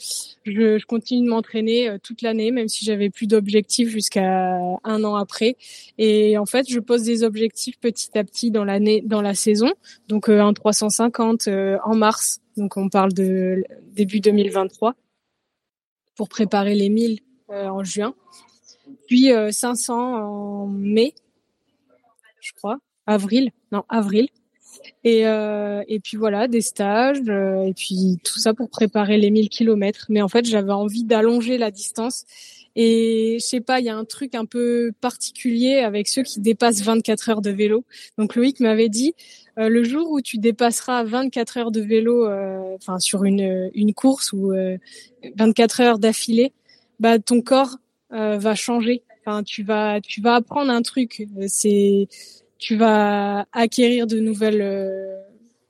je, 0.45 0.79
je, 0.79 0.85
continue 0.87 1.23
de 1.23 1.29
m'entraîner 1.29 1.87
euh, 1.87 1.97
toute 2.01 2.23
l'année, 2.23 2.49
même 2.49 2.67
si 2.67 2.83
j'avais 2.83 3.11
plus 3.11 3.27
d'objectifs 3.27 3.89
jusqu'à 3.89 4.57
un 4.83 5.03
an 5.03 5.15
après. 5.15 5.57
Et 5.99 6.39
en 6.39 6.47
fait, 6.47 6.67
je 6.67 6.79
pose 6.79 7.03
des 7.03 7.23
objectifs 7.23 7.79
petit 7.79 8.17
à 8.17 8.23
petit 8.23 8.49
dans 8.49 8.65
l'année, 8.65 9.03
dans 9.05 9.21
la 9.21 9.35
saison. 9.35 9.71
Donc, 10.07 10.27
euh, 10.27 10.41
un 10.41 10.53
350 10.53 11.47
en 11.83 11.95
mars. 11.95 12.41
Donc, 12.57 12.77
on 12.77 12.89
parle 12.89 13.13
de 13.13 13.63
début 13.93 14.21
2023 14.21 14.95
pour 16.15 16.27
préparer 16.27 16.73
les 16.73 16.89
1000 16.89 17.19
en 17.49 17.83
juin. 17.83 18.15
Puis 19.07 19.29
500 19.51 19.93
en 19.93 20.67
mai, 20.67 21.13
je 22.41 22.53
crois, 22.53 22.79
avril, 23.05 23.51
non 23.71 23.83
avril. 23.87 24.29
Et, 25.03 25.27
euh, 25.27 25.83
et 25.87 25.99
puis 25.99 26.17
voilà, 26.17 26.47
des 26.47 26.61
stages, 26.61 27.21
euh, 27.27 27.63
et 27.63 27.73
puis 27.73 28.17
tout 28.23 28.39
ça 28.39 28.53
pour 28.53 28.69
préparer 28.69 29.17
les 29.17 29.31
1000 29.31 29.49
kilomètres. 29.49 30.05
Mais 30.09 30.21
en 30.21 30.27
fait, 30.27 30.45
j'avais 30.45 30.71
envie 30.71 31.03
d'allonger 31.03 31.57
la 31.57 31.71
distance. 31.71 32.25
Et 32.75 33.37
je 33.39 33.45
sais 33.45 33.61
pas, 33.61 33.79
il 33.79 33.85
y 33.85 33.89
a 33.89 33.95
un 33.95 34.03
truc 34.03 34.35
un 34.35 34.45
peu 34.45 34.91
particulier 34.99 35.79
avec 35.79 36.07
ceux 36.07 36.23
qui 36.23 36.41
dépassent 36.41 36.81
24 36.81 37.29
heures 37.29 37.41
de 37.41 37.51
vélo. 37.51 37.85
Donc 38.17 38.35
Loïc 38.35 38.59
m'avait 38.59 38.89
dit, 38.89 39.13
euh, 39.57 39.69
le 39.69 39.83
jour 39.83 40.11
où 40.11 40.21
tu 40.21 40.37
dépasseras 40.37 41.03
24 41.05 41.57
heures 41.57 41.71
de 41.71 41.81
vélo, 41.81 42.27
euh, 42.27 42.75
enfin 42.75 42.99
sur 42.99 43.23
une, 43.23 43.71
une 43.73 43.93
course 43.93 44.33
ou 44.33 44.53
24 45.37 45.81
heures 45.81 45.99
d'affilée, 45.99 46.51
bah 46.99 47.19
ton 47.19 47.41
corps 47.41 47.77
va 48.09 48.55
changer. 48.55 49.03
Enfin, 49.25 49.43
tu 49.43 49.63
vas, 49.63 50.01
tu 50.01 50.21
vas 50.21 50.35
apprendre 50.35 50.71
un 50.71 50.81
truc. 50.81 51.27
C'est 51.47 52.07
tu 52.57 52.75
vas 52.75 53.47
acquérir 53.51 54.07
de 54.07 54.19
nouvelles 54.19 54.61
euh, 54.61 55.17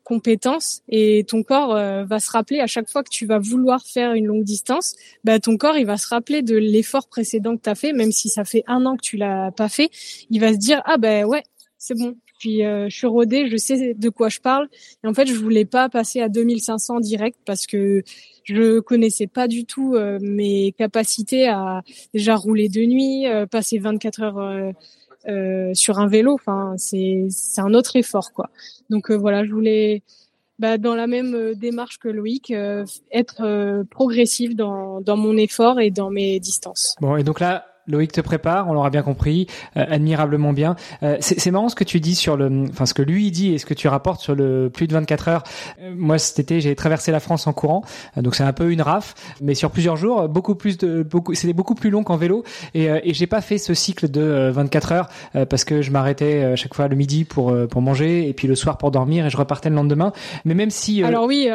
compétences 0.03 0.81
et 0.87 1.23
ton 1.27 1.41
corps 1.41 1.75
euh, 1.75 2.05
va 2.05 2.19
se 2.19 2.29
rappeler 2.29 2.59
à 2.59 2.67
chaque 2.67 2.89
fois 2.89 3.03
que 3.03 3.09
tu 3.09 3.25
vas 3.25 3.39
vouloir 3.39 3.83
faire 3.85 4.13
une 4.13 4.27
longue 4.27 4.43
distance, 4.43 4.95
bah 5.23 5.39
ton 5.39 5.57
corps 5.57 5.77
il 5.77 5.85
va 5.85 5.97
se 5.97 6.07
rappeler 6.07 6.43
de 6.43 6.55
l'effort 6.55 7.07
précédent 7.07 7.57
que 7.57 7.63
tu 7.63 7.69
as 7.69 7.75
fait 7.75 7.91
même 7.91 8.11
si 8.11 8.29
ça 8.29 8.45
fait 8.45 8.63
un 8.67 8.85
an 8.85 8.97
que 8.97 9.01
tu 9.01 9.17
l'as 9.17 9.51
pas 9.51 9.69
fait, 9.69 9.89
il 10.29 10.39
va 10.39 10.53
se 10.53 10.57
dire 10.57 10.81
ah 10.85 10.97
ben 10.97 11.25
ouais, 11.25 11.43
c'est 11.77 11.97
bon. 11.97 12.15
Puis 12.39 12.63
euh, 12.65 12.87
je 12.89 12.95
suis 12.95 13.07
rodé, 13.07 13.49
je 13.49 13.55
sais 13.57 13.93
de 13.95 14.09
quoi 14.09 14.29
je 14.29 14.39
parle 14.39 14.67
et 15.03 15.07
en 15.07 15.13
fait, 15.13 15.25
je 15.25 15.33
voulais 15.33 15.65
pas 15.65 15.89
passer 15.89 16.21
à 16.21 16.29
2500 16.29 16.99
direct 16.99 17.39
parce 17.45 17.65
que 17.65 18.03
je 18.43 18.79
connaissais 18.79 19.25
pas 19.25 19.47
du 19.47 19.65
tout 19.65 19.97
mes 20.21 20.73
capacités 20.77 21.47
à 21.47 21.81
déjà 22.13 22.35
rouler 22.35 22.69
de 22.69 22.81
nuit, 22.81 23.25
passer 23.49 23.79
24 23.79 24.21
heures 24.21 24.73
euh, 25.27 25.73
sur 25.73 25.99
un 25.99 26.07
vélo. 26.07 26.33
Enfin, 26.33 26.73
c'est 26.77 27.25
c'est 27.29 27.61
un 27.61 27.73
autre 27.73 27.95
effort, 27.95 28.31
quoi. 28.33 28.49
Donc 28.89 29.09
euh, 29.09 29.15
voilà, 29.15 29.45
je 29.45 29.51
voulais 29.51 30.03
bah, 30.59 30.77
dans 30.77 30.95
la 30.95 31.07
même 31.07 31.33
euh, 31.35 31.55
démarche 31.55 31.97
que 31.99 32.07
Loïc, 32.07 32.53
être 33.11 33.83
progressif 33.89 34.55
dans, 34.55 35.01
dans 35.01 35.17
mon 35.17 35.38
effort 35.38 35.79
et 35.79 35.91
dans 35.91 36.09
mes 36.09 36.39
distances. 36.39 36.95
Bon, 37.01 37.17
et 37.17 37.23
donc 37.23 37.39
là, 37.39 37.65
Loïc 37.87 38.11
te 38.11 38.21
prépare, 38.21 38.67
on 38.69 38.73
l'aura 38.73 38.89
bien 38.89 39.03
compris, 39.03 39.47
euh, 39.77 39.85
admirablement 39.87 40.53
bien. 40.53 40.75
Euh, 41.03 41.17
c'est 41.19 41.51
marrant 41.51 41.69
ce 41.69 41.75
que 41.75 41.83
tu 41.83 41.99
dis 41.99 42.15
sur 42.15 42.37
le, 42.37 42.65
enfin 42.69 42.85
ce 42.85 42.93
que 42.93 43.01
lui 43.01 43.31
dit 43.31 43.53
et 43.53 43.57
ce 43.57 43.65
que 43.65 43.73
tu 43.73 43.87
rapportes 43.87 44.21
sur 44.21 44.35
le 44.35 44.69
plus 44.69 44.87
de 44.87 44.93
24 44.93 45.27
heures. 45.27 45.43
Euh, 45.81 45.93
moi 45.95 46.17
cet 46.17 46.39
été 46.39 46.61
j'ai 46.61 46.75
traversé 46.75 47.11
la 47.11 47.19
France 47.19 47.47
en 47.47 47.53
courant, 47.53 47.83
donc 48.17 48.35
c'est 48.35 48.43
un 48.43 48.53
peu 48.53 48.71
une 48.71 48.81
raf, 48.81 49.13
mais 49.41 49.55
sur 49.55 49.71
plusieurs 49.71 49.97
jours, 49.97 50.27
beaucoup 50.27 50.55
plus 50.55 50.77
de, 50.77 51.03
beaucoup, 51.03 51.33
c'était 51.33 51.53
beaucoup 51.53 51.75
plus 51.75 51.89
long 51.89 52.03
qu'en 52.03 52.17
vélo 52.17 52.43
et, 52.73 52.85
et 52.85 53.13
j'ai 53.13 53.27
pas 53.27 53.41
fait 53.41 53.57
ce 53.57 53.73
cycle 53.73 54.09
de 54.09 54.49
24 54.53 54.91
heures 54.91 55.09
parce 55.49 55.63
que 55.63 55.81
je 55.81 55.91
m'arrêtais 55.91 56.55
chaque 56.55 56.73
fois 56.73 56.87
le 56.87 56.95
midi 56.95 57.25
pour 57.25 57.55
pour 57.67 57.81
manger 57.81 58.27
et 58.27 58.33
puis 58.33 58.47
le 58.47 58.55
soir 58.55 58.77
pour 58.77 58.91
dormir 58.91 59.25
et 59.25 59.29
je 59.29 59.37
repartais 59.37 59.69
le 59.69 59.75
lendemain. 59.75 60.11
Mais 60.45 60.53
même 60.53 60.69
si 60.69 61.03
alors 61.03 61.25
oui, 61.25 61.49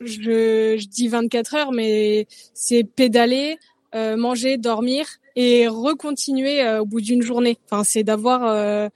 je, 0.00 0.76
je 0.78 0.86
dis 0.86 1.08
24 1.08 1.54
heures, 1.54 1.72
mais 1.72 2.26
c'est 2.54 2.84
pédaler 2.84 3.58
euh, 3.94 4.16
manger, 4.16 4.58
dormir 4.58 5.06
et 5.40 5.68
recontinuer 5.68 6.64
euh, 6.64 6.80
au 6.80 6.84
bout 6.84 7.00
d'une 7.00 7.22
journée. 7.22 7.58
Enfin, 7.70 7.84
c'est 7.84 8.02
d'avoir 8.02 8.44
euh, 8.44 8.88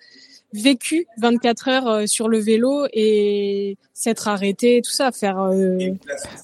vécu 0.53 1.07
24 1.19 1.69
heures 1.69 2.09
sur 2.09 2.29
le 2.29 2.39
vélo 2.41 2.87
et 2.93 3.77
s'être 4.03 4.29
arrêté, 4.29 4.83
tout 4.85 4.91
ça, 4.91 5.13
faire 5.13 5.39
euh, 5.41 5.91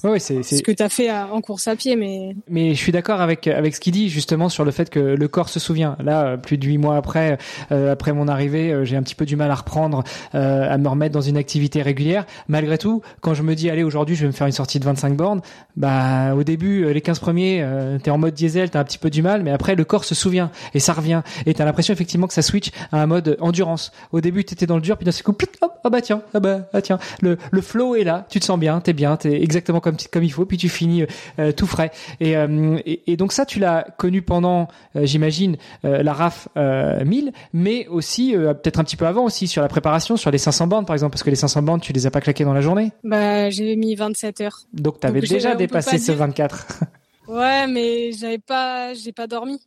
ouais, 0.04 0.18
c'est, 0.18 0.42
ce 0.42 0.62
que 0.62 0.72
tu 0.72 0.82
as 0.82 0.88
fait 0.88 1.10
en 1.10 1.40
course 1.40 1.68
à 1.68 1.76
pied. 1.76 1.96
Mais 1.96 2.36
mais 2.48 2.74
je 2.74 2.78
suis 2.78 2.92
d'accord 2.92 3.20
avec 3.20 3.46
avec 3.46 3.74
ce 3.74 3.80
qu'il 3.80 3.92
dit 3.92 4.08
justement 4.08 4.48
sur 4.48 4.64
le 4.64 4.70
fait 4.70 4.90
que 4.90 5.00
le 5.00 5.28
corps 5.28 5.48
se 5.48 5.60
souvient. 5.60 5.96
Là, 6.02 6.36
plus 6.36 6.58
de 6.58 6.66
huit 6.66 6.78
mois 6.78 6.96
après, 6.96 7.38
euh, 7.72 7.92
après 7.92 8.12
mon 8.12 8.28
arrivée, 8.28 8.72
euh, 8.72 8.84
j'ai 8.84 8.96
un 8.96 9.02
petit 9.02 9.14
peu 9.14 9.26
du 9.26 9.36
mal 9.36 9.50
à 9.50 9.54
reprendre, 9.54 10.04
euh, 10.34 10.72
à 10.72 10.78
me 10.78 10.88
remettre 10.88 11.12
dans 11.12 11.20
une 11.20 11.36
activité 11.36 11.82
régulière. 11.82 12.26
Malgré 12.48 12.78
tout, 12.78 13.02
quand 13.20 13.34
je 13.34 13.42
me 13.42 13.54
dis 13.54 13.70
allez 13.70 13.82
aujourd'hui 13.82 14.16
je 14.16 14.22
vais 14.22 14.28
me 14.28 14.32
faire 14.32 14.46
une 14.46 14.52
sortie 14.52 14.78
de 14.78 14.84
25 14.84 15.16
bornes, 15.16 15.40
bah 15.76 16.34
au 16.34 16.44
début 16.44 16.92
les 16.92 17.00
15 17.00 17.18
premiers, 17.18 17.60
euh, 17.62 17.98
t'es 17.98 18.10
en 18.10 18.18
mode 18.18 18.34
diesel, 18.34 18.70
t'as 18.70 18.80
un 18.80 18.84
petit 18.84 18.98
peu 18.98 19.10
du 19.10 19.22
mal, 19.22 19.42
mais 19.42 19.50
après 19.50 19.74
le 19.74 19.84
corps 19.84 20.04
se 20.04 20.14
souvient 20.14 20.50
et 20.74 20.80
ça 20.80 20.92
revient 20.92 21.22
et 21.46 21.54
t'as 21.54 21.64
l'impression 21.64 21.92
effectivement 21.92 22.26
que 22.26 22.34
ça 22.34 22.42
switch 22.42 22.70
à 22.92 23.02
un 23.02 23.06
mode 23.06 23.36
endurance. 23.40 23.92
Au 24.12 24.20
début 24.20 24.44
t'étais 24.44 24.66
dans 24.66 24.76
le 24.76 24.82
dur, 24.82 24.96
puis 24.96 25.04
d'un 25.04 25.12
coup, 25.12 25.36
hop, 25.60 25.72
ah 25.84 25.90
bah 25.90 26.00
tiens, 26.00 26.22
ah 26.34 26.40
bah 26.40 26.60
ah 26.72 26.82
tiens, 26.82 26.98
le 27.20 27.38
le 27.50 27.60
flow 27.60 27.94
est 27.94 28.04
là, 28.04 28.26
tu 28.30 28.40
te 28.40 28.44
sens 28.44 28.58
bien, 28.58 28.80
t'es 28.80 28.92
bien, 28.92 29.16
t'es 29.16 29.42
exactement 29.42 29.80
comme 29.80 29.96
comme 30.12 30.24
il 30.24 30.32
faut, 30.32 30.46
puis 30.46 30.56
tu 30.56 30.68
finis 30.68 31.04
euh, 31.38 31.52
tout 31.52 31.66
frais. 31.66 31.90
Euh, 32.22 32.78
et, 32.84 33.12
et, 33.12 33.16
donc 33.16 33.32
ça, 33.32 33.46
tu 33.46 33.58
l'as 33.58 33.86
connu 33.98 34.22
pendant, 34.22 34.68
euh, 34.96 35.04
j'imagine, 35.04 35.56
la 35.82 36.12
RAF 36.12 36.48
1000, 36.56 37.32
mais 37.52 37.86
aussi 37.88 38.32
peut-être 38.32 38.80
un 38.80 38.84
petit 38.84 38.96
peu 38.96 39.06
avant 39.06 39.24
aussi 39.24 39.46
sur 39.46 39.62
la 39.62 39.68
préparation, 39.68 40.16
sur 40.16 40.30
les 40.30 40.38
500 40.38 40.66
bandes 40.66 40.86
par 40.86 40.94
exemple, 40.94 41.12
parce 41.12 41.22
que 41.22 41.30
les 41.30 41.36
500 41.36 41.62
bandes, 41.62 41.80
tu 41.80 41.92
les 41.92 42.06
as 42.06 42.10
pas 42.10 42.20
claquées 42.20 42.44
dans 42.44 42.52
la 42.52 42.60
journée. 42.60 42.92
Bah 43.04 43.50
j'ai 43.50 43.76
mis 43.76 43.94
27 43.94 44.40
heures. 44.40 44.60
Donc 44.72 45.00
t'avais 45.00 45.20
déjà 45.20 45.54
dépassé 45.54 45.98
ce 45.98 46.12
24. 46.12 46.84
ouais, 47.28 47.66
mais 47.66 48.12
j'avais 48.12 48.38
pas, 48.38 48.94
j'ai 48.94 49.12
pas 49.12 49.26
dormi. 49.26 49.60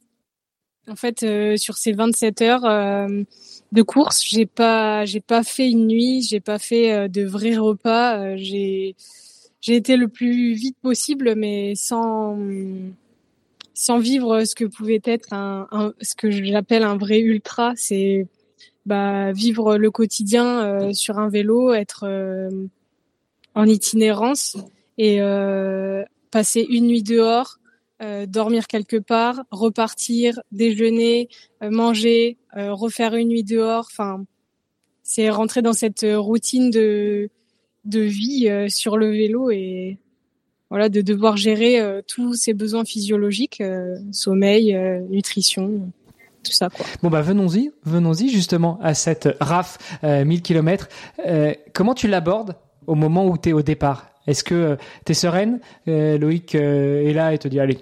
En 0.90 0.96
fait, 0.96 1.26
sur 1.58 1.76
ces 1.78 1.94
27 1.94 2.42
heures 2.42 2.66
de 3.72 3.82
course. 3.82 4.24
J'ai 4.24 4.46
pas, 4.46 5.06
j'ai 5.06 5.22
pas 5.22 5.44
fait 5.44 5.70
une 5.70 5.88
nuit, 5.88 6.22
j'ai 6.22 6.40
pas 6.40 6.60
fait 6.60 6.94
euh, 6.94 7.08
de 7.08 7.24
vrais 7.24 7.56
repas. 7.56 8.20
Euh, 8.20 8.34
j'ai, 8.38 8.96
j'ai 9.62 9.76
été 9.76 9.98
le 9.98 10.08
plus 10.08 10.54
vite 10.54 10.78
possible, 10.82 11.36
mais 11.36 11.74
sans, 11.76 12.38
sans 13.74 14.00
vivre 14.00 14.44
ce 14.44 14.56
que 14.56 14.66
pouvait 14.66 15.02
être 15.04 15.34
un, 15.34 15.68
un 15.72 15.94
ce 16.02 16.16
que 16.16 16.32
j'appelle 16.32 16.84
un 16.84 16.98
vrai 16.98 17.20
ultra. 17.20 17.74
C'est 17.76 18.28
bah, 18.86 19.32
vivre 19.32 19.78
le 19.78 19.92
quotidien 19.92 20.62
euh, 20.64 20.94
sur 20.94 21.20
un 21.20 21.30
vélo, 21.30 21.74
être 21.74 22.08
en 23.54 23.66
itinérance 23.66 24.58
et 24.98 25.20
passer 26.32 26.66
une 26.70 26.88
nuit 26.88 27.04
dehors, 27.04 27.60
euh, 28.02 28.26
dormir 28.26 28.66
quelque 28.68 28.98
part, 28.98 29.44
repartir, 29.52 30.40
déjeuner, 30.52 31.30
euh, 31.62 31.70
manger, 31.70 32.38
euh, 32.58 32.74
refaire 32.74 33.14
une 33.14 33.28
nuit 33.28 33.44
dehors. 33.44 33.88
Enfin, 33.92 34.24
c'est 35.04 35.30
rentrer 35.30 35.62
dans 35.62 35.74
cette 35.74 36.06
routine 36.16 36.72
de 36.72 37.30
de 37.86 38.02
vie 38.02 38.48
sur 38.70 38.96
le 38.96 39.10
vélo 39.10 39.50
et 39.50 39.98
voilà 40.70 40.88
de 40.88 41.02
devoir 41.02 41.36
gérer 41.36 41.82
tous 42.08 42.36
ces 42.36 42.54
besoins 42.54 42.86
physiologiques, 42.86 43.64
sommeil, 44.12 44.78
nutrition 45.10 45.92
tout 46.44 46.52
ça. 46.52 46.70
Bon 47.02 47.10
bah 47.10 47.22
venons-y, 47.24 47.72
venons-y 47.84 48.30
justement 48.30 48.80
à 48.82 48.94
cette 48.94 49.30
RAF 49.40 49.80
1000 50.04 50.44
km. 50.44 50.90
comment 51.74 51.96
tu 51.96 52.08
l'abordes 52.08 52.56
au 52.86 52.94
moment 52.94 53.26
où 53.28 53.36
tu 53.36 53.50
es 53.50 53.54
au 53.54 53.64
départ? 53.64 54.11
Est-ce 54.28 54.44
que 54.44 54.56
euh, 54.56 54.76
tu 55.06 55.12
es 55.12 55.16
sereine 55.16 55.60
euh, 55.88 56.18
Loïc 56.18 56.56
euh, 56.56 57.08
est 57.08 57.14
là 57.14 57.34
et 57.34 57.38
te 57.38 57.48
dit 57.48 57.60
allez, 57.60 57.80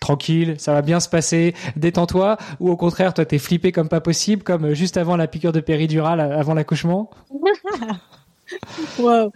tranquille, 0.00 0.56
ça 0.58 0.72
va 0.72 0.82
bien 0.82 1.00
se 1.00 1.08
passer, 1.08 1.54
détends-toi 1.76 2.36
Ou 2.60 2.70
au 2.70 2.76
contraire, 2.76 3.14
toi, 3.14 3.24
t'es 3.24 3.38
flippé 3.38 3.72
comme 3.72 3.88
pas 3.88 4.00
possible, 4.00 4.42
comme 4.42 4.74
juste 4.74 4.96
avant 4.96 5.16
la 5.16 5.26
piqûre 5.26 5.52
de 5.52 5.60
péridurale, 5.60 6.20
avant 6.20 6.54
l'accouchement? 6.54 7.10
Wow. 9.00 9.32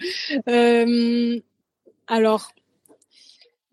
alors, 2.07 2.53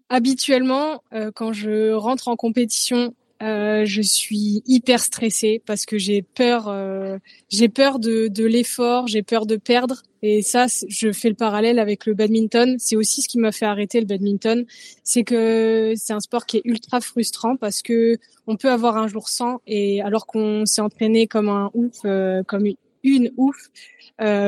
habituellement, 0.10 1.04
quand 1.36 1.54
je 1.54 1.94
rentre 1.94 2.28
en 2.28 2.36
compétition, 2.36 3.14
euh, 3.44 3.86
je 3.86 4.02
suis 4.02 4.64
hyper 4.66 5.00
stressée 5.00 5.62
parce 5.66 5.86
que 5.86 5.98
j'ai 5.98 6.24
peur, 6.24 6.68
euh, 6.68 7.18
j'ai 7.50 7.70
peur 7.70 8.00
de, 8.00 8.28
de 8.28 8.46
l'effort, 8.46 9.08
j'ai 9.08 9.22
peur 9.22 9.46
de 9.46 9.58
perdre. 9.58 10.02
Et 10.24 10.42
ça, 10.42 10.66
je 10.88 11.12
fais 11.12 11.30
le 11.30 11.36
parallèle 11.36 11.78
avec 11.78 12.08
le 12.08 12.16
badminton. 12.16 12.78
C'est 12.80 12.96
aussi 12.96 13.22
ce 13.22 13.28
qui 13.28 13.38
m'a 13.38 13.52
fait 13.52 13.66
arrêter 13.66 14.00
le 14.00 14.08
badminton, 14.08 14.66
c'est 15.04 15.24
que 15.24 15.94
c'est 15.96 16.14
un 16.14 16.20
sport 16.20 16.48
qui 16.48 16.58
est 16.58 16.62
ultra 16.66 17.00
frustrant 17.00 17.56
parce 17.56 17.84
que 17.84 18.18
on 18.48 18.56
peut 18.56 18.72
avoir 18.72 18.98
un 18.98 19.08
jour 19.08 19.30
sans 19.30 19.62
et 19.68 20.02
alors 20.02 20.26
qu'on 20.26 20.66
s'est 20.66 20.82
entraîné 20.82 21.28
comme 21.28 21.50
un 21.50 21.70
ouf, 21.76 21.98
euh, 22.06 22.42
comme 22.44 22.66
une, 23.04 23.32
ouf. 23.38 23.70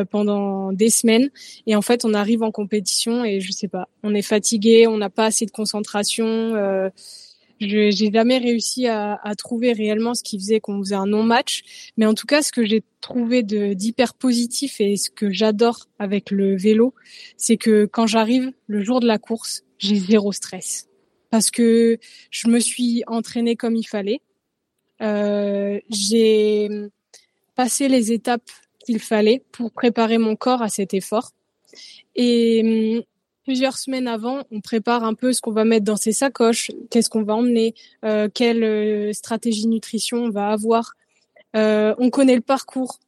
pendant 0.09 0.73
des 0.73 0.89
semaines 0.89 1.29
et 1.67 1.75
en 1.75 1.83
fait 1.83 2.03
on 2.03 2.15
arrive 2.15 2.41
en 2.41 2.49
compétition 2.49 3.23
et 3.23 3.39
je 3.39 3.51
sais 3.51 3.67
pas 3.67 3.87
on 4.01 4.15
est 4.15 4.23
fatigué 4.23 4.87
on 4.87 4.97
n'a 4.97 5.11
pas 5.11 5.25
assez 5.25 5.45
de 5.45 5.51
concentration 5.51 6.55
je 6.55 6.89
j'ai 7.59 8.11
jamais 8.11 8.37
réussi 8.37 8.87
à, 8.87 9.19
à, 9.23 9.35
trouver 9.35 9.73
réellement 9.73 10.13
ce 10.15 10.23
qui 10.23 10.39
faisait 10.39 10.59
qu'on 10.59 10.79
faisait 10.79 10.95
un 10.95 11.05
non-match, 11.05 11.91
mais 11.97 12.05
en 12.05 12.13
tout 12.13 12.25
cas, 12.25 12.41
ce 12.41 12.51
que 12.51 12.65
j'ai 12.65 12.83
trouvé 13.01 13.43
d'hyper 13.43 14.13
positif 14.13 14.79
et 14.81 14.97
ce 14.97 15.09
que 15.09 15.31
j'adore 15.31 15.87
avec 15.99 16.31
le 16.31 16.55
vélo, 16.55 16.93
c'est 17.37 17.57
que 17.57 17.85
quand 17.85 18.07
j'arrive 18.07 18.51
le 18.67 18.83
jour 18.83 18.99
de 18.99 19.07
la 19.07 19.17
course, 19.17 19.63
j'ai 19.77 19.95
zéro 19.95 20.31
stress 20.31 20.89
parce 21.29 21.51
que 21.51 21.97
je 22.31 22.47
me 22.47 22.59
suis 22.59 23.03
entraînée 23.07 23.55
comme 23.55 23.75
il 23.75 23.87
fallait. 23.87 24.21
Euh, 25.01 25.79
j'ai 25.89 26.69
passé 27.55 27.87
les 27.87 28.11
étapes 28.11 28.49
qu'il 28.85 28.99
fallait 28.99 29.43
pour 29.51 29.71
préparer 29.71 30.17
mon 30.17 30.35
corps 30.35 30.61
à 30.61 30.69
cet 30.69 30.93
effort. 30.93 31.31
Et 32.15 33.05
plusieurs 33.49 33.79
semaines 33.79 34.07
avant, 34.07 34.43
on 34.51 34.61
prépare 34.61 35.03
un 35.03 35.15
peu 35.15 35.33
ce 35.33 35.41
qu'on 35.41 35.49
va 35.51 35.65
mettre 35.65 35.83
dans 35.83 35.95
ses 35.95 36.11
sacoches, 36.11 36.69
qu'est-ce 36.91 37.09
qu'on 37.09 37.23
va 37.23 37.33
emmener, 37.33 37.73
euh, 38.05 38.29
quelle 38.31 38.63
euh, 38.63 39.11
stratégie 39.11 39.65
nutrition 39.65 40.17
on 40.17 40.29
va 40.29 40.49
avoir. 40.49 40.93
Euh, 41.55 41.95
on 41.97 42.11
connaît 42.11 42.35
le 42.35 42.41
parcours. 42.41 42.99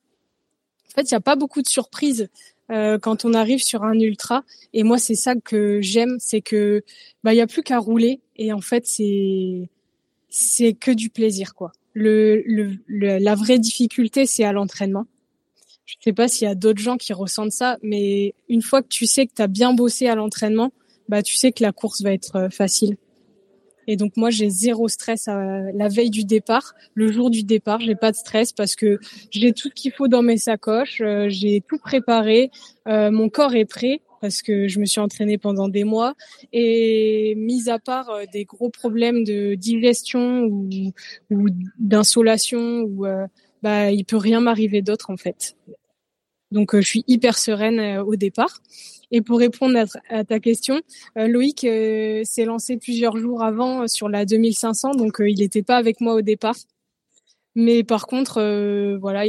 En 0.88 0.96
fait, 0.96 1.04
il 1.04 1.14
n'y 1.14 1.18
a 1.18 1.22
pas 1.22 1.36
beaucoup 1.36 1.62
de 1.62 1.68
surprises 1.68 2.28
euh, 2.72 2.98
quand 2.98 3.24
on 3.24 3.36
arrive 3.36 3.62
sur 3.62 3.84
un 3.84 3.94
ultra. 4.00 4.44
Et 4.74 4.82
moi, 4.82 4.98
c'est 4.98 5.14
ça 5.14 5.36
que 5.36 5.80
j'aime, 5.80 6.18
c'est 6.20 6.42
que 6.42 6.84
bah 7.24 7.36
il 7.36 7.38
y 7.38 7.42
a 7.42 7.46
plus 7.46 7.62
qu'à 7.62 7.78
rouler. 7.78 8.20
Et 8.36 8.52
en 8.52 8.62
fait, 8.62 8.88
c'est 8.88 9.70
c'est 10.30 10.74
que 10.74 10.90
du 10.90 11.12
plaisir, 11.12 11.54
quoi. 11.54 11.72
Le, 11.94 12.42
le, 12.48 12.80
le 12.88 13.20
la 13.20 13.36
vraie 13.36 13.60
difficulté, 13.60 14.26
c'est 14.26 14.44
à 14.44 14.54
l'entraînement. 14.54 15.06
Je 15.86 15.96
sais 16.02 16.14
pas 16.14 16.28
s'il 16.28 16.48
y 16.48 16.52
a 16.52 16.56
d'autres 16.56 16.82
gens 16.82 16.98
qui 16.98 17.14
ressentent 17.14 17.52
ça, 17.52 17.78
mais 17.82 18.34
une 18.50 18.62
fois 18.62 18.82
que 18.82 18.88
tu 18.88 19.06
sais 19.06 19.26
que 19.26 19.34
tu 19.36 19.42
as 19.42 19.48
bien 19.48 19.74
bossé 19.74 20.08
à 20.08 20.16
l'entraînement, 20.16 20.72
bah 21.10 21.22
tu 21.22 21.36
sais 21.36 21.52
que 21.52 21.64
la 21.64 21.72
course 21.72 22.02
va 22.02 22.14
être 22.14 22.36
euh, 22.38 22.50
facile. 22.50 22.98
Et 23.88 23.98
donc 23.98 24.16
moi 24.16 24.30
j'ai 24.30 24.50
zéro 24.50 24.88
stress 24.88 25.28
à 25.28 25.72
la 25.74 25.90
veille 25.90 26.12
du 26.12 26.24
départ, 26.24 26.76
le 26.94 27.12
jour 27.12 27.30
du 27.30 27.44
départ, 27.44 27.82
j'ai 27.82 27.96
pas 27.96 28.12
de 28.12 28.16
stress 28.16 28.54
parce 28.54 28.76
que 28.76 29.00
j'ai 29.32 29.54
tout 29.54 29.70
ce 29.70 29.74
qu'il 29.74 29.92
faut 29.92 30.08
dans 30.08 30.22
mes 30.22 30.38
sacoches, 30.38 31.02
euh, 31.02 31.28
j'ai 31.30 31.62
tout 31.68 31.80
préparé, 31.80 32.52
euh, 32.88 33.12
mon 33.12 33.28
corps 33.28 33.56
est 33.56 33.66
prêt 33.66 34.02
parce 34.22 34.44
que 34.44 34.68
je 34.68 34.80
me 34.80 34.86
suis 34.86 35.02
entraînée 35.02 35.40
pendant 35.40 35.68
des 35.68 35.84
mois 35.84 36.14
et 36.54 37.34
mis 37.36 37.70
à 37.70 37.80
part 37.80 38.12
des 38.32 38.46
gros 38.46 38.70
problèmes 38.70 39.24
de 39.24 39.56
digestion 39.56 40.44
ou, 40.44 40.70
ou 41.32 41.48
d'insolation 41.80 42.82
ou 42.82 43.08
bah 43.62 43.92
il 43.92 44.06
peut 44.06 44.18
rien 44.18 44.40
m'arriver 44.40 44.82
d'autre 44.82 45.10
en 45.10 45.18
fait. 45.18 45.56
Donc, 46.52 46.76
euh, 46.76 46.82
je 46.82 46.88
suis 46.88 47.04
hyper 47.08 47.38
sereine 47.38 47.80
euh, 47.80 48.04
au 48.04 48.16
départ. 48.16 48.62
Et 49.12 49.22
pour 49.22 49.40
répondre 49.40 49.78
à, 50.10 50.24
ta 50.24 50.40
question, 50.40 50.80
euh, 51.18 51.28
Loïc 51.28 51.62
s'est 51.62 52.46
lancé 52.46 52.78
plusieurs 52.78 53.18
jours 53.18 53.44
avant 53.44 53.88
sur 53.90 54.08
la 54.08 54.26
2500, 54.26 54.92
donc 54.92 55.18
il 55.20 55.40
n'était 55.40 55.64
pas 55.64 55.76
avec 55.76 56.00
moi 56.00 56.14
au 56.14 56.22
départ. 56.22 56.56
Mais 57.56 57.84
par 57.84 58.08
contre, 58.08 58.42
voilà, 59.02 59.26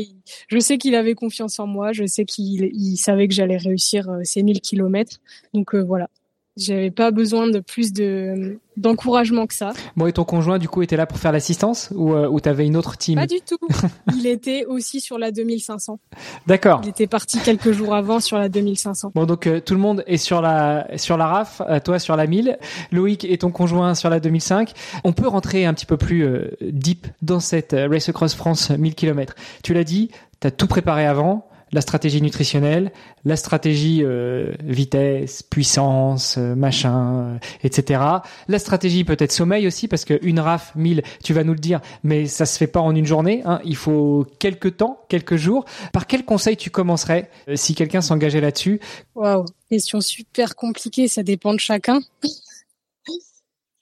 je 0.47 0.59
sais 0.61 0.79
qu'il 0.79 0.95
avait 0.95 1.15
confiance 1.15 1.59
en 1.59 1.67
moi, 1.67 1.91
je 1.93 2.07
sais 2.07 2.25
qu'il 2.25 2.97
savait 2.97 3.27
que 3.27 3.35
j'allais 3.35 3.57
réussir 3.57 4.09
ces 4.23 4.45
1000 4.45 4.61
kilomètres. 4.61 5.17
Donc 5.53 5.75
voilà, 5.75 6.09
J'avais 6.57 6.91
pas 6.91 7.11
besoin 7.11 7.49
de 7.49 7.61
plus 7.61 7.93
de 7.93 8.59
d'encouragement 8.77 9.47
que 9.47 9.55
ça. 9.55 9.73
Bon, 9.97 10.07
et 10.07 10.13
ton 10.13 10.25
conjoint, 10.25 10.59
du 10.59 10.69
coup, 10.69 10.83
était 10.83 10.97
là 10.97 11.07
pour 11.07 11.19
faire 11.19 11.33
l'assistance 11.33 11.91
ou, 11.95 12.13
euh, 12.13 12.29
ou 12.29 12.41
t'avais 12.41 12.67
une 12.67 12.77
autre 12.77 12.97
team? 12.97 13.19
Pas 13.19 13.27
du 13.27 13.41
tout. 13.41 13.59
il 14.17 14.27
était 14.27 14.65
aussi 14.67 15.01
sur 15.01 15.19
la 15.19 15.31
2500. 15.31 15.99
D'accord. 16.47 16.81
Il 16.83 16.89
était 16.89 17.07
parti 17.07 17.39
quelques 17.39 17.73
jours 17.73 17.95
avant 17.95 18.21
sur 18.21 18.39
la 18.39 18.49
2500. 18.49 19.13
Bon, 19.15 19.25
donc 19.25 19.47
euh, 19.47 19.61
tout 19.61 19.75
le 19.75 19.81
monde 19.81 20.05
est 20.07 20.17
sur 20.17 20.41
la 20.41 20.87
sur 20.97 21.17
la 21.17 21.27
RAF, 21.27 21.63
euh, 21.69 21.81
toi 21.81 21.99
sur 21.99 22.17
la 22.17 22.27
1000, 22.27 22.59
Loïc 22.91 23.25
et 23.25 23.39
ton 23.39 23.51
conjoint 23.51 23.95
sur 23.95 24.11
la 24.11 24.21
2005. 24.21 24.73
On 25.05 25.13
peut 25.13 25.29
rentrer 25.29 25.65
un 25.65 25.75
petit 25.75 25.87
peu 25.87 25.97
plus 25.97 26.25
euh, 26.25 26.51
deep 26.61 27.07
dans 27.21 27.41
cette 27.41 27.75
Race 27.75 28.09
Across 28.09 28.35
France 28.35 28.71
1000 28.71 28.95
km. 28.95 29.35
Tu 29.63 29.75
l'as 29.75 29.85
dit, 29.85 30.11
t'as 30.41 30.51
tout 30.51 30.67
préparé 30.67 31.07
avant 31.07 31.47
la 31.73 31.81
stratégie 31.81 32.21
nutritionnelle, 32.21 32.93
la 33.25 33.37
stratégie 33.37 34.01
euh, 34.03 34.53
vitesse, 34.63 35.43
puissance, 35.43 36.37
euh, 36.39 36.55
machin, 36.55 37.15
euh, 37.15 37.39
etc. 37.65 38.03
La 38.49 38.59
stratégie 38.59 39.05
peut-être 39.05 39.33
sommeil 39.33 39.67
aussi, 39.67 39.89
parce 39.89 40.05
qu'une 40.05 40.39
RAF 40.39 40.75
1000, 40.77 41.03
tu 41.25 41.33
vas 41.33 41.45
nous 41.45 41.55
le 41.55 41.59
dire, 41.59 41.81
mais 42.03 42.27
ça 42.27 42.45
se 42.45 42.59
fait 42.59 42.67
pas 42.67 42.81
en 42.81 42.95
une 42.95 43.07
journée. 43.07 43.43
Hein, 43.45 43.61
il 43.65 43.77
faut 43.77 44.27
quelques 44.39 44.77
temps, 44.77 45.01
quelques 45.09 45.37
jours. 45.37 45.65
Par 45.93 46.07
quel 46.07 46.25
conseil 46.25 46.57
tu 46.57 46.71
commencerais 46.71 47.31
si 47.55 47.75
quelqu'un 47.75 48.03
s'engageait 48.03 48.41
là-dessus? 48.41 48.81
Waouh, 49.15 49.47
question 49.71 50.01
super 50.01 50.55
compliquée. 50.55 51.09
Ça 51.09 51.23
dépend 51.23 51.55
de 51.55 51.61
chacun. 51.61 52.01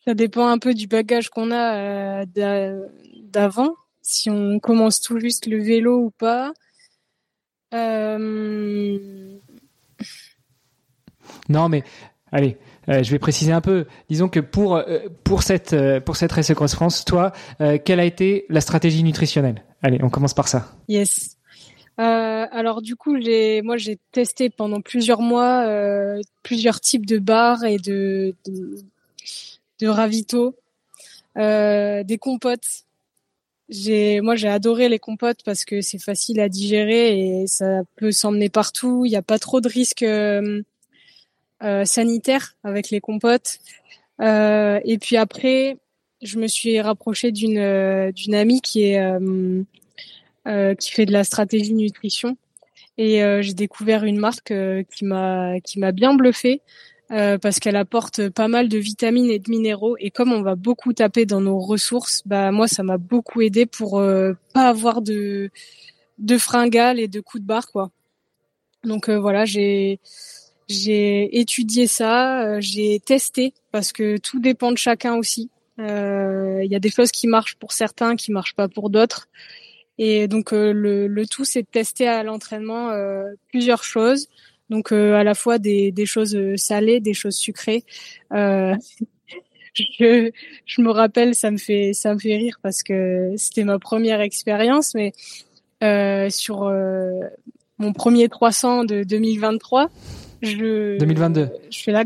ça 0.04 0.14
dépend 0.14 0.46
un 0.46 0.58
peu 0.58 0.74
du 0.74 0.86
bagage 0.86 1.28
qu'on 1.28 1.50
a 1.50 2.24
d'avant. 2.26 3.74
Si 4.02 4.30
on 4.30 4.58
commence 4.60 5.00
tout 5.00 5.18
juste 5.18 5.46
le 5.46 5.62
vélo 5.62 5.98
ou 5.98 6.10
pas. 6.10 6.52
Euh... 7.74 8.98
Non, 11.48 11.68
mais 11.68 11.84
allez, 12.32 12.56
euh, 12.88 13.02
je 13.02 13.10
vais 13.10 13.18
préciser 13.18 13.52
un 13.52 13.60
peu. 13.60 13.86
Disons 14.08 14.28
que 14.28 14.40
pour 14.40 14.76
euh, 14.76 15.00
pour 15.24 15.42
cette 15.42 15.76
pour 16.00 16.16
cette 16.16 16.32
Cross 16.54 16.74
France, 16.74 17.04
toi, 17.04 17.32
quelle 17.84 18.00
a 18.00 18.04
été 18.04 18.46
la 18.48 18.60
stratégie 18.60 19.02
nutritionnelle? 19.02 19.62
Allez, 19.82 19.98
on 20.02 20.10
commence 20.10 20.34
par 20.34 20.48
ça. 20.48 20.72
Yes. 20.88 21.36
alors 21.98 22.82
du 22.82 22.96
coup, 22.96 23.20
j'ai 23.20 23.62
moi 23.62 23.76
j'ai 23.76 23.98
testé 24.12 24.50
pendant 24.50 24.80
plusieurs 24.80 25.20
mois 25.20 25.66
plusieurs 26.42 26.80
types 26.80 27.06
de 27.06 27.18
bars 27.18 27.64
et 27.64 27.78
de 27.78 28.34
de, 28.46 28.76
de 29.80 29.88
des 31.36 32.18
compotes 32.18 32.84
j'ai, 33.70 34.20
moi, 34.20 34.34
j'ai 34.34 34.48
adoré 34.48 34.88
les 34.88 34.98
compotes 34.98 35.42
parce 35.44 35.64
que 35.64 35.80
c'est 35.80 36.02
facile 36.02 36.40
à 36.40 36.48
digérer 36.48 37.42
et 37.42 37.46
ça 37.46 37.82
peut 37.96 38.10
s'emmener 38.10 38.48
partout. 38.48 39.04
Il 39.06 39.10
n'y 39.10 39.16
a 39.16 39.22
pas 39.22 39.38
trop 39.38 39.60
de 39.60 39.68
risques 39.68 40.02
euh, 40.02 40.62
euh, 41.62 41.84
sanitaires 41.84 42.56
avec 42.64 42.90
les 42.90 43.00
compotes. 43.00 43.60
Euh, 44.20 44.80
et 44.84 44.98
puis 44.98 45.16
après, 45.16 45.78
je 46.20 46.38
me 46.38 46.48
suis 46.48 46.80
rapprochée 46.80 47.32
d'une 47.32 47.58
euh, 47.58 48.12
d'une 48.12 48.34
amie 48.34 48.60
qui 48.60 48.84
est 48.84 49.00
euh, 49.00 50.74
qui 50.74 50.90
fait 50.90 51.06
de 51.06 51.12
la 51.12 51.24
stratégie 51.24 51.74
nutrition 51.74 52.36
et 52.98 53.22
j'ai 53.40 53.54
découvert 53.54 54.04
une 54.04 54.18
marque 54.18 54.52
qui 54.94 55.04
m'a 55.04 55.60
qui 55.60 55.78
m'a 55.78 55.92
bien 55.92 56.14
bluffé 56.14 56.60
euh, 57.12 57.38
parce 57.38 57.58
qu'elle 57.58 57.74
apporte 57.74 58.28
pas 58.28 58.46
mal 58.46 58.68
de 58.68 58.78
vitamines 58.78 59.30
et 59.30 59.40
de 59.40 59.50
minéraux. 59.50 59.96
Et 59.98 60.12
comme 60.12 60.32
on 60.32 60.42
va 60.42 60.54
beaucoup 60.54 60.92
taper 60.92 61.26
dans 61.26 61.40
nos 61.40 61.58
ressources, 61.58 62.22
bah 62.24 62.52
moi 62.52 62.68
ça 62.68 62.84
m'a 62.84 62.98
beaucoup 62.98 63.40
aidé 63.40 63.66
pour 63.66 63.98
euh, 63.98 64.34
pas 64.54 64.68
avoir 64.68 65.02
de 65.02 65.50
de 66.18 66.38
fringales 66.38 67.00
et 67.00 67.08
de 67.08 67.20
coups 67.20 67.42
de 67.42 67.46
barre 67.48 67.66
quoi. 67.66 67.90
Donc 68.84 69.08
euh, 69.08 69.18
voilà, 69.18 69.44
j'ai 69.44 69.98
j'ai 70.68 71.40
étudié 71.40 71.88
ça, 71.88 72.60
j'ai 72.60 73.00
testé 73.00 73.54
parce 73.72 73.92
que 73.92 74.18
tout 74.18 74.38
dépend 74.38 74.70
de 74.70 74.78
chacun 74.78 75.16
aussi. 75.16 75.50
Il 75.78 76.68
y 76.70 76.76
a 76.76 76.78
des 76.78 76.90
choses 76.90 77.10
qui 77.10 77.26
marchent 77.26 77.56
pour 77.56 77.72
certains, 77.72 78.14
qui 78.14 78.32
marchent 78.32 78.54
pas 78.54 78.68
pour 78.68 78.90
d'autres. 78.90 79.28
Et 79.98 80.28
donc 80.28 80.52
le, 80.52 81.08
le 81.08 81.26
tout 81.26 81.44
c'est 81.44 81.62
de 81.62 81.68
tester 81.68 82.06
à 82.06 82.22
l'entraînement 82.22 82.92
plusieurs 83.48 83.82
choses. 83.82 84.28
Donc 84.70 84.92
euh, 84.92 85.14
à 85.16 85.24
la 85.24 85.34
fois 85.34 85.58
des, 85.58 85.90
des, 85.90 86.06
choses 86.06 86.36
euh, 86.36 86.56
salées, 86.56 87.00
des 87.00 87.12
choses 87.12 87.34
sucrées. 87.34 87.84
Euh, 88.32 88.74
je, 89.74 90.30
je, 90.64 90.80
me 90.80 90.90
rappelle, 90.90 91.34
ça 91.34 91.50
me 91.50 91.58
fait 91.58 91.92
ça 91.92 92.14
me 92.14 92.20
fait 92.20 92.36
rire 92.36 92.58
parce 92.62 92.82
que 92.82 93.34
c'était 93.36 93.64
ma 93.64 93.80
première 93.80 94.20
expérience, 94.20 94.94
mais 94.94 95.12
euh, 95.82 96.30
sur 96.30 96.62
euh, 96.62 97.20
mon 97.78 97.92
premier 97.92 98.28
300 98.28 98.84
de 98.84 99.02
2023, 99.02 99.90
je 100.40 100.98
2022. 100.98 101.48
Je 101.70 101.78
fais 101.80 101.92
la 101.92 102.04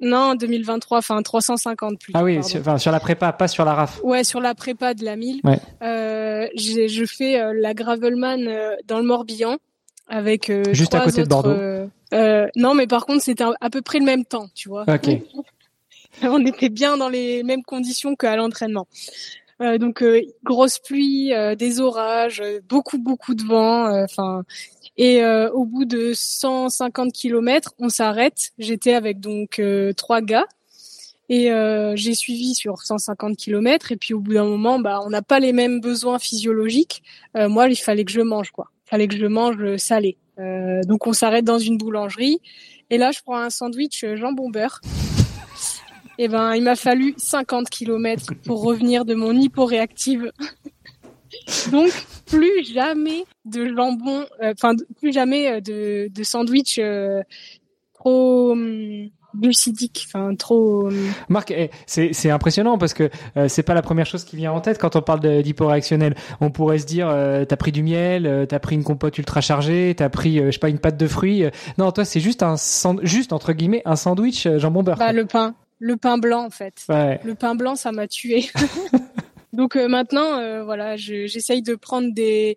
non, 0.00 0.34
2023, 0.34 0.98
enfin 0.98 1.22
350 1.22 1.98
plus. 1.98 2.12
Ah 2.14 2.22
oui, 2.22 2.44
sur, 2.44 2.60
enfin, 2.60 2.76
sur 2.76 2.92
la 2.92 3.00
prépa, 3.00 3.32
pas 3.32 3.48
sur 3.48 3.64
la 3.64 3.74
RAF. 3.74 4.00
Ouais, 4.04 4.24
sur 4.24 4.40
la 4.40 4.54
prépa 4.54 4.92
de 4.92 5.04
la 5.04 5.16
1000. 5.16 5.40
Ouais. 5.42 5.58
Euh, 5.82 6.46
je 6.54 7.04
fais 7.06 7.40
la 7.54 7.72
Gravelman 7.72 8.76
dans 8.86 8.98
le 8.98 9.04
Morbihan 9.06 9.56
avec 10.08 10.50
euh, 10.50 10.62
juste 10.72 10.94
à 10.94 11.00
côté 11.00 11.22
de 11.22 11.28
Bordeaux. 11.28 11.50
Euh, 11.50 11.86
euh, 12.14 12.46
non, 12.56 12.74
mais 12.74 12.86
par 12.86 13.06
contre, 13.06 13.22
c'était 13.22 13.44
à 13.60 13.70
peu 13.70 13.82
près 13.82 13.98
le 13.98 14.04
même 14.04 14.24
temps, 14.24 14.48
tu 14.54 14.68
vois. 14.68 14.84
Ok. 14.88 15.08
On 16.22 16.44
était 16.46 16.68
bien 16.70 16.96
dans 16.96 17.08
les 17.08 17.42
mêmes 17.42 17.62
conditions 17.62 18.14
qu'à 18.16 18.36
l'entraînement. 18.36 18.86
Euh, 19.60 19.78
donc 19.78 20.04
grosse 20.44 20.78
pluie, 20.78 21.32
des 21.58 21.80
orages, 21.80 22.42
beaucoup 22.68 22.98
beaucoup 22.98 23.34
de 23.34 23.42
vent. 23.42 24.02
Enfin, 24.02 24.44
et 24.96 25.22
au 25.24 25.64
bout 25.66 25.84
de 25.84 26.12
150 26.14 27.12
km, 27.12 27.74
on 27.78 27.88
s'arrête. 27.88 28.52
J'étais 28.58 28.94
avec 28.94 29.20
donc 29.20 29.60
trois 29.96 30.22
gars 30.22 30.46
et 31.28 31.50
j'ai 31.96 32.14
suivi 32.14 32.54
sur 32.54 32.80
150 32.80 33.36
km. 33.36 33.92
Et 33.92 33.96
puis 33.96 34.14
au 34.14 34.20
bout 34.20 34.34
d'un 34.34 34.46
moment, 34.46 34.78
bah, 34.78 35.00
on 35.04 35.10
n'a 35.10 35.22
pas 35.22 35.38
les 35.38 35.52
mêmes 35.52 35.80
besoins 35.80 36.18
physiologiques. 36.18 37.02
moi, 37.34 37.68
il 37.68 37.76
fallait 37.76 38.06
que 38.06 38.12
je 38.12 38.22
mange 38.22 38.52
quoi 38.52 38.70
fallait 38.86 39.08
que 39.08 39.16
je 39.16 39.26
mange 39.26 39.76
salé. 39.76 40.16
Euh, 40.38 40.82
donc 40.84 41.06
on 41.06 41.12
s'arrête 41.12 41.44
dans 41.44 41.58
une 41.58 41.78
boulangerie 41.78 42.40
et 42.90 42.98
là 42.98 43.10
je 43.10 43.20
prends 43.22 43.38
un 43.38 43.50
sandwich 43.50 44.04
jambon 44.14 44.50
beurre. 44.50 44.80
Et 46.18 46.24
eh 46.24 46.28
ben 46.28 46.54
il 46.54 46.62
m'a 46.62 46.76
fallu 46.76 47.14
50 47.18 47.68
km 47.68 48.32
pour 48.44 48.62
revenir 48.62 49.04
de 49.04 49.14
mon 49.14 49.32
hyporéactive. 49.32 50.32
donc 51.70 51.92
plus 52.26 52.64
jamais 52.64 53.24
de 53.44 53.74
jambon, 53.74 54.24
euh, 54.42 54.52
enfin 54.52 54.74
plus 54.98 55.12
jamais 55.12 55.60
de, 55.60 56.08
de 56.08 56.22
sandwich 56.22 56.78
euh, 56.78 57.22
trop 57.94 58.52
hum, 58.52 59.10
glucidique, 59.36 60.06
enfin 60.06 60.34
trop. 60.34 60.90
Euh, 60.90 61.10
Marc, 61.28 61.50
eh, 61.50 61.70
c'est 61.86 62.12
c'est 62.12 62.30
impressionnant 62.30 62.78
parce 62.78 62.94
que 62.94 63.10
euh, 63.36 63.48
c'est 63.48 63.62
pas 63.62 63.74
la 63.74 63.82
première 63.82 64.06
chose 64.06 64.24
qui 64.24 64.36
vient 64.36 64.52
en 64.52 64.60
tête 64.60 64.78
quand 64.78 64.96
on 64.96 65.02
parle 65.02 65.42
d'hyporéactionnel. 65.42 66.14
On 66.40 66.50
pourrait 66.50 66.78
se 66.78 66.86
dire, 66.86 67.08
euh, 67.08 67.44
t'as 67.44 67.56
pris 67.56 67.72
du 67.72 67.82
miel, 67.82 68.26
euh, 68.26 68.46
t'as 68.46 68.58
pris 68.58 68.74
une 68.74 68.84
compote 68.84 69.16
ultra 69.18 69.40
chargée, 69.40 69.94
t'as 69.96 70.08
pris, 70.08 70.38
je 70.38 70.50
sais 70.50 70.58
pas, 70.58 70.68
une 70.68 70.78
pâte 70.78 70.96
de 70.96 71.06
fruits. 71.06 71.44
Non, 71.78 71.92
toi, 71.92 72.04
c'est 72.04 72.20
juste 72.20 72.42
un 72.42 72.56
juste 73.02 73.32
entre 73.32 73.52
guillemets 73.52 73.82
un 73.84 73.96
sandwich 73.96 74.48
jambon 74.56 74.82
beurre. 74.82 74.96
Bah 74.96 75.12
le 75.12 75.26
pain, 75.26 75.54
le 75.78 75.96
pain 75.96 76.18
blanc 76.18 76.44
en 76.44 76.50
fait. 76.50 76.84
Ouais. 76.88 77.20
Le 77.24 77.34
pain 77.34 77.54
blanc, 77.54 77.76
ça 77.76 77.92
m'a 77.92 78.06
tué. 78.06 78.46
Donc 79.52 79.76
maintenant, 79.76 80.64
voilà, 80.64 80.96
j'essaye 80.96 81.62
de 81.62 81.74
prendre 81.74 82.12
des 82.12 82.56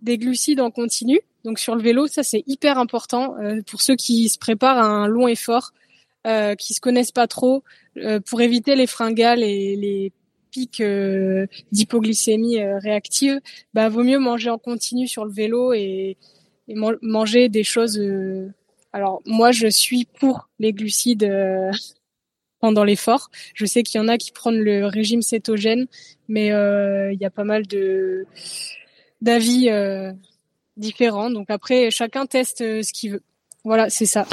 des 0.00 0.18
glucides 0.18 0.60
en 0.60 0.70
continu. 0.70 1.20
Donc 1.44 1.58
sur 1.58 1.74
le 1.74 1.82
vélo, 1.82 2.06
ça 2.06 2.22
c'est 2.22 2.42
hyper 2.46 2.78
important 2.78 3.36
pour 3.70 3.82
ceux 3.82 3.96
qui 3.96 4.28
se 4.28 4.38
préparent 4.38 4.78
à 4.78 4.86
un 4.86 5.06
long 5.06 5.28
effort 5.28 5.72
euh, 6.26 6.54
qui 6.54 6.74
se 6.74 6.80
connaissent 6.80 7.12
pas 7.12 7.26
trop 7.26 7.64
euh, 7.98 8.20
pour 8.20 8.40
éviter 8.40 8.74
les 8.74 8.86
fringales 8.86 9.42
et 9.42 9.76
les 9.76 10.12
pics 10.50 10.80
euh, 10.80 11.46
d'hypoglycémie 11.72 12.60
euh, 12.60 12.78
réactive, 12.78 13.40
bah 13.74 13.88
vaut 13.88 14.04
mieux 14.04 14.18
manger 14.18 14.50
en 14.50 14.58
continu 14.58 15.08
sur 15.08 15.24
le 15.24 15.32
vélo 15.32 15.72
et, 15.72 16.16
et 16.68 16.74
manger 17.02 17.48
des 17.48 17.64
choses. 17.64 18.00
alors 18.92 19.20
moi 19.26 19.50
je 19.50 19.66
suis 19.66 20.04
pour 20.04 20.48
les 20.58 20.72
glucides 20.72 21.28
pendant 22.60 22.84
l'effort. 22.84 23.30
Je 23.54 23.66
sais 23.66 23.82
qu'il 23.82 24.00
y 24.00 24.04
en 24.04 24.08
a 24.08 24.16
qui 24.16 24.32
prennent 24.32 24.60
le 24.60 24.86
régime 24.86 25.22
cétogène, 25.22 25.86
mais 26.28 26.46
il 26.48 27.18
y 27.20 27.24
a 27.24 27.30
pas 27.30 27.44
mal 27.44 27.66
de 27.66 28.26
d'avis 29.20 29.68
différents. 30.76 31.30
Donc 31.30 31.50
après 31.50 31.90
chacun 31.90 32.26
teste 32.26 32.58
ce 32.58 32.92
qu'il 32.92 33.12
veut. 33.12 33.22
Voilà, 33.64 33.90
c'est 33.90 34.06
ça. 34.06 34.26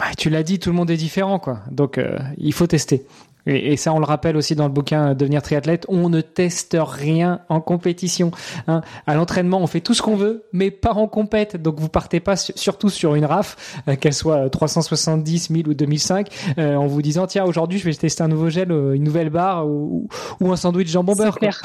Bah, 0.00 0.06
tu 0.16 0.30
l'as 0.30 0.42
dit, 0.42 0.58
tout 0.58 0.70
le 0.70 0.76
monde 0.76 0.90
est 0.90 0.96
différent, 0.96 1.38
quoi. 1.38 1.60
Donc, 1.70 1.98
euh, 1.98 2.18
il 2.38 2.54
faut 2.54 2.66
tester. 2.66 3.04
Et, 3.44 3.76
ça, 3.76 3.92
on 3.92 3.98
le 3.98 4.06
rappelle 4.06 4.34
aussi 4.34 4.54
dans 4.54 4.64
le 4.64 4.72
bouquin 4.72 5.14
Devenir 5.14 5.42
triathlète, 5.42 5.84
on 5.88 6.08
ne 6.08 6.22
teste 6.22 6.74
rien 6.80 7.42
en 7.50 7.60
compétition. 7.60 8.30
Hein. 8.66 8.80
À 9.06 9.14
l'entraînement, 9.14 9.60
on 9.60 9.66
fait 9.66 9.82
tout 9.82 9.92
ce 9.92 10.00
qu'on 10.00 10.16
veut, 10.16 10.46
mais 10.54 10.70
pas 10.70 10.94
en 10.94 11.06
compète. 11.06 11.60
Donc, 11.60 11.78
vous 11.78 11.90
partez 11.90 12.18
pas 12.18 12.36
surtout 12.36 12.88
sur 12.88 13.14
une 13.14 13.26
RAF, 13.26 13.82
euh, 13.88 13.96
qu'elle 13.96 14.14
soit 14.14 14.48
370, 14.48 15.50
1000 15.50 15.68
ou 15.68 15.74
2005, 15.74 16.28
euh, 16.56 16.76
en 16.76 16.86
vous 16.86 17.02
disant 17.02 17.26
tiens, 17.26 17.44
aujourd'hui, 17.44 17.78
je 17.78 17.84
vais 17.84 17.92
tester 17.92 18.22
un 18.22 18.28
nouveau 18.28 18.48
gel, 18.48 18.70
une 18.70 19.04
nouvelle 19.04 19.28
barre 19.28 19.68
ou, 19.68 20.08
ou 20.40 20.50
un 20.50 20.56
sandwich 20.56 20.88
jambon 20.88 21.14
beurre. 21.14 21.36
Clair. 21.36 21.60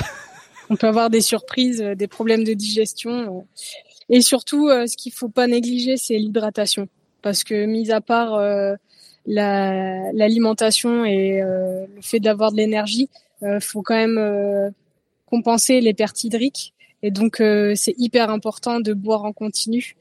on 0.69 0.75
peut 0.75 0.87
avoir 0.87 1.09
des 1.09 1.21
surprises, 1.21 1.79
des 1.79 2.07
problèmes 2.07 2.43
de 2.43 2.53
digestion. 2.53 3.47
Et 4.09 4.19
surtout, 4.19 4.67
ce 4.67 4.97
qu'il 4.97 5.13
faut 5.13 5.29
pas 5.29 5.47
négliger, 5.47 5.95
c'est 5.95 6.17
l'hydratation 6.17 6.89
parce 7.25 7.43
que 7.43 7.65
mis 7.65 7.91
à 7.91 8.01
part 8.01 8.35
euh, 8.35 8.75
l'alimentation 9.25 11.05
et 11.05 11.41
le 11.41 12.01
fait 12.03 12.19
d'avoir 12.19 12.51
de 12.51 12.57
l'énergie, 12.57 13.09
faut 13.61 13.81
quand 13.81 13.95
même 13.95 14.71
compenser 15.25 15.81
les 15.81 15.95
pertes 15.95 16.23
hydriques. 16.23 16.75
Et 17.01 17.09
donc, 17.09 17.37
c'est 17.37 17.95
hyper 17.97 18.29
important 18.29 18.79
de 18.79 18.93
boire 18.93 19.25
en 19.25 19.33
continu. 19.33 19.95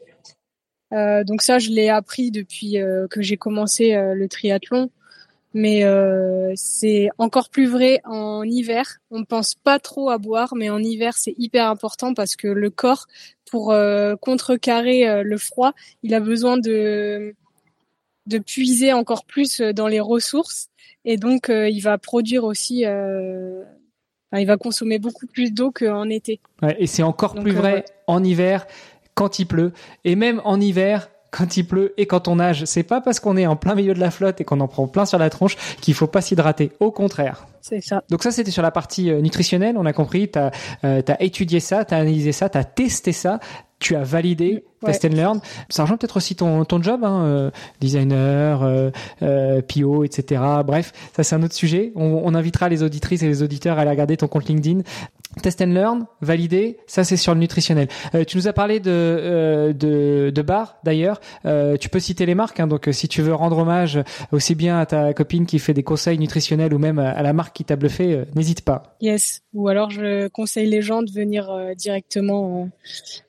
donc 0.93 1.41
ça, 1.41 1.59
je 1.59 1.71
l'ai 1.71 1.89
appris 1.89 2.31
depuis 2.31 2.77
que 3.09 3.23
j'ai 3.23 3.39
commencé 3.39 3.95
le 3.95 4.29
triathlon 4.29 4.91
mais 5.55 5.85
euh, 5.85 6.53
c'est 6.57 7.09
encore 7.17 7.49
plus 7.49 7.67
vrai 7.67 8.01
en 8.05 8.43
hiver. 8.43 8.99
On 9.11 9.25
pense 9.25 9.55
pas 9.55 9.79
trop 9.79 10.11
à 10.11 10.19
boire, 10.19 10.55
mais 10.57 10.69
en 10.69 10.81
hiver 10.81 11.15
c'est 11.17 11.35
hyper 11.39 11.71
important 11.71 12.13
parce 12.13 12.35
que 12.37 12.49
le 12.49 12.71
corps, 12.71 13.07
pour 13.49 13.71
euh, 13.71 14.17
contrecarrer 14.17 15.09
euh, 15.09 15.23
le 15.23 15.39
froid, 15.39 15.73
il 16.03 16.13
a 16.13 16.21
besoin 16.21 16.59
de 16.59 17.35
de 18.27 18.39
puiser 18.39 18.93
encore 18.93 19.25
plus 19.27 19.61
dans 19.61 19.87
les 19.87 20.01
ressources 20.01 20.69
et 21.05 21.19
donc 21.19 21.51
il 21.51 21.81
va 21.81 21.99
produire 21.99 22.45
aussi. 22.45 22.87
Enfin, 22.87 24.41
il 24.41 24.47
va 24.47 24.57
consommer 24.57 24.99
beaucoup 24.99 25.27
plus 25.27 25.53
d'eau 25.53 25.71
qu'en 25.71 26.09
été. 26.09 26.41
Ouais, 26.63 26.75
et 26.79 26.87
c'est 26.87 27.03
encore 27.03 27.35
plus 27.35 27.53
vrai 27.53 27.85
en 28.07 28.25
hiver 28.25 28.67
quand 29.15 29.39
il 29.39 29.47
pleut 29.47 29.73
et 30.05 30.17
même 30.17 30.41
en 30.45 30.59
hiver 30.59 31.11
quand 31.37 31.57
il 31.57 31.67
pleut 31.67 31.93
et 31.97 32.07
quand 32.07 32.29
on 32.29 32.37
nage. 32.37 32.65
C'est 32.65 32.85
pas 32.85 33.01
parce 33.01 33.19
qu'on 33.19 33.37
est 33.37 33.47
en 33.47 33.57
plein 33.57 33.75
milieu 33.75 33.93
de 33.93 34.01
la 34.01 34.11
flotte 34.11 34.41
et 34.41 34.45
qu'on 34.45 34.61
en 34.61 34.69
prend 34.69 34.87
plein 34.87 35.05
sur 35.05 35.19
la 35.19 35.31
tronche 35.31 35.57
qu'il 35.81 35.95
faut 35.95 36.07
pas 36.07 36.21
s'hydrater. 36.21 36.71
Au 36.79 36.93
contraire. 36.93 37.47
C'est 37.61 37.81
ça. 37.81 38.05
Donc 38.09 38.23
ça, 38.23 38.31
c'était 38.31 38.51
sur 38.51 38.63
la 38.63 38.71
partie 38.71 39.11
euh, 39.11 39.21
nutritionnelle, 39.21 39.77
on 39.79 39.87
a 39.87 39.93
compris. 39.93 40.31
Tu 40.31 40.39
as, 40.39 40.53
euh, 40.85 41.03
étudié 41.19 41.61
ça, 41.61 41.85
tu 41.85 41.95
as 41.95 41.97
analysé 41.97 42.31
ça, 42.33 42.49
tu 42.49 42.59
as 42.59 42.65
testé 42.65 43.13
ça, 43.13 43.41
tu 43.85 43.97
as 43.97 44.03
validé, 44.03 44.65
test 44.85 45.05
and 45.05 45.09
learn. 45.09 45.41
Ça 45.69 45.83
rejoint 45.83 45.97
peut-être 45.97 46.17
aussi 46.17 46.37
ton, 46.37 46.65
ton 46.65 46.83
job, 46.83 47.05
hein, 47.05 47.25
euh, 47.25 47.51
designer, 47.81 48.63
euh, 48.63 48.91
euh, 49.23 49.61
PO, 49.63 50.05
etc. 50.05 50.43
Bref, 50.65 50.93
ça 51.15 51.23
c'est 51.23 51.35
un 51.35 51.43
autre 51.43 51.55
sujet. 51.55 51.93
On, 51.95 52.23
on, 52.25 52.35
invitera 52.35 52.69
les 52.69 52.83
auditrices 52.83 53.23
et 53.23 53.27
les 53.27 53.43
auditeurs 53.43 53.79
à 53.79 53.83
aller 53.83 53.91
regarder 53.91 54.17
ton 54.17 54.27
compte 54.27 54.49
LinkedIn. 54.49 54.81
Test 55.43 55.61
and 55.61 55.67
learn, 55.67 56.07
validé, 56.21 56.79
ça 56.87 57.05
c'est 57.05 57.17
sur 57.17 57.35
le 57.35 57.41
nutritionnel. 57.41 57.89
Euh, 58.15 58.25
tu 58.25 58.37
nous 58.37 58.49
as 58.49 58.53
parlé 58.53 58.81
de 58.81 58.91
euh, 58.91 59.73
de, 59.73 60.31
de 60.31 60.43
bar 60.43 60.79
d'ailleurs. 60.85 61.21
Euh, 61.45 61.77
tu 61.77 61.89
peux 61.89 62.01
citer 62.01 62.25
les 62.25 62.35
marques, 62.35 62.61
hein, 62.61 62.67
donc 62.67 62.89
si 62.93 63.09
tu 63.09 63.21
veux 63.21 63.35
rendre 63.35 63.59
hommage 63.59 64.01
aussi 64.33 64.55
bien 64.55 64.79
à 64.79 64.87
ta 64.87 65.13
copine 65.13 65.47
qui 65.47 65.59
fait 65.59 65.75
des 65.75 65.83
conseils 65.83 66.19
nutritionnels 66.19 66.73
ou 66.73 66.79
même 66.79 66.99
à 66.99 67.23
la 67.23 67.33
marque 67.33 67.57
qui 67.57 67.65
t'a 67.65 67.77
bluffé, 67.77 68.25
n'hésite 68.35 68.63
pas. 68.63 68.97
Yes. 69.01 69.43
Ou 69.53 69.69
alors 69.69 69.91
je 69.91 70.29
conseille 70.29 70.69
les 70.69 70.83
gens 70.83 71.03
de 71.03 71.11
venir 71.11 71.51
directement 71.77 72.69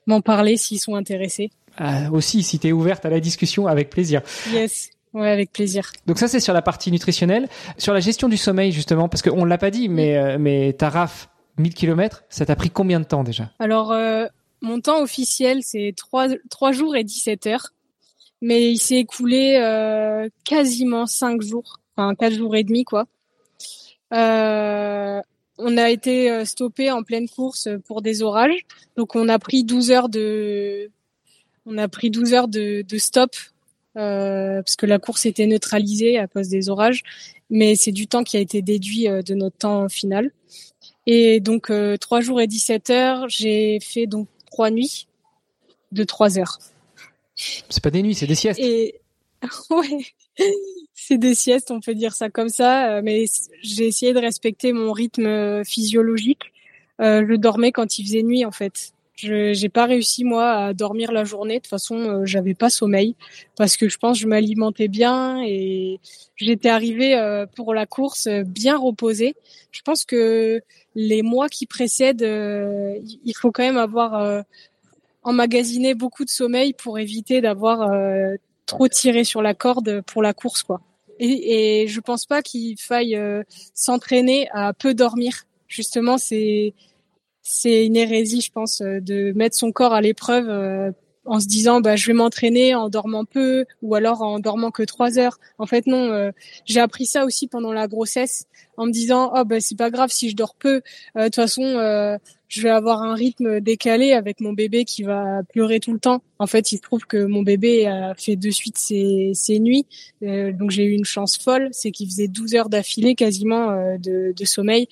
m'en 0.06 0.20
parler 0.20 0.56
s'ils 0.56 0.80
sont 0.80 0.94
intéressés. 0.94 1.50
Ah, 1.78 2.10
aussi, 2.10 2.42
si 2.42 2.58
tu 2.58 2.68
es 2.68 2.72
ouverte 2.72 3.04
à 3.04 3.10
la 3.10 3.20
discussion, 3.20 3.66
avec 3.66 3.90
plaisir. 3.90 4.22
Yes. 4.52 4.90
Ouais, 5.12 5.30
avec 5.30 5.52
plaisir. 5.52 5.92
Donc 6.06 6.18
ça, 6.18 6.28
c'est 6.28 6.40
sur 6.40 6.52
la 6.52 6.62
partie 6.62 6.90
nutritionnelle. 6.90 7.48
Sur 7.78 7.94
la 7.94 8.00
gestion 8.00 8.28
du 8.28 8.36
sommeil, 8.36 8.72
justement, 8.72 9.08
parce 9.08 9.22
qu'on 9.22 9.44
l'a 9.44 9.58
pas 9.58 9.70
dit, 9.70 9.88
mais, 9.88 10.38
mais 10.38 10.72
ta 10.74 10.90
RAF 10.90 11.28
1000 11.58 11.74
km, 11.74 12.24
ça 12.28 12.46
t'a 12.46 12.56
pris 12.56 12.70
combien 12.70 13.00
de 13.00 13.04
temps 13.04 13.24
déjà 13.24 13.50
Alors, 13.58 13.92
euh, 13.92 14.26
mon 14.60 14.80
temps 14.80 15.02
officiel, 15.02 15.62
c'est 15.62 15.94
3, 15.96 16.28
3 16.50 16.72
jours 16.72 16.96
et 16.96 17.04
17 17.04 17.46
heures. 17.46 17.72
Mais 18.42 18.70
il 18.70 18.78
s'est 18.78 18.96
écoulé 18.96 19.58
euh, 19.58 20.28
quasiment 20.44 21.06
5 21.06 21.40
jours, 21.40 21.80
enfin 21.96 22.14
4 22.14 22.34
jours 22.34 22.54
et 22.54 22.64
demi, 22.64 22.84
quoi. 22.84 23.06
Euh, 24.12 25.20
on 25.58 25.78
a 25.78 25.90
été 25.90 26.44
stoppé 26.44 26.90
en 26.90 27.02
pleine 27.02 27.28
course 27.28 27.68
pour 27.86 28.02
des 28.02 28.22
orages. 28.22 28.66
Donc, 28.96 29.16
on 29.16 29.28
a 29.28 29.38
pris 29.38 29.64
12 29.64 29.90
heures 29.90 30.08
de... 30.10 30.90
On 31.64 31.78
a 31.78 31.88
pris 31.88 32.10
12 32.10 32.34
heures 32.34 32.48
de, 32.48 32.84
stop 32.98 33.34
parce 33.94 34.76
que 34.76 34.84
la 34.84 34.98
course 34.98 35.24
était 35.24 35.46
neutralisée 35.46 36.18
à 36.18 36.26
cause 36.26 36.48
des 36.48 36.68
orages, 36.68 37.02
mais 37.48 37.74
c'est 37.74 37.92
du 37.92 38.06
temps 38.06 38.22
qui 38.22 38.36
a 38.36 38.40
été 38.40 38.60
déduit 38.60 39.06
de 39.08 39.34
notre 39.34 39.56
temps 39.56 39.88
final. 39.88 40.30
Et 41.06 41.40
donc, 41.40 41.70
euh, 41.70 41.96
trois 41.96 42.20
jours 42.20 42.40
et 42.40 42.46
17 42.46 42.90
heures, 42.90 43.28
j'ai 43.28 43.78
fait 43.80 44.06
donc 44.06 44.28
trois 44.50 44.70
nuits 44.70 45.06
de 45.92 46.02
trois 46.04 46.38
heures. 46.38 46.58
C'est 47.36 47.82
pas 47.82 47.90
des 47.90 48.02
nuits, 48.02 48.14
c'est 48.14 48.26
des 48.26 48.34
siestes. 48.34 48.58
Et 48.58 48.96
ouais, 49.70 50.04
c'est 50.94 51.18
des 51.18 51.34
siestes, 51.34 51.70
on 51.70 51.80
peut 51.80 51.94
dire 51.94 52.14
ça 52.14 52.28
comme 52.28 52.48
ça. 52.48 52.96
Euh, 52.96 53.02
mais 53.04 53.26
j'ai 53.62 53.86
essayé 53.86 54.12
de 54.12 54.18
respecter 54.18 54.72
mon 54.72 54.92
rythme 54.92 55.64
physiologique. 55.64 56.52
Euh, 57.00 57.24
je 57.28 57.34
dormais 57.34 57.72
quand 57.72 57.98
il 57.98 58.06
faisait 58.06 58.22
nuit, 58.22 58.44
en 58.44 58.52
fait. 58.52 58.92
Je 59.16 59.54
j'ai 59.54 59.70
pas 59.70 59.86
réussi 59.86 60.24
moi 60.24 60.52
à 60.52 60.74
dormir 60.74 61.10
la 61.10 61.24
journée. 61.24 61.54
De 61.54 61.60
toute 61.60 61.70
façon, 61.70 61.96
euh, 61.96 62.26
j'avais 62.26 62.52
pas 62.54 62.68
sommeil 62.68 63.16
parce 63.56 63.78
que 63.78 63.88
je 63.88 63.96
pense 63.96 64.18
que 64.18 64.22
je 64.22 64.28
m'alimentais 64.28 64.88
bien 64.88 65.42
et 65.42 66.00
j'étais 66.36 66.68
arrivée 66.68 67.16
euh, 67.16 67.46
pour 67.46 67.72
la 67.72 67.86
course 67.86 68.26
euh, 68.26 68.42
bien 68.44 68.76
reposée. 68.76 69.34
Je 69.72 69.80
pense 69.80 70.04
que 70.04 70.60
les 70.94 71.22
mois 71.22 71.48
qui 71.48 71.66
précèdent, 71.66 72.22
il 72.22 73.34
faut 73.36 73.52
quand 73.52 73.62
même 73.62 73.76
avoir 73.76 74.42
emmagasiné 75.22 75.94
beaucoup 75.94 76.24
de 76.24 76.30
sommeil 76.30 76.72
pour 76.72 76.98
éviter 76.98 77.42
d'avoir 77.42 77.90
trop 78.64 78.88
tiré 78.88 79.22
sur 79.24 79.42
la 79.42 79.52
corde 79.52 80.00
pour 80.06 80.22
la 80.22 80.32
course, 80.32 80.62
quoi. 80.62 80.80
Et, 81.18 81.82
et 81.82 81.88
je 81.88 82.00
pense 82.00 82.24
pas 82.24 82.40
qu'il 82.40 82.80
faille 82.80 83.20
s'entraîner 83.74 84.48
à 84.52 84.72
peu 84.72 84.94
dormir. 84.94 85.44
Justement, 85.68 86.16
c'est 86.16 86.72
c'est 87.48 87.86
une 87.86 87.96
hérésie, 87.96 88.40
je 88.40 88.50
pense, 88.50 88.80
euh, 88.80 89.00
de 89.00 89.32
mettre 89.36 89.56
son 89.56 89.70
corps 89.70 89.92
à 89.92 90.00
l'épreuve 90.00 90.48
euh, 90.48 90.90
en 91.24 91.38
se 91.38 91.46
disant 91.46 91.80
bah 91.80 91.94
je 91.94 92.06
vais 92.08 92.12
m'entraîner 92.12 92.74
en 92.74 92.88
dormant 92.88 93.24
peu 93.24 93.66
ou 93.82 93.94
alors 93.94 94.22
en 94.22 94.40
dormant 94.40 94.72
que 94.72 94.82
trois 94.82 95.16
heures. 95.18 95.38
En 95.58 95.66
fait 95.66 95.86
non, 95.86 96.10
euh, 96.10 96.32
j'ai 96.64 96.80
appris 96.80 97.06
ça 97.06 97.24
aussi 97.24 97.46
pendant 97.46 97.72
la 97.72 97.86
grossesse 97.86 98.46
en 98.76 98.86
me 98.86 98.90
disant 98.90 99.32
oh 99.34 99.44
bah 99.44 99.60
c'est 99.60 99.78
pas 99.78 99.90
grave 99.90 100.10
si 100.10 100.28
je 100.28 100.36
dors 100.36 100.56
peu. 100.56 100.82
De 101.14 101.24
toute 101.24 101.36
façon, 101.36 101.62
je 102.48 102.62
vais 102.62 102.68
avoir 102.68 103.02
un 103.02 103.14
rythme 103.14 103.60
décalé 103.60 104.12
avec 104.12 104.40
mon 104.40 104.52
bébé 104.52 104.84
qui 104.84 105.02
va 105.02 105.42
pleurer 105.52 105.80
tout 105.80 105.92
le 105.92 105.98
temps. 105.98 106.22
En 106.38 106.46
fait, 106.46 106.70
il 106.70 106.76
se 106.76 106.82
trouve 106.82 107.06
que 107.06 107.24
mon 107.24 107.42
bébé 107.42 107.86
a 107.86 108.14
fait 108.14 108.36
de 108.36 108.50
suite 108.50 108.78
ses, 108.78 109.32
ses 109.34 109.58
nuits, 109.58 109.86
donc 110.20 110.70
j'ai 110.70 110.84
eu 110.84 110.92
une 110.92 111.06
chance 111.06 111.38
folle, 111.38 111.70
c'est 111.72 111.90
qu'il 111.90 112.08
faisait 112.08 112.28
12 112.28 112.54
heures 112.54 112.68
d'affilée 112.68 113.14
quasiment 113.14 113.96
de, 113.98 114.32
de 114.36 114.44
sommeil 114.44 114.88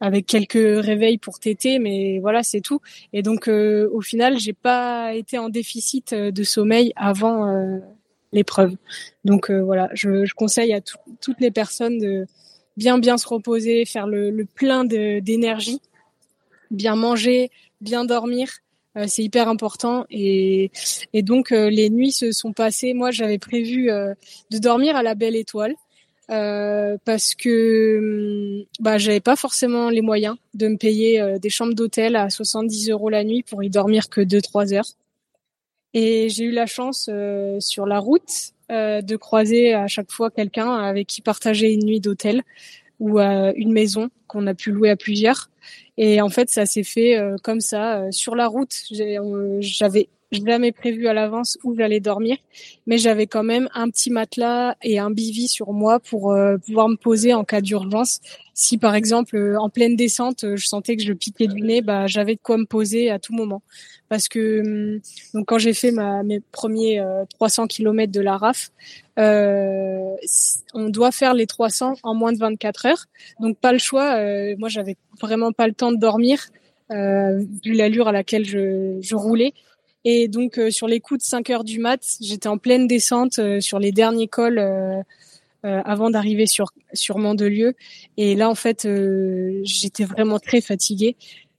avec 0.00 0.26
quelques 0.26 0.52
réveils 0.54 1.18
pour 1.18 1.40
téter, 1.40 1.78
mais 1.78 2.18
voilà, 2.20 2.42
c'est 2.42 2.60
tout. 2.60 2.80
Et 3.12 3.22
donc, 3.22 3.48
euh, 3.48 3.88
au 3.92 4.00
final, 4.00 4.38
j'ai 4.38 4.52
pas 4.52 5.14
été 5.14 5.38
en 5.38 5.48
déficit 5.48 6.12
euh, 6.12 6.30
de 6.30 6.42
sommeil 6.44 6.92
avant 6.96 7.48
euh, 7.48 7.78
l'épreuve. 8.32 8.76
Donc 9.24 9.50
voilà, 9.50 9.90
je, 9.94 10.24
je, 10.24 10.34
conseille 10.34 10.72
à 10.72 10.80
toutes 10.80 11.40
les 11.40 11.50
personnes 11.50 11.98
de 11.98 12.26
bien 12.76 12.98
bien 12.98 13.18
se 13.18 13.26
reposer, 13.26 13.84
faire 13.84 14.06
le, 14.06 14.30
le 14.30 14.44
plein 14.44 14.84
d'énergie, 14.84 15.80
bien 16.70 16.94
manger, 16.94 17.50
bien 17.80 18.04
dormir. 18.04 18.48
c'est 19.06 19.22
hyper 19.22 19.48
important 19.48 20.04
et, 20.10 20.70
et 21.12 21.22
donc 21.22 21.50
les 21.50 21.88
nuits 21.90 22.12
se 22.12 22.32
sont 22.32 22.52
passées. 22.52 22.92
Moi, 22.92 23.10
j'avais 23.10 23.38
prévu 23.38 23.86
de 24.50 24.58
dormir 24.58 24.94
à 24.94 25.02
la 25.02 25.14
Belle 25.14 25.36
Étoile. 25.36 25.74
Euh, 26.30 26.98
parce 27.06 27.34
que 27.34 28.58
hum, 28.60 28.64
bah 28.80 28.98
j'avais 28.98 29.20
pas 29.20 29.36
forcément 29.36 29.88
les 29.88 30.02
moyens 30.02 30.36
de 30.52 30.68
me 30.68 30.76
payer 30.76 31.20
euh, 31.20 31.38
des 31.38 31.48
chambres 31.48 31.72
d'hôtel 31.72 32.16
à 32.16 32.28
70 32.28 32.90
euros 32.90 33.08
la 33.08 33.24
nuit 33.24 33.42
pour 33.42 33.62
y 33.62 33.70
dormir 33.70 34.10
que 34.10 34.20
2-3 34.20 34.74
heures. 34.74 34.92
Et 35.94 36.28
j'ai 36.28 36.44
eu 36.44 36.50
la 36.50 36.66
chance 36.66 37.08
euh, 37.10 37.60
sur 37.60 37.86
la 37.86 37.98
route 37.98 38.52
de 38.70 39.16
croiser 39.16 39.72
à 39.72 39.86
chaque 39.86 40.10
fois 40.10 40.30
quelqu'un 40.30 40.74
avec 40.74 41.06
qui 41.06 41.22
partager 41.22 41.72
une 41.72 41.86
nuit 41.86 42.00
d'hôtel 42.00 42.42
ou 43.00 43.18
une 43.18 43.72
maison 43.72 44.10
qu'on 44.26 44.46
a 44.46 44.52
pu 44.52 44.72
louer 44.72 44.90
à 44.90 44.96
plusieurs. 44.96 45.48
Et 45.96 46.20
en 46.20 46.28
fait, 46.28 46.50
ça 46.50 46.66
s'est 46.66 46.82
fait 46.82 47.18
comme 47.42 47.62
ça 47.62 48.12
sur 48.12 48.34
la 48.34 48.46
route. 48.46 48.74
J'avais 49.60 50.10
jamais 50.32 50.72
prévu 50.72 51.08
à 51.08 51.14
l'avance 51.14 51.58
où 51.64 51.74
j'allais 51.74 52.00
dormir, 52.00 52.36
mais 52.86 52.98
j'avais 52.98 53.26
quand 53.26 53.42
même 53.42 53.68
un 53.74 53.88
petit 53.88 54.10
matelas 54.10 54.76
et 54.82 54.98
un 54.98 55.10
bivy 55.10 55.48
sur 55.48 55.72
moi 55.72 56.00
pour 56.00 56.32
euh, 56.32 56.58
pouvoir 56.58 56.88
me 56.88 56.96
poser 56.96 57.32
en 57.34 57.44
cas 57.44 57.60
d'urgence. 57.60 58.20
Si 58.54 58.76
par 58.76 58.94
exemple 58.94 59.36
euh, 59.36 59.58
en 59.58 59.70
pleine 59.70 59.96
descente, 59.96 60.44
je 60.56 60.66
sentais 60.66 60.96
que 60.96 61.02
je 61.02 61.12
piquais 61.12 61.46
du 61.46 61.62
nez, 61.62 61.80
bah 61.80 62.06
j'avais 62.06 62.34
de 62.34 62.40
quoi 62.42 62.58
me 62.58 62.66
poser 62.66 63.10
à 63.10 63.18
tout 63.18 63.32
moment. 63.32 63.62
Parce 64.08 64.28
que 64.28 64.60
hum, 64.94 65.00
donc 65.34 65.46
quand 65.46 65.58
j'ai 65.58 65.74
fait 65.74 65.90
ma, 65.92 66.22
mes 66.22 66.40
premiers 66.40 67.02
300 67.34 67.64
euh, 67.64 67.66
km 67.66 68.12
de 68.12 68.20
la 68.20 68.36
RAF, 68.36 68.70
on 69.16 70.88
doit 70.90 71.10
faire 71.10 71.34
les 71.34 71.46
300 71.46 71.96
en 72.02 72.14
moins 72.14 72.32
de 72.32 72.38
24 72.38 72.86
heures, 72.86 73.06
donc 73.40 73.56
pas 73.58 73.72
le 73.72 73.78
choix. 73.78 74.16
moi, 74.58 74.68
j'avais 74.68 74.96
vraiment 75.20 75.52
pas 75.52 75.66
le 75.66 75.74
temps 75.74 75.90
de 75.90 75.96
dormir. 75.96 76.38
vu 76.90 77.72
l'allure 77.72 78.08
à 78.08 78.12
laquelle 78.12 78.44
je, 78.44 78.98
je 79.00 79.14
roulais. 79.16 79.54
Et 80.10 80.26
donc 80.26 80.56
euh, 80.56 80.70
sur 80.70 80.88
les 80.88 81.00
coups 81.00 81.20
de 81.20 81.26
5 81.26 81.50
heures 81.50 81.64
du 81.64 81.80
mat, 81.80 82.00
j'étais 82.22 82.48
en 82.48 82.56
pleine 82.56 82.86
descente 82.86 83.38
euh, 83.40 83.60
sur 83.60 83.78
les 83.78 83.92
derniers 83.92 84.26
cols 84.26 84.58
euh, 84.58 85.02
avant 85.62 86.08
d'arriver 86.08 86.46
sur 86.46 86.72
sur 86.94 87.18
Mandelieu. 87.18 87.74
Et 88.16 88.34
là 88.34 88.48
en 88.48 88.54
fait, 88.54 88.88
j'étais 89.64 90.04
vraiment 90.04 90.38
très 90.38 90.62
fatiguée. 90.62 91.16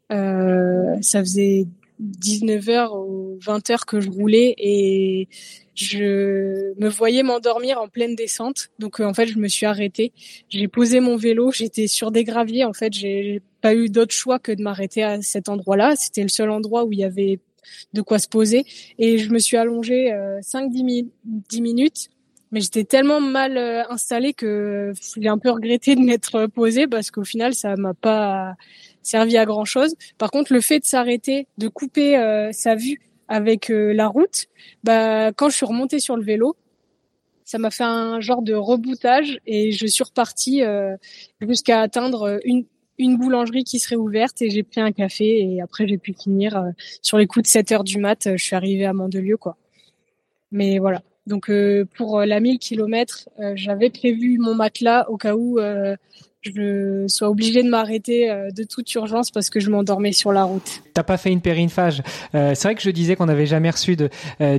ça 0.09 1.19
faisait 1.19 1.67
19 1.99 2.69
heures 2.69 2.95
ou 2.95 3.37
20 3.39 3.69
heures 3.69 3.85
que 3.85 3.99
je 4.01 4.09
roulais 4.09 4.55
et 4.57 5.27
je 5.75 6.73
me 6.79 6.89
voyais 6.89 7.21
m'endormir 7.21 7.79
en 7.79 7.87
pleine 7.87 8.15
descente. 8.15 8.69
Donc 8.79 8.99
en 8.99 9.13
fait, 9.13 9.27
je 9.27 9.37
me 9.37 9.47
suis 9.47 9.67
arrêtée. 9.67 10.11
J'ai 10.49 10.67
posé 10.67 11.01
mon 11.01 11.17
vélo. 11.17 11.51
J'étais 11.51 11.85
sur 11.85 12.09
des 12.09 12.23
graviers. 12.23 12.65
En 12.65 12.73
fait, 12.73 12.93
j'ai 12.93 13.43
pas 13.61 13.75
eu 13.75 13.89
d'autre 13.89 14.15
choix 14.15 14.39
que 14.39 14.51
de 14.51 14.63
m'arrêter 14.63 15.03
à 15.03 15.21
cet 15.21 15.49
endroit-là. 15.49 15.95
C'était 15.95 16.23
le 16.23 16.29
seul 16.29 16.49
endroit 16.49 16.83
où 16.85 16.91
il 16.93 16.99
y 16.99 17.03
avait 17.03 17.39
de 17.93 18.01
quoi 18.01 18.19
se 18.19 18.27
poser. 18.27 18.65
Et 18.97 19.17
je 19.17 19.31
me 19.31 19.39
suis 19.39 19.57
allongée 19.57 20.11
5-10 20.41 21.61
minutes 21.61 22.09
mais 22.51 22.61
j'étais 22.61 22.83
tellement 22.83 23.21
mal 23.21 23.57
euh, 23.57 23.83
installée 23.89 24.33
que 24.33 24.93
j'ai 25.17 25.29
un 25.29 25.37
peu 25.37 25.51
regretté 25.51 25.95
de 25.95 26.01
m'être 26.01 26.47
posée 26.47 26.87
parce 26.87 27.11
qu'au 27.11 27.23
final 27.23 27.53
ça 27.53 27.75
m'a 27.75 27.93
pas 27.93 28.55
servi 29.01 29.37
à 29.37 29.45
grand 29.45 29.65
chose. 29.65 29.95
Par 30.17 30.29
contre, 30.31 30.53
le 30.53 30.61
fait 30.61 30.79
de 30.79 30.85
s'arrêter, 30.85 31.47
de 31.57 31.67
couper 31.67 32.17
euh, 32.17 32.51
sa 32.51 32.75
vue 32.75 32.99
avec 33.27 33.69
euh, 33.69 33.93
la 33.93 34.07
route, 34.07 34.47
bah 34.83 35.31
quand 35.31 35.49
je 35.49 35.55
suis 35.55 35.65
remontée 35.65 35.99
sur 35.99 36.17
le 36.17 36.23
vélo, 36.23 36.55
ça 37.45 37.57
m'a 37.57 37.71
fait 37.71 37.83
un 37.83 38.19
genre 38.19 38.41
de 38.41 38.53
reboutage 38.53 39.39
et 39.47 39.71
je 39.71 39.87
suis 39.87 40.03
repartie 40.03 40.61
jusqu'à 41.41 41.81
atteindre 41.81 42.39
une 42.43 42.63
une 42.99 43.17
boulangerie 43.17 43.63
qui 43.63 43.79
serait 43.79 43.95
ouverte 43.95 44.41
et 44.41 44.49
j'ai 44.49 44.63
pris 44.63 44.81
un 44.81 44.91
café 44.91 45.41
et 45.41 45.61
après 45.61 45.87
j'ai 45.87 45.97
pu 45.97 46.13
finir 46.13 46.63
sur 47.01 47.17
les 47.17 47.25
coups 47.25 47.43
de 47.43 47.47
7 47.47 47.71
heures 47.71 47.83
du 47.83 47.97
mat, 47.97 48.29
je 48.35 48.43
suis 48.43 48.55
arrivée 48.55 48.85
à 48.85 48.93
Mandelieu 48.93 49.37
quoi. 49.37 49.57
Mais 50.51 50.79
voilà. 50.79 51.01
Donc 51.29 51.49
euh, 51.49 51.85
pour 51.95 52.19
euh, 52.19 52.25
la 52.25 52.39
1000 52.39 52.57
km, 52.57 53.29
euh, 53.39 53.53
j'avais 53.55 53.91
prévu 53.91 54.39
mon 54.39 54.55
matelas 54.55 55.07
au 55.09 55.17
cas 55.17 55.35
où 55.35 55.59
je 56.41 57.05
sois 57.07 57.29
obligée 57.29 57.63
de 57.63 57.69
m'arrêter 57.69 58.29
de 58.55 58.63
toute 58.63 58.93
urgence 58.95 59.31
parce 59.31 59.49
que 59.49 59.59
je 59.59 59.69
m'endormais 59.69 60.11
sur 60.11 60.31
la 60.31 60.43
route. 60.43 60.81
T'as 60.93 61.03
pas 61.03 61.17
fait 61.17 61.31
une 61.31 61.41
périphage. 61.41 62.01
c'est 62.33 62.63
vrai 62.63 62.75
que 62.75 62.81
je 62.81 62.89
disais 62.89 63.15
qu'on 63.15 63.25
n'avait 63.25 63.45
jamais 63.45 63.69
reçu 63.69 63.95
de 63.95 64.09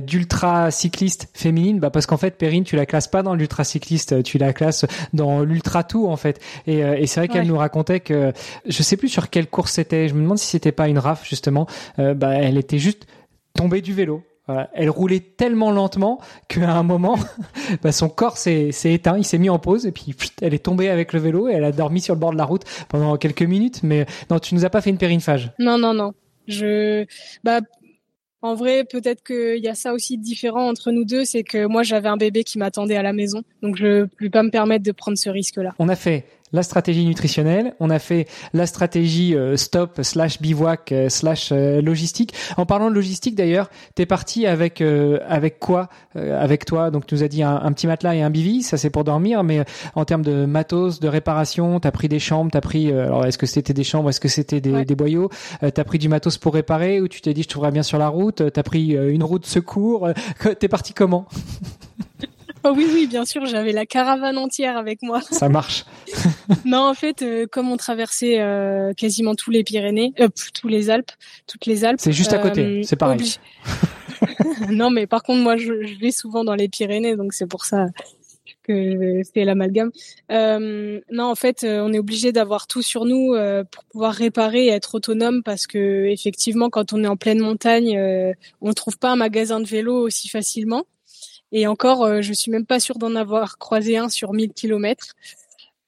d'ultra 0.01 0.71
cycliste 0.71 1.29
féminine, 1.33 1.79
bah 1.79 1.89
parce 1.89 2.05
qu'en 2.05 2.17
fait 2.17 2.37
Perrine 2.37 2.63
tu 2.63 2.75
la 2.75 2.85
classes 2.85 3.07
pas 3.07 3.23
dans 3.23 3.35
l'ultra 3.35 3.63
cycliste, 3.63 4.23
tu 4.23 4.37
la 4.37 4.53
classes 4.53 4.85
dans 5.13 5.41
l'ultra 5.41 5.83
tout 5.83 6.07
en 6.07 6.17
fait. 6.17 6.39
Et, 6.67 6.79
et 6.79 7.07
c'est 7.07 7.19
vrai 7.19 7.27
qu'elle 7.27 7.47
nous 7.47 7.57
racontait 7.57 7.99
que 7.99 8.31
je 8.67 8.83
sais 8.83 8.97
plus 8.97 9.09
sur 9.09 9.29
quelle 9.29 9.47
course 9.47 9.73
c'était. 9.73 10.07
Je 10.07 10.13
me 10.13 10.21
demande 10.21 10.37
si 10.37 10.47
c'était 10.47 10.71
pas 10.71 10.87
une 10.87 10.99
raf 10.99 11.27
justement. 11.27 11.67
bah 11.97 12.33
elle 12.35 12.57
était 12.57 12.79
juste 12.79 13.07
tombée 13.53 13.81
du 13.81 13.93
vélo 13.93 14.23
elle 14.73 14.89
roulait 14.89 15.19
tellement 15.19 15.71
lentement 15.71 16.19
qu'à 16.47 16.71
un 16.71 16.83
moment, 16.83 17.17
bah, 17.83 17.91
son 17.91 18.09
corps 18.09 18.37
s'est 18.37 18.71
éteint, 18.85 19.17
il 19.17 19.25
s'est 19.25 19.37
mis 19.37 19.49
en 19.49 19.59
pause 19.59 19.85
et 19.85 19.91
puis 19.91 20.13
elle 20.41 20.53
est 20.53 20.63
tombée 20.63 20.89
avec 20.89 21.13
le 21.13 21.19
vélo 21.19 21.49
et 21.49 21.53
elle 21.53 21.63
a 21.63 21.71
dormi 21.71 22.01
sur 22.01 22.13
le 22.13 22.19
bord 22.19 22.31
de 22.31 22.37
la 22.37 22.45
route 22.45 22.63
pendant 22.89 23.17
quelques 23.17 23.43
minutes. 23.43 23.81
Mais 23.83 24.05
non, 24.29 24.39
tu 24.39 24.55
nous 24.55 24.65
as 24.65 24.69
pas 24.69 24.81
fait 24.81 24.89
une 24.89 24.97
périphage. 24.97 25.51
Non, 25.59 25.77
non, 25.77 25.93
non. 25.93 26.13
Je, 26.47 27.05
bah, 27.43 27.61
en 28.41 28.55
vrai, 28.55 28.83
peut-être 28.83 29.23
qu'il 29.23 29.63
y 29.63 29.67
a 29.67 29.75
ça 29.75 29.93
aussi 29.93 30.17
de 30.17 30.23
différent 30.23 30.67
entre 30.67 30.91
nous 30.91 31.05
deux, 31.05 31.25
c'est 31.25 31.43
que 31.43 31.65
moi 31.65 31.83
j'avais 31.83 32.09
un 32.09 32.17
bébé 32.17 32.43
qui 32.43 32.57
m'attendait 32.57 32.95
à 32.95 33.03
la 33.03 33.13
maison, 33.13 33.43
donc 33.61 33.75
je 33.75 34.01
ne 34.01 34.05
peux 34.05 34.29
pas 34.29 34.41
me 34.41 34.49
permettre 34.49 34.83
de 34.83 34.91
prendre 34.91 35.17
ce 35.17 35.29
risque-là. 35.29 35.75
On 35.77 35.89
a 35.89 35.95
fait 35.95 36.25
la 36.53 36.63
stratégie 36.63 37.05
nutritionnelle, 37.05 37.73
on 37.79 37.89
a 37.89 37.99
fait 37.99 38.27
la 38.53 38.65
stratégie 38.65 39.35
euh, 39.35 39.57
stop 39.57 39.99
slash 40.01 40.41
bivouac 40.41 40.91
euh, 40.91 41.09
slash 41.09 41.51
euh, 41.51 41.81
logistique. 41.81 42.33
En 42.57 42.65
parlant 42.65 42.89
de 42.89 42.95
logistique 42.95 43.35
d'ailleurs, 43.35 43.69
t'es 43.95 44.05
parti 44.05 44.45
avec 44.45 44.81
avec 44.81 45.59
quoi 45.59 45.89
avec 46.15 46.65
toi? 46.65 46.91
Donc 46.91 47.05
tu 47.05 47.15
nous 47.15 47.23
as 47.23 47.27
dit 47.27 47.43
un, 47.43 47.71
petit 47.71 47.87
matelas 47.87 48.15
et 48.15 48.21
un 48.21 48.29
bivy, 48.29 48.63
ça 48.63 48.77
c'est 48.77 48.89
pour 48.89 49.03
dormir, 49.03 49.43
mais 49.43 49.63
en 49.95 50.05
termes 50.05 50.23
de 50.23 50.45
matos, 50.45 50.99
de 50.99 51.07
réparation, 51.07 51.79
t'as 51.79 51.91
pris 51.91 52.07
des 52.07 52.19
chambres, 52.19 52.51
t'as 52.51 52.61
pris 52.61 52.91
alors 52.91 53.25
est-ce 53.25 53.37
que 53.37 53.45
c'était 53.45 53.73
des 53.73 53.83
chambres, 53.83 54.09
est-ce 54.09 54.19
que 54.19 54.27
c'était 54.27 54.61
des, 54.61 54.85
des 54.85 54.95
boyaux? 54.95 55.29
T'as 55.61 55.83
pris 55.83 55.99
du 55.99 56.09
matos 56.09 56.37
pour 56.37 56.53
réparer 56.53 57.01
ou 57.01 57.07
tu 57.07 57.21
t'es 57.21 57.33
dit 57.33 57.43
je 57.43 57.49
trouverai 57.49 57.71
bien 57.71 57.83
sur 57.83 57.97
la 57.97 58.07
route? 58.07 58.51
T'as 58.51 58.63
pris 58.63 58.91
une 58.91 59.23
route 59.23 59.45
secours? 59.45 60.09
T'es 60.59 60.67
parti 60.67 60.93
comment? 60.93 61.27
Oh 62.63 62.73
oui, 62.75 62.87
oui, 62.93 63.07
bien 63.07 63.25
sûr, 63.25 63.45
j'avais 63.45 63.71
la 63.71 63.85
caravane 63.85 64.37
entière 64.37 64.77
avec 64.77 65.01
moi. 65.01 65.21
Ça 65.31 65.49
marche. 65.49 65.85
non, 66.65 66.79
en 66.79 66.93
fait, 66.93 67.21
euh, 67.21 67.47
comme 67.47 67.71
on 67.71 67.77
traversait 67.77 68.39
euh, 68.39 68.93
quasiment 68.93 69.35
tous 69.35 69.49
les 69.49 69.63
Pyrénées, 69.63 70.13
euh, 70.19 70.27
tous 70.59 70.67
les 70.67 70.89
Alpes, 70.89 71.11
toutes 71.47 71.65
les 71.65 71.83
Alpes. 71.85 71.99
C'est 71.99 72.11
juste 72.11 72.33
à 72.33 72.37
côté, 72.37 72.83
c'est 72.83 72.95
pareil. 72.95 73.35
non, 74.69 74.89
mais 74.91 75.07
par 75.07 75.23
contre, 75.23 75.41
moi, 75.41 75.57
je, 75.57 75.71
vais 75.99 76.11
souvent 76.11 76.43
dans 76.43 76.55
les 76.55 76.69
Pyrénées, 76.69 77.15
donc 77.15 77.33
c'est 77.33 77.47
pour 77.47 77.65
ça 77.65 77.87
que 78.63 79.21
c'est 79.33 79.43
l'amalgame. 79.43 79.89
non, 80.29 81.25
en 81.25 81.35
fait, 81.35 81.63
on 81.63 81.91
est 81.93 81.99
obligé 81.99 82.31
d'avoir 82.31 82.67
tout 82.67 82.83
sur 82.83 83.05
nous 83.05 83.33
pour 83.71 83.83
pouvoir 83.85 84.13
réparer 84.13 84.65
et 84.65 84.69
être 84.69 84.93
autonome 84.95 85.41
parce 85.41 85.65
que 85.65 86.05
effectivement, 86.05 86.69
quand 86.69 86.93
on 86.93 87.03
est 87.03 87.07
en 87.07 87.17
pleine 87.17 87.39
montagne, 87.39 87.97
on 88.61 88.67
ne 88.67 88.73
trouve 88.73 88.99
pas 88.99 89.09
un 89.09 89.15
magasin 89.15 89.59
de 89.59 89.65
vélo 89.65 89.95
aussi 89.95 90.29
facilement. 90.29 90.85
Et 91.51 91.67
encore, 91.67 92.03
euh, 92.03 92.21
je 92.21 92.33
suis 92.33 92.51
même 92.51 92.65
pas 92.65 92.79
sûre 92.79 92.97
d'en 92.97 93.15
avoir 93.15 93.57
croisé 93.57 93.97
un 93.97 94.09
sur 94.09 94.33
1000 94.33 94.53
kilomètres. 94.53 95.15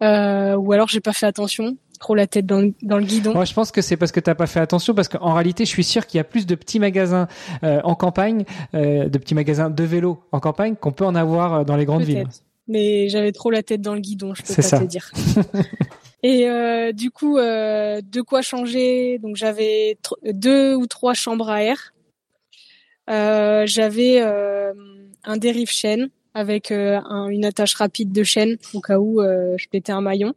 Euh, 0.02 0.56
ou 0.56 0.74
alors 0.74 0.90
j'ai 0.90 1.00
pas 1.00 1.14
fait 1.14 1.26
attention, 1.26 1.78
trop 2.00 2.16
la 2.16 2.28
tête 2.28 2.46
dans, 2.46 2.60
le 2.60 3.06
guidon. 3.06 3.34
Moi, 3.34 3.46
je 3.46 3.54
pense 3.54 3.72
que 3.72 3.82
c'est 3.82 3.96
parce 3.96 4.12
que 4.12 4.20
t'as 4.20 4.36
pas 4.36 4.48
fait 4.48 4.60
attention, 4.60 4.94
parce 4.94 5.08
qu'en 5.08 5.34
réalité, 5.34 5.64
je 5.64 5.70
suis 5.70 5.84
sûr 5.84 6.06
qu'il 6.06 6.18
y 6.18 6.22
a 6.22 6.26
plus 6.26 6.46
de 6.46 6.56
petits 6.56 6.80
magasins 6.80 7.28
euh, 7.64 7.80
en 7.84 7.96
campagne, 7.96 8.44
euh, 8.74 9.08
de 9.08 9.18
petits 9.18 9.36
magasins 9.36 9.70
de 9.70 9.84
vélo 9.84 10.24
en 10.32 10.40
campagne 10.42 10.76
qu'on 10.76 10.92
peut 10.92 11.06
en 11.06 11.16
avoir 11.16 11.54
euh, 11.54 11.64
dans 11.64 11.78
les 11.78 11.86
grandes 11.86 12.04
villes. 12.04 12.28
Mais 12.68 13.08
j'avais 13.10 13.32
trop 13.32 13.52
la 13.52 13.64
tête 13.64 13.82
dans 13.82 13.94
le 13.94 14.02
guidon, 14.02 14.34
je 14.34 14.42
peux 14.42 14.56
pas 14.56 14.62
ça. 14.62 14.80
te 14.80 14.86
dire. 14.86 15.12
Et 16.24 16.48
euh, 16.48 16.94
du 16.94 17.12
coup, 17.12 17.38
euh, 17.38 18.02
de 18.02 18.22
quoi 18.22 18.42
changer? 18.42 19.20
Donc 19.20 19.36
j'avais 19.36 19.98
deux 20.24 20.74
ou 20.74 20.88
trois 20.88 21.14
chambres 21.14 21.50
à 21.50 21.64
air. 21.64 21.94
Euh, 23.10 23.66
j'avais 23.66 24.24
un 25.24 25.38
dérive 25.38 25.70
chaîne 25.70 26.10
avec 26.34 26.72
euh, 26.72 27.00
une 27.30 27.46
attache 27.46 27.76
rapide 27.76 28.12
de 28.12 28.24
chaîne 28.24 28.58
au 28.74 28.82
cas 28.82 28.98
où 28.98 29.22
euh, 29.22 29.56
je 29.58 29.68
pétais 29.70 29.92
un 29.92 30.02
maillon. 30.02 30.34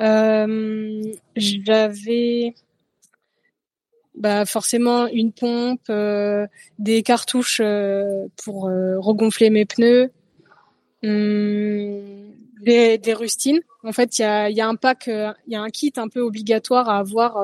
Euh, 0.00 1.02
j'avais 1.36 2.54
bah 4.14 4.44
forcément 4.46 5.06
une 5.06 5.32
pompe, 5.32 5.92
des 6.78 7.02
cartouches 7.04 7.62
pour 8.44 8.64
regonfler 8.64 9.48
mes 9.50 9.64
pneus, 9.64 10.10
des, 11.02 12.98
des, 12.98 13.14
rustines. 13.14 13.60
En 13.84 13.92
fait, 13.92 14.18
il 14.18 14.22
y 14.22 14.24
a, 14.24 14.50
y 14.50 14.60
a, 14.60 14.66
un 14.66 14.74
pack, 14.74 15.04
il 15.06 15.52
y 15.52 15.54
a 15.54 15.62
un 15.62 15.70
kit 15.70 15.92
un 15.98 16.08
peu 16.08 16.20
obligatoire 16.20 16.88
à 16.88 16.98
avoir 16.98 17.36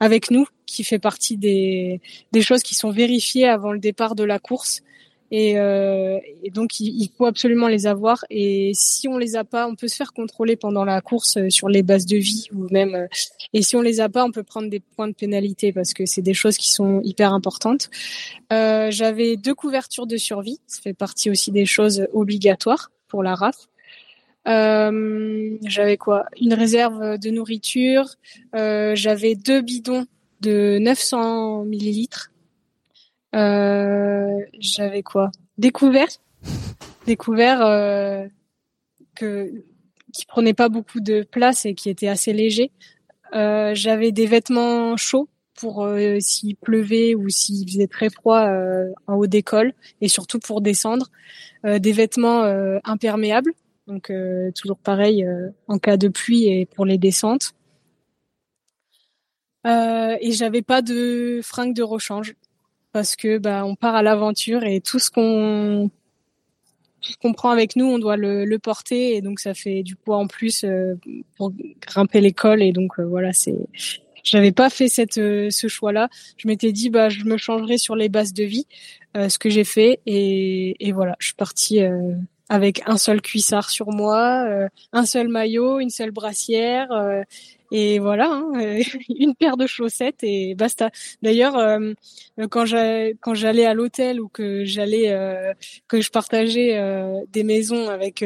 avec 0.00 0.32
nous, 0.32 0.46
qui 0.66 0.82
fait 0.82 0.98
partie 0.98 1.36
des, 1.36 2.00
des 2.32 2.42
choses 2.42 2.64
qui 2.64 2.74
sont 2.74 2.90
vérifiées 2.90 3.46
avant 3.46 3.72
le 3.72 3.78
départ 3.78 4.16
de 4.16 4.24
la 4.24 4.40
course. 4.40 4.82
Et, 5.36 5.58
euh, 5.58 6.20
et 6.44 6.50
donc 6.50 6.78
il, 6.78 7.10
faut 7.18 7.26
absolument 7.26 7.66
les 7.66 7.88
avoir. 7.88 8.24
Et 8.30 8.70
si 8.72 9.08
on 9.08 9.18
les 9.18 9.34
a 9.34 9.42
pas, 9.42 9.66
on 9.66 9.74
peut 9.74 9.88
se 9.88 9.96
faire 9.96 10.12
contrôler 10.12 10.54
pendant 10.54 10.84
la 10.84 11.00
course 11.00 11.38
euh, 11.38 11.50
sur 11.50 11.68
les 11.68 11.82
bases 11.82 12.06
de 12.06 12.16
vie 12.16 12.46
ou 12.54 12.68
même. 12.70 12.94
Euh, 12.94 13.08
et 13.52 13.60
si 13.62 13.74
on 13.74 13.82
les 13.82 14.00
a 14.00 14.08
pas, 14.08 14.24
on 14.24 14.30
peut 14.30 14.44
prendre 14.44 14.70
des 14.70 14.78
points 14.78 15.08
de 15.08 15.12
pénalité 15.12 15.72
parce 15.72 15.92
que 15.92 16.06
c'est 16.06 16.22
des 16.22 16.34
choses 16.34 16.56
qui 16.56 16.70
sont 16.70 17.00
hyper 17.02 17.32
importantes. 17.32 17.90
J'avais 18.48 19.36
deux 19.36 19.56
couvertures 19.56 20.06
de 20.06 20.16
survie. 20.16 20.60
Ça 20.68 20.80
fait 20.80 20.94
partie 20.94 21.30
aussi 21.30 21.50
des 21.50 21.66
choses 21.66 22.06
obligatoires 22.12 22.92
pour 23.08 23.24
la 23.24 23.34
RAF. 23.34 23.56
J'avais 24.46 25.96
quoi? 25.96 26.26
Une 26.40 26.54
réserve 26.54 27.18
de 27.18 27.30
nourriture. 27.30 28.06
J'avais 28.52 29.34
deux 29.34 29.62
bidons 29.62 30.06
de 30.42 30.78
900 30.78 31.64
millilitres 31.64 32.30
j'avais 33.34 35.02
quoi? 35.02 35.30
Découvert, 35.58 36.08
découvert 37.06 37.62
euh, 37.62 38.26
que 39.14 39.64
qui 40.12 40.26
prenait 40.26 40.54
pas 40.54 40.68
beaucoup 40.68 41.00
de 41.00 41.22
place 41.22 41.66
et 41.66 41.74
qui 41.74 41.90
était 41.90 42.08
assez 42.08 42.32
léger. 42.32 42.70
Euh, 43.34 43.74
j'avais 43.74 44.12
des 44.12 44.26
vêtements 44.26 44.96
chauds 44.96 45.28
pour 45.56 45.88
s'il 46.20 46.56
pleuvait 46.56 47.14
ou 47.14 47.28
s'il 47.28 47.68
faisait 47.68 47.86
très 47.86 48.10
froid 48.10 48.48
en 49.06 49.14
haut 49.14 49.26
d'école 49.26 49.72
et 50.00 50.08
surtout 50.08 50.40
pour 50.40 50.60
descendre. 50.60 51.10
des 51.64 51.92
vêtements 51.92 52.42
imperméables, 52.82 53.52
donc 53.86 54.12
toujours 54.56 54.78
pareil 54.78 55.24
en 55.68 55.78
cas 55.78 55.96
de 55.96 56.08
pluie 56.08 56.48
et 56.48 56.66
pour 56.66 56.84
les 56.84 56.98
descentes. 56.98 57.54
et 59.64 60.32
j'avais 60.32 60.62
pas 60.62 60.82
de 60.82 61.40
fringues 61.42 61.74
de 61.74 61.84
rechange 61.84 62.34
parce 62.94 63.16
que 63.16 63.38
bah 63.38 63.66
on 63.66 63.74
part 63.74 63.96
à 63.96 64.02
l'aventure 64.02 64.62
et 64.62 64.80
tout 64.80 65.00
ce 65.00 65.10
qu'on 65.10 65.90
qu'on 67.20 67.34
prend 67.34 67.50
avec 67.50 67.76
nous, 67.76 67.84
on 67.84 67.98
doit 67.98 68.16
le, 68.16 68.46
le, 68.46 68.58
porter 68.58 69.16
et 69.16 69.20
donc 69.20 69.40
ça 69.40 69.52
fait 69.52 69.82
du 69.82 69.94
poids 69.96 70.16
en 70.16 70.26
plus 70.26 70.64
euh, 70.64 70.94
pour 71.36 71.52
grimper 71.82 72.22
l'école 72.22 72.62
et 72.62 72.72
donc 72.72 72.98
euh, 72.98 73.04
voilà 73.04 73.34
c'est 73.34 73.58
j'avais 74.22 74.52
pas 74.52 74.70
fait 74.70 74.88
cette 74.88 75.18
euh, 75.18 75.50
ce 75.50 75.66
choix 75.66 75.92
là 75.92 76.08
je 76.38 76.46
m'étais 76.46 76.70
dit 76.70 76.88
bah 76.88 77.08
je 77.08 77.24
me 77.24 77.36
changerai 77.36 77.78
sur 77.78 77.96
les 77.96 78.08
bases 78.08 78.32
de 78.32 78.44
vie 78.44 78.66
ce 79.16 79.38
que 79.38 79.50
j'ai 79.50 79.64
fait 79.64 80.00
et, 80.06 80.76
et 80.86 80.92
voilà 80.92 81.16
je 81.18 81.26
suis 81.26 81.34
partie 81.34 81.80
avec 82.48 82.82
un 82.86 82.96
seul 82.96 83.20
cuissard 83.20 83.70
sur 83.70 83.92
moi 83.92 84.44
un 84.92 85.06
seul 85.06 85.28
maillot 85.28 85.78
une 85.78 85.90
seule 85.90 86.10
brassière 86.10 86.88
et 87.76 87.98
voilà, 87.98 88.30
hein, 88.30 88.52
une 89.08 89.34
paire 89.34 89.56
de 89.56 89.66
chaussettes 89.66 90.22
et 90.22 90.54
basta. 90.54 90.90
D'ailleurs, 91.22 91.58
euh, 91.58 91.92
quand 92.48 92.64
j'allais 92.64 93.66
à 93.66 93.74
l'hôtel 93.74 94.20
ou 94.20 94.28
que 94.28 94.62
euh, 94.62 95.52
je 95.92 96.10
partageais 96.10 96.78
euh, 96.78 97.22
des 97.32 97.42
maisons 97.42 97.88
avec 97.88 98.22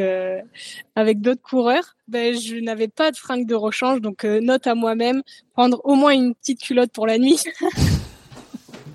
d'autres 1.22 1.40
coureurs, 1.40 1.96
ben 2.08 2.38
je 2.38 2.56
n'avais 2.56 2.88
pas 2.88 3.10
de 3.10 3.16
fringues 3.16 3.46
de 3.46 3.54
rechange, 3.54 4.02
donc 4.02 4.24
note 4.24 4.66
à 4.66 4.74
moi-même 4.74 5.22
prendre 5.54 5.80
au 5.84 5.94
moins 5.94 6.12
une 6.12 6.34
petite 6.34 6.60
culotte 6.60 6.92
pour 6.92 7.06
la 7.06 7.16
nuit. 7.16 7.42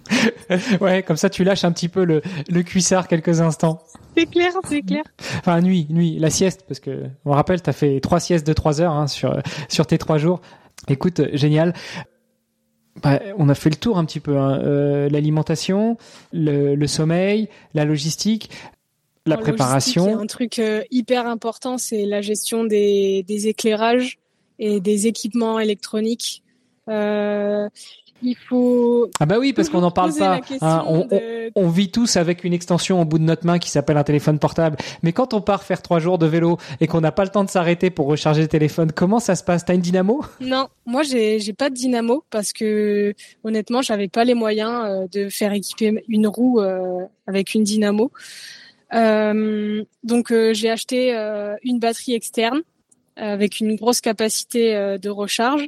ouais, 0.82 1.02
comme 1.02 1.18
ça 1.18 1.32
tu 1.32 1.44
lâches 1.44 1.64
un 1.64 1.72
petit 1.72 1.90
peu 1.90 2.06
le 2.06 2.62
cuissard 2.62 3.08
quelques 3.08 3.42
instants. 3.42 3.82
C'est 4.16 4.26
clair, 4.26 4.52
c'est 4.68 4.82
clair. 4.82 5.04
Enfin, 5.40 5.62
nuit, 5.62 5.88
nuit, 5.90 6.18
la 6.20 6.30
sieste, 6.30 6.66
parce 6.68 6.80
que 6.80 7.04
on 7.26 7.32
rappelle, 7.32 7.62
t'as 7.62 7.74
fait 7.74 8.00
trois 8.00 8.20
siestes 8.20 8.46
de 8.46 8.54
trois 8.54 8.82
heures 8.82 8.94
hein, 8.94 9.08
sur 9.08 9.42
sur 9.70 9.88
tes 9.88 9.98
trois 9.98 10.18
jours. 10.18 10.42
Écoute, 10.88 11.22
génial. 11.34 11.74
Bah, 13.02 13.20
on 13.38 13.50
a 13.50 13.56
fait 13.56 13.70
le 13.70 13.76
tour 13.76 13.98
un 13.98 14.06
petit 14.06 14.20
peu. 14.20 14.38
Hein. 14.38 14.60
Euh, 14.60 15.10
L'alimentation, 15.10 15.98
le, 16.32 16.76
le, 16.76 16.88
sommeil, 16.88 17.50
la 17.74 17.86
logistique, 17.86 18.50
la 19.26 19.38
préparation. 19.38 20.20
un 20.20 20.28
truc 20.28 20.60
euh, 20.60 20.84
hyper 20.92 21.26
important, 21.26 21.78
c'est 21.78 22.06
la 22.06 22.22
gestion 22.22 22.66
des, 22.66 23.24
des 23.24 23.48
éclairages 23.48 24.20
et 24.60 24.80
des 24.80 25.08
équipements 25.08 25.60
électroniques. 25.60 26.44
Euh, 26.90 27.68
il 28.24 28.36
faut. 28.36 29.10
Ah 29.20 29.26
bah 29.26 29.38
oui, 29.40 29.54
parce 29.54 29.70
qu'on 29.70 29.82
n'en 29.82 29.92
parle 29.92 30.14
pas. 30.16 30.40
Hein, 30.62 30.84
on, 31.56 31.70
vit 31.70 31.92
tous 31.92 32.16
avec 32.18 32.44
une 32.44 32.54
extension 32.54 33.02
au 33.02 33.06
bout 33.06 33.20
de 33.20 33.24
notre 33.24 33.46
main 33.46 33.60
qui 33.60 33.70
s'appelle 33.70 33.98
un 33.98 34.04
téléphone 34.04 34.40
portable. 34.40 34.78
Mais 35.02 35.12
quand 35.12 35.34
on 35.34 35.42
part 35.42 35.64
faire 35.64 35.82
trois 35.82 36.00
jours 36.00 36.18
de 36.18 36.26
vélo 36.26 36.58
et 36.80 36.88
qu'on 36.88 37.02
n'a 37.02 37.12
pas 37.12 37.24
le 37.24 37.30
temps 37.30 37.44
de 37.44 37.50
s'arrêter 37.50 37.90
pour 37.90 38.08
recharger 38.08 38.42
le 38.42 38.48
téléphone, 38.48 38.92
comment 38.92 39.20
ça 39.20 39.36
se 39.36 39.44
passe? 39.44 39.66
T'as 39.66 39.76
une 39.76 39.82
dynamo? 39.82 40.24
Non, 40.40 40.68
moi 40.86 41.04
j'ai 41.04 41.40
j'ai 41.40 41.54
pas 41.54 41.70
de 41.70 41.76
dynamo 41.76 42.24
parce 42.30 42.54
que 42.54 43.14
honnêtement 43.44 43.82
j'avais 43.82 44.08
pas 44.08 44.24
les 44.24 44.34
moyens 44.34 44.84
euh, 44.86 45.08
de 45.12 45.30
faire 45.30 45.54
équiper 45.54 46.04
une 46.08 46.28
roue 46.28 46.62
euh, 46.62 47.06
avec 47.28 47.54
une 47.54 47.64
dynamo. 47.64 48.12
Euh, 48.94 49.84
donc 50.04 50.32
j'ai 50.32 50.70
acheté 50.70 51.14
une 51.64 51.80
batterie 51.80 52.14
externe 52.14 52.62
avec 53.16 53.60
une 53.60 53.76
grosse 53.76 54.02
capacité 54.02 54.98
de 55.02 55.10
recharge 55.10 55.68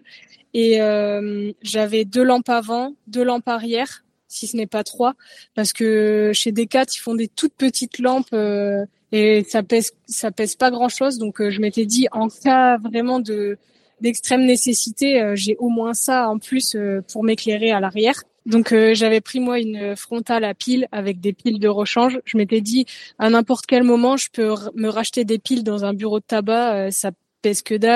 et 0.55 0.79
euh, 0.79 1.51
j'avais 1.61 2.05
deux 2.05 2.23
lampes 2.23 2.47
avant, 2.47 2.95
deux 3.07 3.25
lampes 3.25 3.49
arrière, 3.49 4.05
si 4.29 4.47
ce 4.47 4.55
n'est 4.55 4.67
pas 4.67 4.85
trois, 4.85 5.15
parce 5.53 5.73
que 5.73 6.31
chez 6.33 6.53
Decat 6.53 6.85
ils 6.95 6.99
font 6.99 7.13
des 7.13 7.27
toutes 7.27 7.55
petites 7.55 7.99
lampes 7.99 8.31
euh, 8.31 8.85
et 9.11 9.43
ça 9.43 9.63
pèse 9.63 9.91
ça 10.07 10.31
pèse 10.31 10.55
pas 10.55 10.71
grand 10.71 10.87
chose. 10.87 11.17
Donc 11.17 11.41
euh, 11.41 11.49
je 11.51 11.59
m'étais 11.59 11.85
dit 11.85 12.07
en 12.13 12.29
cas 12.29 12.77
vraiment 12.77 13.19
de 13.19 13.57
d'extrême 13.99 14.45
nécessité, 14.45 15.33
j'ai 15.35 15.57
au 15.57 15.67
moins 15.67 15.93
ça 15.93 16.29
en 16.29 16.37
plus 16.39 16.77
pour 17.11 17.23
m'éclairer 17.23 17.71
à 17.71 17.81
l'arrière. 17.81 18.23
Donc 18.45 18.73
j'avais 18.93 19.21
pris 19.21 19.39
moi 19.39 19.59
une 19.59 19.95
frontale 19.95 20.43
à 20.43 20.53
piles 20.53 20.87
avec 20.91 21.19
des 21.21 21.33
piles 21.33 21.59
de 21.59 21.69
rechange. 21.69 22.19
Je 22.25 22.37
m'étais 22.37 22.61
dit 22.61 22.85
à 23.19 23.29
n'importe 23.29 23.65
quel 23.65 23.83
moment 23.83 24.17
je 24.17 24.29
peux 24.31 24.53
me 24.75 24.89
racheter 24.89 25.23
des 25.23 25.39
piles 25.39 25.63
dans 25.63 25.85
un 25.85 25.93
bureau 25.93 26.19
de 26.19 26.25
tabac, 26.25 26.91
ça 26.91 27.11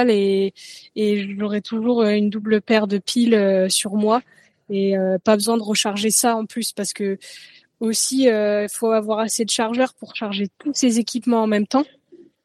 et 0.09 0.53
j'aurai 1.37 1.61
toujours 1.61 2.01
euh, 2.01 2.11
une 2.11 2.29
double 2.29 2.61
paire 2.61 2.87
de 2.87 2.97
piles 2.97 3.35
euh, 3.35 3.69
sur 3.69 3.95
moi. 3.95 4.21
Et 4.69 4.97
euh, 4.97 5.17
pas 5.17 5.35
besoin 5.35 5.57
de 5.57 5.63
recharger 5.63 6.11
ça 6.11 6.35
en 6.35 6.45
plus 6.45 6.71
parce 6.71 6.93
que 6.93 7.17
aussi 7.79 8.25
il 8.25 8.67
faut 8.69 8.91
avoir 8.91 9.19
assez 9.19 9.45
de 9.45 9.49
chargeurs 9.49 9.93
pour 9.93 10.15
charger 10.15 10.47
tous 10.59 10.73
ces 10.75 10.99
équipements 10.99 11.41
en 11.43 11.47
même 11.47 11.65
temps 11.65 11.85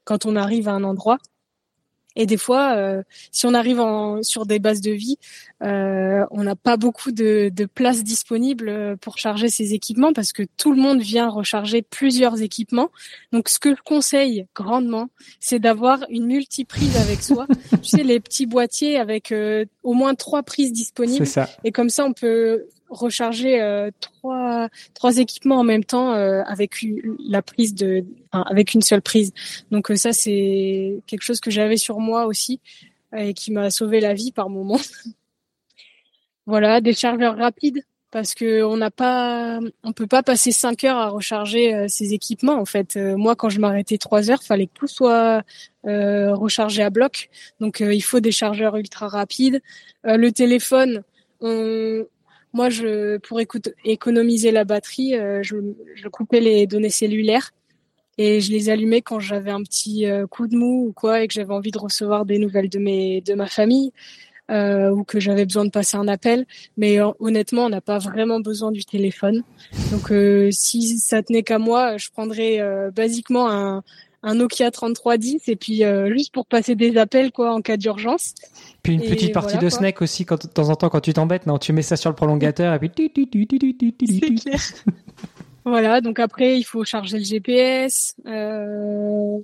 quand 0.04 0.24
on 0.26 0.36
arrive 0.36 0.68
à 0.68 0.72
un 0.72 0.84
endroit 0.84 1.18
et 2.16 2.26
des 2.26 2.36
fois, 2.36 2.76
euh, 2.76 3.02
si 3.32 3.46
on 3.46 3.54
arrive 3.54 3.80
en, 3.80 4.22
sur 4.22 4.46
des 4.46 4.58
bases 4.58 4.80
de 4.80 4.92
vie, 4.92 5.18
euh, 5.62 6.24
on 6.30 6.44
n'a 6.44 6.54
pas 6.54 6.76
beaucoup 6.76 7.10
de, 7.10 7.50
de 7.52 7.64
place 7.64 8.04
disponible 8.04 8.68
euh, 8.68 8.96
pour 8.96 9.18
charger 9.18 9.48
ces 9.48 9.74
équipements 9.74 10.12
parce 10.12 10.32
que 10.32 10.42
tout 10.56 10.72
le 10.72 10.80
monde 10.80 11.00
vient 11.00 11.28
recharger 11.28 11.82
plusieurs 11.82 12.40
équipements. 12.42 12.90
Donc, 13.32 13.48
ce 13.48 13.58
que 13.58 13.74
je 13.74 13.82
conseille 13.82 14.46
grandement, 14.54 15.08
c'est 15.40 15.58
d'avoir 15.58 16.04
une 16.08 16.26
multiprise 16.26 16.96
avec 16.96 17.22
soi. 17.22 17.46
tu 17.82 17.88
sais, 17.88 18.04
les 18.04 18.20
petits 18.20 18.46
boîtiers 18.46 18.98
avec 18.98 19.34
au 19.82 19.92
moins 19.94 20.14
trois 20.14 20.42
prises 20.42 20.72
disponibles. 20.72 21.26
Ça. 21.26 21.48
Et 21.64 21.72
comme 21.72 21.90
ça, 21.90 22.04
on 22.04 22.12
peut 22.12 22.66
recharger 22.94 23.60
euh, 23.60 23.90
trois 24.00 24.68
trois 24.94 25.18
équipements 25.18 25.58
en 25.58 25.64
même 25.64 25.84
temps 25.84 26.12
euh, 26.12 26.42
avec 26.46 26.82
une, 26.82 27.16
la 27.28 27.42
prise 27.42 27.74
de 27.74 28.04
avec 28.32 28.74
une 28.74 28.82
seule 28.82 29.02
prise. 29.02 29.32
Donc 29.70 29.90
euh, 29.90 29.96
ça 29.96 30.12
c'est 30.12 31.00
quelque 31.06 31.22
chose 31.22 31.40
que 31.40 31.50
j'avais 31.50 31.76
sur 31.76 32.00
moi 32.00 32.26
aussi 32.26 32.60
et 33.16 33.34
qui 33.34 33.52
m'a 33.52 33.70
sauvé 33.70 34.00
la 34.00 34.14
vie 34.14 34.32
par 34.32 34.48
moment. 34.50 34.80
voilà, 36.46 36.80
des 36.80 36.94
chargeurs 36.94 37.36
rapides 37.36 37.82
parce 38.10 38.34
que 38.34 38.62
on 38.62 38.76
n'a 38.76 38.90
pas 38.90 39.60
on 39.82 39.92
peut 39.92 40.06
pas 40.06 40.22
passer 40.22 40.52
cinq 40.52 40.84
heures 40.84 40.98
à 40.98 41.08
recharger 41.08 41.88
ces 41.88 42.14
équipements 42.14 42.60
en 42.60 42.64
fait. 42.64 42.96
moi 42.96 43.34
quand 43.34 43.48
je 43.48 43.60
m'arrêtais 43.60 43.98
trois 43.98 44.30
heures, 44.30 44.42
fallait 44.42 44.66
que 44.66 44.74
tout 44.74 44.88
soit 44.88 45.42
rechargé 45.84 46.82
à 46.82 46.90
bloc. 46.90 47.28
Donc 47.60 47.80
il 47.80 48.02
faut 48.02 48.20
des 48.20 48.32
chargeurs 48.32 48.76
ultra 48.76 49.08
rapides. 49.08 49.60
le 50.04 50.30
téléphone 50.30 51.02
on, 51.40 52.06
moi, 52.54 52.68
pour 53.24 53.40
économiser 53.84 54.52
la 54.52 54.64
batterie, 54.64 55.16
euh, 55.16 55.42
je, 55.42 55.56
je, 55.96 56.08
coupais 56.08 56.38
les 56.38 56.68
données 56.68 56.88
cellulaires 56.88 57.50
et 58.16 58.40
je 58.40 58.52
les 58.52 58.70
allumais 58.70 59.02
quand 59.02 59.18
j'avais 59.18 59.50
un 59.50 59.62
petit 59.64 60.06
euh, 60.06 60.28
coup 60.28 60.46
de 60.46 60.56
mou 60.56 60.86
ou 60.86 60.92
quoi 60.92 61.22
et 61.22 61.28
que 61.28 61.34
j'avais 61.34 61.52
envie 61.52 61.72
de 61.72 61.78
recevoir 61.78 62.24
des 62.24 62.38
nouvelles 62.38 62.68
de 62.68 62.78
mes 62.78 63.20
de 63.22 63.34
ma 63.34 63.48
famille 63.48 63.92
euh, 64.52 64.90
ou 64.90 65.02
que 65.02 65.18
j'avais 65.18 65.44
besoin 65.44 65.64
de 65.64 65.70
passer 65.70 65.96
un 65.96 66.06
appel. 66.06 66.46
Mais 66.76 67.00
honnêtement, 67.18 67.64
on 67.64 67.70
n'a 67.70 67.80
pas 67.80 67.98
vraiment 67.98 68.38
besoin 68.38 68.70
du 68.70 68.84
téléphone. 68.84 69.42
Donc, 69.90 70.12
si 70.52 70.98
ça 70.98 71.24
tenait 71.24 71.42
qu'à 71.42 71.58
moi, 71.58 71.96
je 71.96 72.08
prendrais 72.10 72.60
basiquement 72.94 73.50
un, 73.50 73.82
un 74.24 74.34
Nokia 74.36 74.70
3310 74.70 75.48
et 75.48 75.56
puis 75.56 75.84
euh, 75.84 76.12
juste 76.12 76.32
pour 76.32 76.46
passer 76.46 76.74
des 76.74 76.96
appels 76.96 77.30
quoi 77.30 77.52
en 77.52 77.60
cas 77.60 77.76
d'urgence. 77.76 78.34
Puis 78.82 78.94
une 78.94 79.02
petite 79.02 79.32
partie 79.32 79.58
de 79.58 79.68
Snake 79.68 80.00
aussi 80.02 80.24
quand 80.24 80.42
de 80.42 80.50
temps 80.50 80.70
en 80.70 80.76
temps 80.76 80.88
quand 80.88 81.00
tu 81.00 81.12
t'embêtes, 81.12 81.46
non, 81.46 81.58
tu 81.58 81.72
mets 81.72 81.82
ça 81.82 81.96
sur 81.96 82.10
le 82.10 82.16
prolongateur 82.16 82.74
et 82.74 82.78
puis 82.78 82.90
voilà, 85.64 86.00
donc 86.00 86.18
après 86.18 86.58
il 86.58 86.64
faut 86.64 86.84
charger 86.84 87.18
le 87.18 87.24
GPS. 87.24 88.16
Euh... 88.26 89.38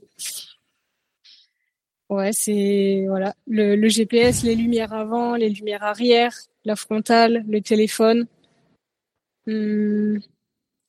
Ouais, 2.08 2.30
c'est 2.32 3.04
voilà 3.06 3.34
le, 3.46 3.76
le, 3.76 3.88
GPS, 3.88 4.42
les 4.42 4.56
lumières 4.56 4.92
avant, 4.92 5.36
les 5.36 5.48
lumières 5.48 5.84
arrière, 5.84 6.34
la 6.64 6.74
frontale, 6.74 7.44
le 7.46 7.60
téléphone. 7.60 8.26
Hum... 9.46 10.18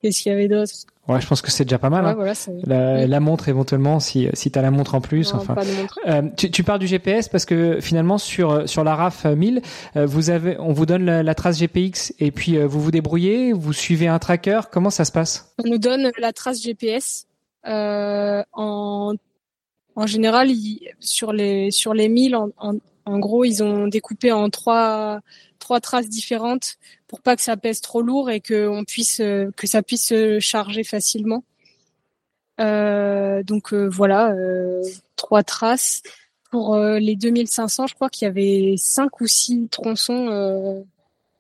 Qu'est-ce 0.02 0.24
qu'il 0.24 0.32
y 0.32 0.36
avait 0.36 0.48
d'autre? 0.48 0.74
Ouais, 1.12 1.22
je 1.22 1.28
pense 1.28 1.42
que 1.42 1.52
c'est 1.52 1.66
déjà 1.66 1.78
pas 1.80 1.90
mal. 1.90 2.18
Ouais, 2.18 2.30
hein. 2.30 2.52
la, 2.66 3.08
la, 3.08 3.20
montre 3.20 3.50
éventuellement, 3.50 4.00
si 4.00 4.30
si 4.34 4.50
t'as 4.50 4.62
la 4.62 4.72
montre 4.72 4.96
en 4.96 5.02
plus. 5.02 5.34
Non, 5.34 5.40
enfin, 5.40 5.56
pas 5.56 5.66
de 5.66 5.72
montre. 5.72 6.00
Euh, 6.08 6.22
tu, 6.38 6.50
tu 6.52 6.64
parles 6.64 6.80
du 6.80 6.88
GPS 6.88 7.28
parce 7.28 7.46
que 7.46 7.80
finalement 7.82 8.18
sur 8.18 8.68
sur 8.70 8.84
la 8.84 8.96
RAF 8.96 9.26
1000, 9.26 9.62
euh, 9.96 10.06
vous 10.06 10.30
avez, 10.30 10.58
on 10.60 10.74
vous 10.74 10.86
donne 10.86 11.06
la, 11.06 11.36
trace 11.36 11.60
GPX 11.60 12.14
et 12.20 12.32
puis 12.32 12.58
euh, 12.58 12.66
vous 12.68 12.82
vous 12.82 12.92
débrouillez, 12.92 13.54
vous 13.54 13.74
suivez 13.74 14.08
un 14.08 14.20
tracker. 14.20 14.62
Comment 14.72 14.90
ça 14.90 15.06
se 15.06 15.12
passe? 15.12 15.54
On 15.64 15.70
nous 15.70 15.78
donne 15.78 16.12
la 16.18 16.32
trace 16.34 16.62
GPS 16.62 17.28
euh, 17.68 18.44
en 18.54 19.14
en 19.96 20.08
général 20.08 20.50
sur 21.00 21.34
les 21.34 21.72
sur 21.72 21.94
les 21.94 22.08
1000 22.08 22.36
en, 22.36 22.50
en, 22.58 22.74
en 23.06 23.20
gros 23.20 23.44
ils 23.44 23.62
ont 23.62 23.88
découpé 23.88 24.32
en 24.32 24.50
trois 24.50 25.20
trois 25.72 25.80
traces 25.80 26.10
différentes 26.10 26.76
pour 27.08 27.22
pas 27.22 27.38
que 27.38 27.42
ça 27.42 27.56
pèse 27.56 27.80
trop 27.80 28.02
lourd 28.02 28.30
et 28.30 28.42
que 28.42 28.68
on 28.68 28.84
puisse 28.84 29.22
euh, 29.22 29.52
que 29.56 29.68
ça 29.68 29.82
puisse 29.82 30.08
se 30.08 30.42
charger 30.42 30.84
facilement. 30.84 31.46
Euh, 32.60 33.42
donc 33.44 33.74
euh, 33.74 33.88
voilà, 33.88 34.36
trois 35.16 35.44
traces 35.44 36.04
pour 36.52 36.78
les 36.78 37.16
2500. 37.16 37.88
Je 37.88 37.96
crois 37.96 38.10
qu'il 38.10 38.26
y 38.26 38.30
avait 38.30 38.76
cinq 38.76 39.22
ou 39.22 39.28
six 39.28 39.70
tronçons 39.72 40.86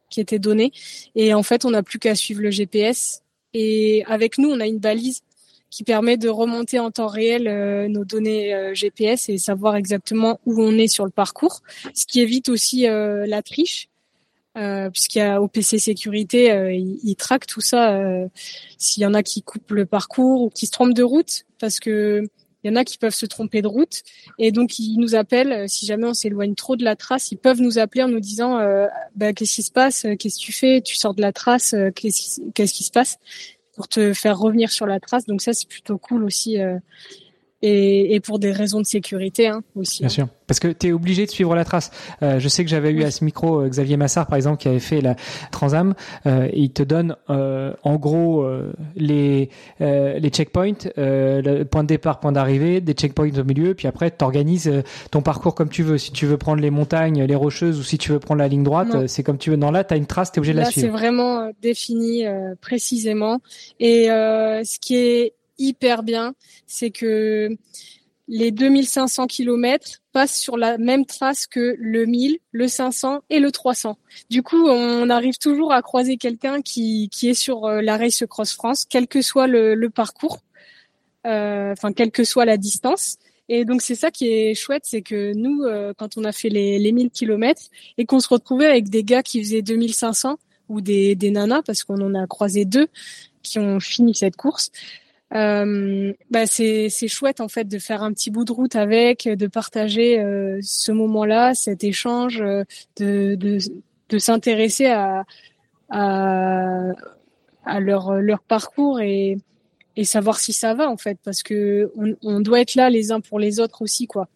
qui 0.09 0.21
étaient 0.21 0.39
donnés 0.39 0.71
et 1.15 1.33
en 1.33 1.43
fait 1.43 1.65
on 1.65 1.71
n'a 1.71 1.83
plus 1.83 1.99
qu'à 1.99 2.15
suivre 2.15 2.41
le 2.41 2.51
GPS 2.51 3.23
et 3.53 4.05
avec 4.05 4.37
nous 4.37 4.49
on 4.49 4.61
a 4.61 4.65
une 4.65 4.79
balise 4.79 5.23
qui 5.69 5.83
permet 5.83 6.15
de 6.15 6.29
remonter 6.29 6.79
en 6.79 6.89
temps 6.89 7.07
réel 7.07 7.43
nos 7.91 8.05
données 8.05 8.73
GPS 8.73 9.27
et 9.27 9.37
savoir 9.37 9.75
exactement 9.75 10.39
où 10.45 10.61
on 10.61 10.77
est 10.77 10.87
sur 10.87 11.03
le 11.03 11.11
parcours, 11.11 11.63
ce 11.93 12.05
qui 12.05 12.21
évite 12.21 12.47
aussi 12.47 12.83
la 12.83 13.41
triche 13.41 13.89
euh, 14.57 14.89
puisqu'il 14.89 15.19
y 15.19 15.21
a 15.21 15.41
OPC 15.41 15.79
sécurité, 15.79 16.51
euh, 16.51 16.73
ils, 16.73 17.15
traquent 17.15 17.47
tout 17.47 17.61
ça. 17.61 17.95
Euh, 17.95 18.27
S'il 18.77 19.03
y 19.03 19.05
en 19.05 19.13
a 19.13 19.23
qui 19.23 19.43
coupent 19.43 19.71
le 19.71 19.85
parcours 19.85 20.41
ou 20.41 20.49
qui 20.49 20.65
se 20.65 20.71
trompent 20.71 20.93
de 20.93 21.03
route, 21.03 21.45
parce 21.59 21.79
que 21.79 22.23
il 22.63 22.69
y 22.69 22.73
en 22.73 22.75
a 22.75 22.83
qui 22.83 22.99
peuvent 22.99 23.15
se 23.15 23.25
tromper 23.25 23.63
de 23.63 23.67
route, 23.67 24.03
et 24.37 24.51
donc 24.51 24.77
ils 24.77 24.97
nous 24.97 25.15
appellent. 25.15 25.51
Euh, 25.51 25.65
si 25.67 25.85
jamais 25.85 26.05
on 26.05 26.13
s'éloigne 26.13 26.53
trop 26.55 26.75
de 26.75 26.83
la 26.83 26.95
trace, 26.95 27.31
ils 27.31 27.37
peuvent 27.37 27.61
nous 27.61 27.79
appeler 27.79 28.03
en 28.03 28.09
nous 28.09 28.19
disant 28.19 28.59
euh, 28.59 28.87
bah, 29.15 29.33
qu'est-ce 29.33 29.55
qui 29.55 29.63
se 29.63 29.71
passe, 29.71 30.05
qu'est-ce 30.19 30.37
que 30.37 30.43
tu 30.43 30.51
fais, 30.51 30.81
tu 30.81 30.95
sors 30.95 31.13
de 31.15 31.21
la 31.21 31.31
trace, 31.31 31.73
qu'est-ce 31.95 32.41
qui, 32.53 32.65
qui, 32.65 32.83
se 32.83 32.91
passe 32.91 33.17
pour 33.73 33.87
te 33.87 34.13
faire 34.13 34.37
revenir 34.37 34.71
sur 34.71 34.85
la 34.85 34.99
trace. 34.99 35.25
Donc 35.25 35.41
ça 35.41 35.53
c'est 35.53 35.67
plutôt 35.67 35.97
cool 35.97 36.23
aussi 36.23 36.57
et, 37.61 38.15
et 38.15 38.19
pour 38.19 38.39
des 38.39 38.51
raisons 38.51 38.79
de 38.79 38.85
sécurité 38.85 39.47
hein, 39.47 39.63
aussi. 39.75 40.01
Bien 40.01 40.09
sûr, 40.09 40.27
parce 40.47 40.59
que 40.59 40.67
tu 40.67 40.87
es 40.87 40.91
obligé 40.91 41.25
de 41.25 41.31
suivre 41.31 41.55
la 41.55 41.65
trace. 41.65 41.91
Euh, 42.23 42.39
je 42.39 42.47
sais 42.47 42.63
que 42.63 42.69
j'avais 42.69 42.91
eu 42.91 43.03
à 43.03 43.11
ce 43.11 43.23
micro 43.23 43.61
euh, 43.61 43.69
Xavier 43.69 43.97
Massard, 43.97 44.27
par 44.27 44.35
exemple, 44.35 44.57
qui 44.61 44.67
avait 44.67 44.79
fait 44.79 45.01
la 45.01 45.15
Transam. 45.51 45.93
Euh, 46.25 46.47
et 46.51 46.59
il 46.59 46.71
te 46.71 46.83
donne 46.83 47.15
euh, 47.29 47.73
en 47.83 47.95
gros 47.95 48.43
euh, 48.43 48.71
les 48.95 49.49
les 49.79 50.29
checkpoints, 50.29 50.89
le 50.97 51.63
point 51.63 51.83
de 51.83 51.87
départ, 51.87 52.19
point 52.19 52.31
d'arrivée, 52.31 52.81
des 52.81 52.93
checkpoints 52.93 53.37
au 53.37 53.43
milieu, 53.43 53.73
puis 53.73 53.87
après 53.87 54.11
tu 54.11 54.23
organises 54.23 54.71
ton 55.09 55.21
parcours 55.21 55.55
comme 55.55 55.69
tu 55.69 55.83
veux. 55.83 55.97
Si 55.97 56.11
tu 56.11 56.25
veux 56.25 56.37
prendre 56.37 56.61
les 56.61 56.69
montagnes, 56.69 57.23
les 57.23 57.35
rocheuses, 57.35 57.79
ou 57.79 57.83
si 57.83 57.97
tu 57.97 58.11
veux 58.11 58.19
prendre 58.19 58.39
la 58.39 58.47
ligne 58.47 58.63
droite, 58.63 59.07
c'est 59.07 59.23
comme 59.23 59.37
tu 59.37 59.49
veux. 59.49 59.55
Non, 59.55 59.71
là, 59.71 59.83
tu 59.83 59.93
as 59.93 59.97
une 59.97 60.05
trace, 60.05 60.31
tu 60.31 60.37
es 60.37 60.39
obligé 60.39 60.53
de 60.53 60.59
la 60.59 60.65
suivre. 60.65 60.87
Là, 60.87 60.93
c'est 60.93 60.97
vraiment 60.97 61.51
défini 61.61 62.23
précisément. 62.61 63.39
Et 63.79 64.05
ce 64.05 64.79
qui 64.79 64.95
est 64.95 65.33
hyper 65.61 66.03
bien, 66.03 66.33
c'est 66.67 66.91
que 66.91 67.55
les 68.27 68.51
2500 68.51 69.27
km 69.27 70.01
passent 70.13 70.39
sur 70.39 70.55
la 70.55 70.77
même 70.77 71.05
trace 71.05 71.47
que 71.47 71.75
le 71.77 72.05
1000, 72.05 72.39
le 72.51 72.67
500 72.69 73.21
et 73.29 73.39
le 73.39 73.51
300. 73.51 73.97
Du 74.29 74.41
coup, 74.41 74.67
on 74.67 75.09
arrive 75.09 75.37
toujours 75.37 75.73
à 75.73 75.81
croiser 75.81 76.15
quelqu'un 76.15 76.61
qui, 76.61 77.09
qui 77.11 77.29
est 77.29 77.33
sur 77.33 77.65
euh, 77.65 77.81
la 77.81 77.97
Race 77.97 78.23
Cross 78.29 78.53
France, 78.53 78.85
quel 78.89 79.07
que 79.07 79.21
soit 79.21 79.47
le, 79.47 79.89
parcours, 79.89 80.39
euh, 81.27 81.73
enfin 81.73 81.91
quelle 81.91 82.11
que 82.11 82.23
soit 82.23 82.45
la 82.45 82.55
distance. 82.55 83.17
Et 83.49 83.65
donc 83.65 83.81
c'est 83.81 83.95
ça 83.95 84.11
qui 84.11 84.27
est 84.27 84.55
chouette, 84.55 84.83
c'est 84.85 85.01
que 85.01 85.33
nous, 85.33 85.63
euh, 85.63 85.93
quand 85.97 86.17
on 86.17 86.23
a 86.23 86.31
fait 86.31 86.47
les, 86.47 86.79
les 86.79 86.91
1000 86.93 87.09
km 87.09 87.61
et 87.97 88.05
qu'on 88.05 88.21
se 88.21 88.29
retrouvait 88.29 88.67
avec 88.67 88.89
des 88.89 89.03
gars 89.03 89.23
qui 89.23 89.43
faisaient 89.43 89.61
2500 89.61 90.37
ou 90.69 90.79
des, 90.79 91.15
des 91.15 91.31
nanas, 91.31 91.63
parce 91.63 91.83
qu'on 91.83 91.99
en 91.99 92.15
a 92.15 92.27
croisé 92.27 92.63
deux 92.63 92.87
qui 93.43 93.59
ont 93.59 93.79
fini 93.79 94.15
cette 94.15 94.37
course, 94.37 94.71
euh, 95.33 96.13
bah 96.29 96.45
c'est 96.45 96.89
chouette 97.07 97.39
en 97.39 97.47
fait 97.47 97.65
de 97.65 97.79
faire 97.79 98.03
un 98.03 98.11
petit 98.11 98.31
bout 98.31 98.43
de 98.43 98.51
route 98.51 98.75
avec, 98.75 99.27
de 99.27 99.47
partager 99.47 100.19
euh, 100.19 100.59
ce 100.61 100.91
moment-là, 100.91 101.53
cet 101.53 101.83
échange, 101.83 102.41
euh, 102.41 102.63
de 102.97 103.35
de, 103.35 103.57
de 104.09 104.17
s'intéresser 104.17 104.87
à, 104.87 105.23
à 105.89 106.91
à 107.65 107.79
leur 107.79 108.13
leur 108.15 108.41
parcours 108.41 108.99
et 108.99 109.37
et 109.97 110.05
savoir 110.05 110.39
si 110.39 110.53
ça 110.53 110.73
va 110.73 110.89
en 110.89 110.97
fait 110.97 111.17
parce 111.23 111.43
que 111.43 111.91
on, 111.97 112.15
on 112.23 112.39
doit 112.39 112.61
être 112.61 112.75
là 112.75 112.89
les 112.89 113.11
uns 113.11 113.21
pour 113.21 113.39
les 113.39 113.59
autres 113.59 113.81
aussi 113.81 114.07
quoi. 114.07 114.27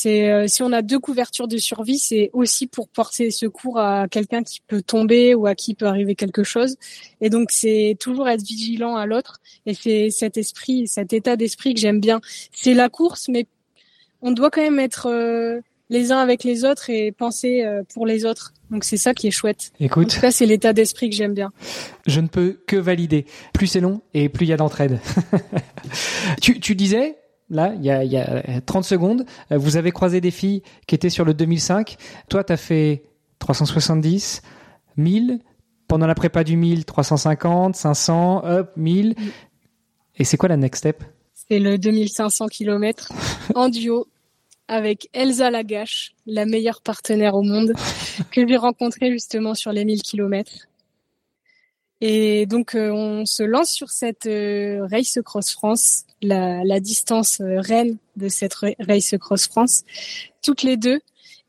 C'est 0.00 0.30
euh, 0.30 0.46
si 0.46 0.62
on 0.62 0.72
a 0.72 0.80
deux 0.80 1.00
couvertures 1.00 1.48
de 1.48 1.58
survie, 1.58 1.98
c'est 1.98 2.30
aussi 2.32 2.68
pour 2.68 2.88
porter 2.88 3.32
secours 3.32 3.80
à 3.80 4.06
quelqu'un 4.08 4.44
qui 4.44 4.60
peut 4.64 4.80
tomber 4.80 5.34
ou 5.34 5.48
à 5.48 5.56
qui 5.56 5.74
peut 5.74 5.86
arriver 5.86 6.14
quelque 6.14 6.44
chose. 6.44 6.76
Et 7.20 7.30
donc 7.30 7.50
c'est 7.50 7.96
toujours 7.98 8.28
être 8.28 8.44
vigilant 8.44 8.94
à 8.94 9.06
l'autre. 9.06 9.40
Et 9.66 9.74
c'est 9.74 10.10
cet 10.10 10.36
esprit, 10.36 10.86
cet 10.86 11.12
état 11.12 11.34
d'esprit 11.34 11.74
que 11.74 11.80
j'aime 11.80 11.98
bien. 11.98 12.20
C'est 12.52 12.74
la 12.74 12.88
course, 12.88 13.26
mais 13.28 13.48
on 14.22 14.30
doit 14.30 14.52
quand 14.52 14.62
même 14.62 14.78
être 14.78 15.08
euh, 15.10 15.60
les 15.90 16.12
uns 16.12 16.20
avec 16.20 16.44
les 16.44 16.64
autres 16.64 16.90
et 16.90 17.10
penser 17.10 17.64
euh, 17.64 17.82
pour 17.92 18.06
les 18.06 18.24
autres. 18.24 18.54
Donc 18.70 18.84
c'est 18.84 18.98
ça 18.98 19.14
qui 19.14 19.26
est 19.26 19.32
chouette. 19.32 19.72
Écoute, 19.80 20.06
en 20.06 20.14
tout 20.14 20.20
cas, 20.20 20.30
c'est 20.30 20.46
l'état 20.46 20.72
d'esprit 20.72 21.10
que 21.10 21.16
j'aime 21.16 21.34
bien. 21.34 21.50
Je 22.06 22.20
ne 22.20 22.28
peux 22.28 22.60
que 22.68 22.76
valider. 22.76 23.26
Plus 23.52 23.66
c'est 23.66 23.80
long 23.80 24.00
et 24.14 24.28
plus 24.28 24.46
il 24.46 24.50
y 24.50 24.52
a 24.52 24.56
d'entraide. 24.56 25.00
tu, 26.40 26.60
tu 26.60 26.76
disais, 26.76 27.17
là, 27.50 27.72
il 27.74 27.84
y 27.84 27.90
a, 27.90 28.04
il 28.04 28.12
y 28.12 28.16
a 28.16 28.60
30 28.60 28.84
secondes, 28.84 29.24
euh, 29.52 29.58
vous 29.58 29.76
avez 29.76 29.90
croisé 29.90 30.20
des 30.20 30.30
filles 30.30 30.62
qui 30.86 30.94
étaient 30.94 31.10
sur 31.10 31.24
le 31.24 31.34
2005. 31.34 31.96
Toi, 32.28 32.44
tu 32.44 32.52
as 32.52 32.56
fait 32.56 33.02
370, 33.38 34.42
1000. 34.96 35.40
Pendant 35.86 36.06
la 36.06 36.14
prépa 36.14 36.44
du 36.44 36.56
1000, 36.56 36.84
350, 36.84 37.74
500, 37.74 38.44
hop, 38.44 38.72
1000. 38.76 39.14
Et 40.18 40.24
c'est 40.24 40.36
quoi 40.36 40.50
la 40.50 40.58
next 40.58 40.80
step? 40.80 41.02
C'est 41.32 41.58
le 41.58 41.78
2500 41.78 42.48
km 42.48 43.10
en 43.54 43.70
duo 43.70 44.06
avec 44.66 45.08
Elsa 45.14 45.50
Lagache, 45.50 46.12
la 46.26 46.44
meilleure 46.44 46.82
partenaire 46.82 47.34
au 47.34 47.42
monde, 47.42 47.72
que 48.30 48.46
j'ai 48.46 48.56
rencontrée 48.58 49.10
justement 49.10 49.54
sur 49.54 49.72
les 49.72 49.86
1000 49.86 50.02
km. 50.02 50.68
Et 52.00 52.46
donc, 52.46 52.74
euh, 52.74 52.90
on 52.92 53.26
se 53.26 53.42
lance 53.42 53.70
sur 53.70 53.90
cette 53.90 54.26
euh, 54.26 54.86
Race 54.90 55.18
Cross 55.24 55.50
France, 55.50 56.04
la, 56.22 56.62
la 56.64 56.78
distance 56.80 57.40
euh, 57.40 57.60
reine 57.60 57.98
de 58.16 58.28
cette 58.28 58.54
Race 58.54 59.14
Cross 59.18 59.48
France, 59.48 59.84
toutes 60.42 60.62
les 60.62 60.76
deux. 60.76 61.00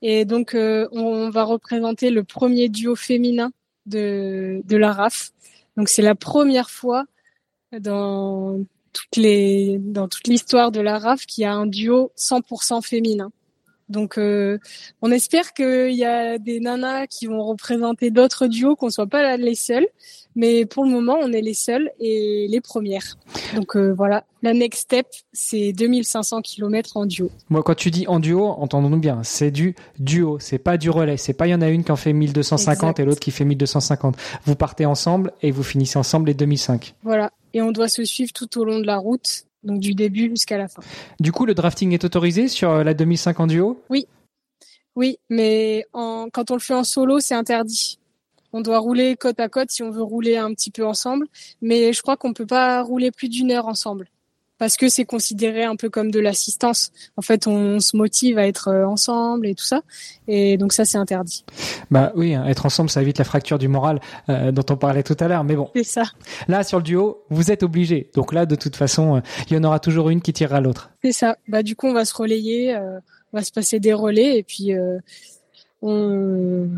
Et 0.01 0.23
donc, 0.23 0.55
on 0.55 1.29
va 1.29 1.43
représenter 1.43 2.09
le 2.09 2.23
premier 2.23 2.69
duo 2.69 2.95
féminin 2.95 3.51
de, 3.85 4.61
de 4.63 4.77
la 4.77 4.93
RAF. 4.93 5.31
Donc, 5.75 5.89
c'est 5.89 6.01
la 6.01 6.15
première 6.15 6.69
fois 6.69 7.03
dans 7.77 8.59
toutes 8.93 9.17
les 9.17 9.77
dans 9.77 10.07
toute 10.07 10.27
l'histoire 10.29 10.71
de 10.71 10.79
la 10.79 10.99
RAF 10.99 11.25
qu'il 11.25 11.41
y 11.41 11.45
a 11.45 11.53
un 11.53 11.67
duo 11.67 12.13
100% 12.17 12.81
féminin. 12.81 13.29
Donc, 13.89 14.17
euh, 14.17 14.59
on 15.01 15.11
espère 15.11 15.53
qu'il 15.53 15.95
y 15.95 16.05
a 16.05 16.37
des 16.37 16.59
nanas 16.59 17.07
qui 17.07 17.25
vont 17.25 17.43
représenter 17.43 18.11
d'autres 18.11 18.47
duos, 18.47 18.75
qu'on 18.75 18.89
soit 18.89 19.07
pas 19.07 19.37
les 19.37 19.55
seuls. 19.55 19.87
Mais 20.35 20.65
pour 20.65 20.85
le 20.85 20.91
moment, 20.91 21.17
on 21.19 21.33
est 21.33 21.41
les 21.41 21.53
seuls 21.53 21.89
et 21.99 22.47
les 22.49 22.61
premières. 22.61 23.17
Donc 23.55 23.75
euh, 23.75 23.91
voilà, 23.91 24.23
la 24.43 24.53
next 24.53 24.83
step, 24.83 25.07
c'est 25.33 25.73
2500 25.73 26.41
km 26.41 26.97
en 26.97 27.05
duo. 27.05 27.31
Moi, 27.49 27.63
quand 27.63 27.75
tu 27.75 27.89
dis 27.89 28.07
en 28.07 28.19
duo, 28.19 28.45
entendons-nous 28.45 28.99
bien, 28.99 29.23
c'est 29.23 29.51
du 29.51 29.75
duo, 29.97 30.37
c'est 30.39 30.59
pas 30.59 30.77
du 30.77 30.91
relais. 30.91 31.17
C'est 31.17 31.33
pas 31.33 31.47
il 31.47 31.51
y 31.51 31.55
en 31.55 31.61
a 31.61 31.69
une 31.69 31.83
qui 31.83 31.91
en 31.91 31.95
fait 31.95 32.13
1250 32.13 32.99
et 32.99 33.05
l'autre 33.05 33.19
qui 33.19 33.31
fait 33.31 33.43
1250. 33.43 34.15
Vous 34.45 34.55
partez 34.55 34.85
ensemble 34.85 35.33
et 35.41 35.51
vous 35.51 35.63
finissez 35.63 35.97
ensemble 35.97 36.27
les 36.27 36.35
2005. 36.35 36.93
Voilà, 37.03 37.31
et 37.53 37.61
on 37.61 37.71
doit 37.71 37.89
se 37.89 38.05
suivre 38.05 38.31
tout 38.31 38.59
au 38.59 38.65
long 38.65 38.79
de 38.79 38.85
la 38.85 38.97
route 38.97 39.45
donc 39.63 39.79
du 39.79 39.93
début 39.93 40.29
jusqu'à 40.29 40.57
la 40.57 40.67
fin. 40.67 40.81
Du 41.19 41.31
coup, 41.31 41.45
le 41.45 41.53
drafting 41.53 41.93
est 41.93 42.03
autorisé 42.03 42.47
sur 42.47 42.71
euh, 42.71 42.83
la 42.83 42.93
2005 42.93 43.39
en 43.39 43.47
duo? 43.47 43.83
Oui. 43.89 44.07
Oui, 44.95 45.17
mais 45.29 45.85
en, 45.93 46.27
quand 46.31 46.51
on 46.51 46.55
le 46.55 46.59
fait 46.59 46.73
en 46.73 46.83
solo, 46.83 47.19
c'est 47.19 47.35
interdit. 47.35 47.99
On 48.51 48.61
doit 48.61 48.79
rouler 48.79 49.15
côte 49.15 49.39
à 49.39 49.47
côte 49.47 49.69
si 49.69 49.83
on 49.83 49.91
veut 49.91 50.01
rouler 50.01 50.37
un 50.37 50.53
petit 50.53 50.71
peu 50.71 50.85
ensemble, 50.85 51.27
mais 51.61 51.93
je 51.93 52.01
crois 52.01 52.17
qu'on 52.17 52.33
peut 52.33 52.47
pas 52.47 52.81
rouler 52.81 53.11
plus 53.11 53.29
d'une 53.29 53.51
heure 53.51 53.67
ensemble 53.67 54.09
parce 54.59 54.77
que 54.77 54.89
c'est 54.89 55.05
considéré 55.05 55.63
un 55.63 55.75
peu 55.75 55.89
comme 55.89 56.11
de 56.11 56.19
l'assistance. 56.19 56.91
En 57.17 57.21
fait, 57.21 57.47
on 57.47 57.79
se 57.79 57.97
motive 57.97 58.37
à 58.37 58.45
être 58.45 58.67
euh, 58.67 58.85
ensemble 58.85 59.47
et 59.47 59.55
tout 59.55 59.63
ça, 59.63 59.81
et 60.27 60.57
donc 60.57 60.73
ça 60.73 60.85
c'est 60.85 60.97
interdit. 60.97 61.43
Bah 61.89 62.11
oui, 62.15 62.35
hein, 62.35 62.45
être 62.45 62.65
ensemble, 62.65 62.89
ça 62.89 63.01
évite 63.01 63.17
la 63.17 63.23
fracture 63.23 63.57
du 63.57 63.67
moral 63.67 63.99
euh, 64.29 64.51
dont 64.51 64.65
on 64.69 64.77
parlait 64.77 65.03
tout 65.03 65.17
à 65.19 65.27
l'heure. 65.27 65.43
Mais 65.43 65.55
bon, 65.55 65.69
c'est 65.75 65.83
ça. 65.83 66.03
Là, 66.47 66.63
sur 66.63 66.77
le 66.77 66.83
duo, 66.83 67.23
vous 67.29 67.51
êtes 67.51 67.63
obligé. 67.63 68.11
Donc 68.13 68.33
là, 68.33 68.45
de 68.45 68.55
toute 68.55 68.75
façon, 68.75 69.17
euh, 69.17 69.21
il 69.49 69.55
y 69.55 69.57
en 69.57 69.63
aura 69.63 69.79
toujours 69.79 70.09
une 70.09 70.21
qui 70.21 70.33
tirera 70.33 70.61
l'autre. 70.61 70.91
C'est 71.03 71.13
ça. 71.13 71.37
Bah 71.47 71.63
du 71.63 71.75
coup, 71.75 71.87
on 71.87 71.93
va 71.93 72.05
se 72.05 72.13
relayer, 72.13 72.75
on 72.75 73.37
va 73.37 73.43
se 73.43 73.51
passer 73.51 73.79
des 73.79 73.93
relais, 73.93 74.37
et 74.37 74.43
puis 74.43 74.73
on 75.81 76.69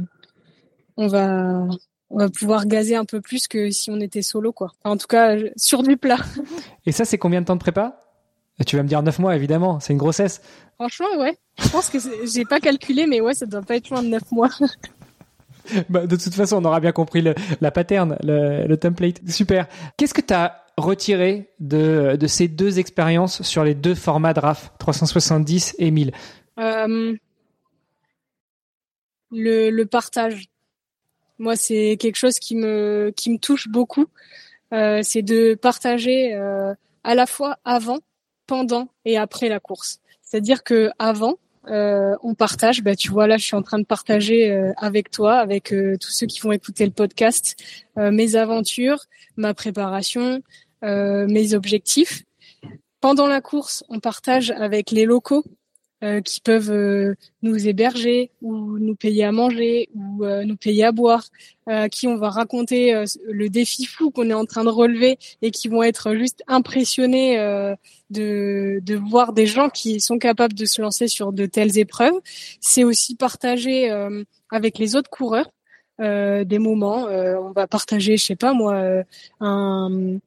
on 0.98 1.08
va 1.08 1.68
on 2.12 2.18
va 2.18 2.30
pouvoir 2.30 2.66
gazer 2.66 2.96
un 2.96 3.06
peu 3.06 3.22
plus 3.22 3.48
que 3.48 3.72
si 3.72 3.90
on 3.90 4.00
était 4.00 4.22
solo, 4.22 4.52
quoi. 4.52 4.72
En 4.84 4.98
tout 4.98 5.08
cas, 5.08 5.38
sur 5.56 5.84
du 5.84 5.98
plat. 5.98 6.18
Et 6.86 6.92
ça, 6.92 7.06
c'est 7.06 7.18
combien 7.18 7.42
de 7.42 7.46
temps 7.46 7.56
de 7.56 7.62
prépa? 7.62 7.98
Tu 8.68 8.76
vas 8.76 8.84
me 8.84 8.88
dire 8.88 9.02
9 9.02 9.18
mois, 9.20 9.36
évidemment. 9.36 9.80
C'est 9.80 9.94
une 9.94 10.00
grossesse. 10.00 10.42
Franchement, 10.76 11.08
ouais. 11.18 11.38
Je 11.60 11.70
pense 11.70 11.90
que 11.90 11.98
j'ai 12.26 12.46
pas 12.46 12.60
calculé, 12.60 13.08
mais 13.08 13.22
ouais, 13.22 13.34
ça 13.34 13.46
doit 13.46 13.62
pas 13.62 13.76
être 13.76 13.90
loin 13.90 14.04
de 14.04 14.10
9 14.10 14.32
mois. 14.32 14.50
bah, 15.90 16.06
de 16.06 16.16
toute 16.16 16.34
façon, 16.34 16.58
on 16.58 16.66
aura 16.66 16.80
bien 16.80 16.92
compris 16.92 17.22
le, 17.22 17.34
la 17.60 17.72
pattern, 17.72 18.18
le, 18.24 18.68
le 18.68 18.78
template. 18.78 19.22
Super. 19.28 19.68
Qu'est-ce 19.98 20.14
que 20.14 20.22
tu 20.22 20.34
as 20.34 20.62
retiré 20.78 21.50
de, 21.60 22.18
de 22.20 22.28
ces 22.28 22.48
deux 22.48 22.78
expériences 22.78 23.42
sur 23.42 23.64
les 23.64 23.74
deux 23.74 23.96
formats 23.96 24.34
de 24.34 24.40
RAF, 24.40 24.74
370 24.80 25.76
et 25.80 25.92
1000 25.92 26.12
euh, 26.60 27.16
le, 29.32 29.70
le 29.70 29.86
partage 29.86 30.51
moi, 31.42 31.56
c'est 31.56 31.98
quelque 32.00 32.16
chose 32.16 32.40
qui 32.40 32.56
me 32.56 33.12
qui 33.16 33.32
me 33.32 33.38
touche 33.38 33.68
beaucoup. 33.68 34.06
Euh, 34.74 35.02
c'est 35.04 35.22
de 35.22 35.56
partager 35.56 36.34
euh, 36.34 36.74
à 37.04 37.16
la 37.16 37.26
fois 37.26 37.58
avant, 37.66 38.00
pendant 38.48 38.90
et 39.06 39.18
après 39.18 39.50
la 39.50 39.60
course. 39.60 40.00
C'est-à-dire 40.22 40.64
que 40.64 40.92
avant, 41.00 41.38
euh, 41.68 42.16
on 42.24 42.34
partage. 42.34 42.82
Bah, 42.84 42.96
tu 42.96 43.10
vois, 43.10 43.28
là, 43.28 43.38
je 43.38 43.46
suis 43.46 43.56
en 43.56 43.62
train 43.62 43.80
de 43.80 43.86
partager 43.86 44.52
euh, 44.52 44.72
avec 44.78 45.12
toi, 45.12 45.36
avec 45.36 45.74
euh, 45.74 45.98
tous 46.00 46.12
ceux 46.12 46.26
qui 46.26 46.40
vont 46.40 46.52
écouter 46.52 46.86
le 46.86 46.92
podcast, 46.92 47.56
mes 47.98 48.36
aventures, 48.36 49.06
ma 49.36 49.54
préparation, 49.54 50.42
mes 50.82 51.54
objectifs. 51.54 52.24
Pendant 53.00 53.28
la 53.28 53.42
course, 53.42 53.84
on 53.90 54.00
partage 54.00 54.52
avec 54.52 54.92
les 54.92 55.06
locaux 55.06 55.44
euh, 56.04 56.20
qui 56.20 56.42
peuvent 56.42 56.72
euh, 56.72 57.14
nous 57.44 57.68
héberger 57.68 58.32
ou 58.42 58.80
nous 58.80 58.96
payer 58.96 59.24
à 59.24 59.32
manger 59.32 59.88
ou 59.94 60.26
euh, 60.26 60.44
nous 60.44 60.56
payer 60.56 60.86
à 60.86 60.92
boire, 60.92 61.26
à 61.68 61.90
qui 61.90 62.08
on 62.08 62.18
va 62.18 62.32
raconter 62.32 63.06
le 63.30 63.50
défi 63.50 63.86
fou 63.86 64.10
qu'on 64.10 64.28
est 64.32 64.34
en 64.34 64.46
train 64.46 64.64
de 64.64 64.70
relever 64.70 65.20
et 65.44 65.52
qui 65.52 65.68
vont 65.68 65.84
être 65.84 66.16
juste 66.16 66.42
impressionnés 66.48 67.38
de, 68.10 68.80
de 68.82 68.96
voir 68.96 69.32
des 69.32 69.46
gens 69.46 69.70
qui 69.70 70.02
sont 70.02 70.18
capables 70.18 70.56
de 70.56 70.66
se 70.66 70.82
lancer 70.82 71.08
sur 71.08 71.32
de 71.32 71.46
telles 71.46 71.78
épreuves. 71.78 72.20
C'est 72.60 72.84
aussi 72.84 73.16
partager 73.16 73.90
avec 74.50 74.80
les 74.80 74.96
autres 74.96 75.10
coureurs 75.10 75.52
des 76.00 76.60
moments. 76.60 77.04
on 77.06 77.52
va 77.52 77.68
partager, 77.68 78.18
je 78.18 78.26
sais 78.26 78.36
pas 78.36 78.54
moi, 78.54 79.04
un 79.40 80.20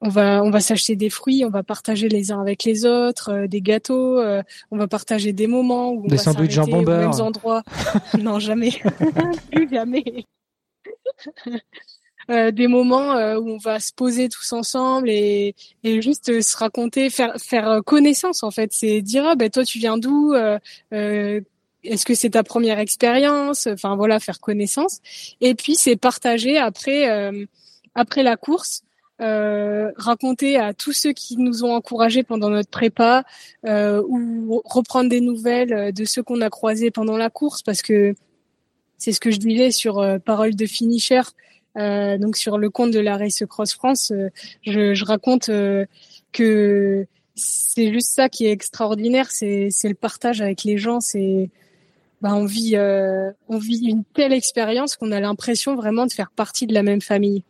on 0.00 0.08
va 0.08 0.42
on 0.42 0.50
va 0.50 0.60
s'acheter 0.60 0.96
des 0.96 1.10
fruits, 1.10 1.44
on 1.44 1.50
va 1.50 1.62
partager 1.62 2.08
les 2.08 2.30
uns 2.30 2.40
avec 2.40 2.64
les 2.64 2.86
autres, 2.86 3.32
euh, 3.32 3.46
des 3.46 3.60
gâteaux, 3.60 4.18
euh, 4.18 4.42
on 4.70 4.78
va 4.78 4.86
partager 4.86 5.32
des 5.32 5.46
moments 5.46 5.90
où 5.90 6.04
on 6.04 6.08
des 6.08 6.16
va 6.16 6.22
sandwichs 6.22 6.52
jambon 6.52 6.82
aux 6.82 6.86
mêmes 6.86 7.20
endroits. 7.20 7.62
non 8.18 8.38
jamais, 8.38 8.72
plus 9.50 9.68
jamais. 9.70 10.04
Euh, 12.30 12.50
des 12.50 12.66
moments 12.66 13.16
euh, 13.16 13.38
où 13.38 13.48
on 13.48 13.56
va 13.56 13.80
se 13.80 13.90
poser 13.90 14.28
tous 14.28 14.52
ensemble 14.52 15.08
et, 15.08 15.54
et 15.82 16.02
juste 16.02 16.42
se 16.42 16.56
raconter, 16.58 17.08
faire 17.08 17.34
faire 17.38 17.80
connaissance 17.86 18.42
en 18.42 18.50
fait. 18.50 18.70
C'est 18.74 19.00
dire 19.00 19.24
ah 19.26 19.34
ben 19.34 19.48
toi 19.48 19.64
tu 19.64 19.78
viens 19.78 19.96
d'où 19.96 20.34
euh, 20.34 20.58
Est-ce 20.92 22.04
que 22.04 22.14
c'est 22.14 22.30
ta 22.30 22.42
première 22.42 22.80
expérience? 22.80 23.66
Enfin 23.66 23.96
voilà, 23.96 24.20
faire 24.20 24.40
connaissance. 24.40 25.00
Et 25.40 25.54
puis 25.54 25.74
c'est 25.74 25.96
partager 25.96 26.58
après 26.58 27.32
après 27.94 28.22
la 28.22 28.36
course 28.36 28.82
euh, 29.20 29.90
raconter 29.96 30.56
à 30.56 30.74
tous 30.74 30.92
ceux 30.92 31.12
qui 31.12 31.36
nous 31.36 31.64
ont 31.64 31.72
encouragés 31.74 32.22
pendant 32.22 32.50
notre 32.50 32.70
prépa 32.70 33.24
euh, 33.66 34.02
ou 34.08 34.62
reprendre 34.64 35.10
des 35.10 35.20
nouvelles 35.20 35.92
de 35.92 36.04
ceux 36.04 36.22
qu'on 36.22 36.40
a 36.40 36.50
croisés 36.50 36.90
pendant 36.90 37.16
la 37.16 37.28
course 37.28 37.62
parce 37.62 37.82
que 37.82 38.14
c'est 38.98 39.12
ce 39.12 39.20
que 39.20 39.30
je 39.30 39.38
disais 39.38 39.70
sur 39.70 40.00
euh, 40.00 40.18
Parole 40.18 40.54
de 40.54 40.66
Finisher, 40.66 41.22
euh, 41.76 42.18
donc 42.18 42.36
sur 42.36 42.58
le 42.58 42.68
compte 42.68 42.90
de 42.90 42.98
la 42.98 43.16
Race 43.16 43.44
Cross 43.48 43.72
France, 43.74 44.10
euh, 44.10 44.28
je, 44.66 44.92
je, 44.92 45.04
raconte 45.04 45.50
que 46.32 47.06
c'est 47.36 47.92
juste 47.92 48.12
ça 48.12 48.28
qui 48.28 48.46
est 48.46 48.50
extraordinaire, 48.50 49.30
c'est 49.30 49.70
le 49.84 49.94
partage 49.94 50.42
avec 50.42 50.64
les 50.64 50.76
gens, 50.76 51.00
c'est 51.00 51.48
bah, 52.20 52.34
on 52.34 52.44
vit 52.44 52.76
on 52.76 53.58
vit 53.58 53.86
une 53.86 54.02
telle 54.02 54.32
expérience 54.32 54.96
qu'on 54.96 55.12
a 55.12 55.20
l'impression 55.20 55.76
vraiment 55.76 56.04
de 56.04 56.12
faire 56.12 56.32
partie 56.32 56.66
de 56.66 56.74
la 56.74 56.82
même 56.82 57.00
famille 57.00 57.44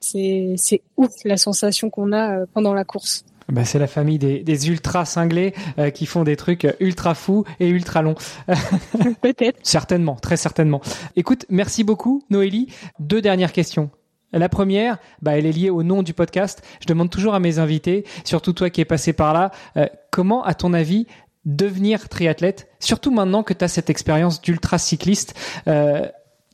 c'est 0.00 0.82
ouf 0.96 1.12
la 1.24 1.36
sensation 1.36 1.90
qu'on 1.90 2.12
a 2.12 2.40
euh, 2.40 2.46
pendant 2.52 2.74
la 2.74 2.84
course. 2.84 3.24
Bah, 3.48 3.64
c'est 3.64 3.78
la 3.78 3.88
famille 3.88 4.18
des, 4.18 4.42
des 4.44 4.68
ultra 4.68 5.04
cinglés 5.04 5.54
euh, 5.78 5.90
qui 5.90 6.06
font 6.06 6.22
des 6.22 6.36
trucs 6.36 6.66
ultra 6.78 7.14
fous 7.14 7.44
et 7.58 7.68
ultra 7.68 8.02
longs. 8.02 8.14
Peut-être. 9.22 9.58
certainement, 9.62 10.14
très 10.16 10.36
certainement. 10.36 10.80
Écoute, 11.16 11.46
merci 11.48 11.82
beaucoup 11.84 12.22
Noélie. 12.30 12.68
Deux 13.00 13.20
dernières 13.20 13.52
questions. 13.52 13.90
La 14.32 14.48
première, 14.48 14.98
bah, 15.22 15.36
elle 15.36 15.46
est 15.46 15.52
liée 15.52 15.70
au 15.70 15.82
nom 15.82 16.02
du 16.02 16.14
podcast. 16.14 16.62
Je 16.80 16.86
demande 16.86 17.10
toujours 17.10 17.34
à 17.34 17.40
mes 17.40 17.58
invités, 17.58 18.04
surtout 18.24 18.52
toi 18.52 18.70
qui 18.70 18.80
es 18.80 18.84
passé 18.84 19.12
par 19.12 19.32
là, 19.34 19.50
euh, 19.76 19.86
comment, 20.10 20.44
à 20.44 20.54
ton 20.54 20.72
avis, 20.72 21.06
devenir 21.44 22.08
triathlète, 22.08 22.68
surtout 22.78 23.10
maintenant 23.10 23.42
que 23.42 23.54
tu 23.54 23.64
as 23.64 23.68
cette 23.68 23.90
expérience 23.90 24.40
d'ultra 24.40 24.78
cycliste 24.78 25.34
euh, 25.66 26.06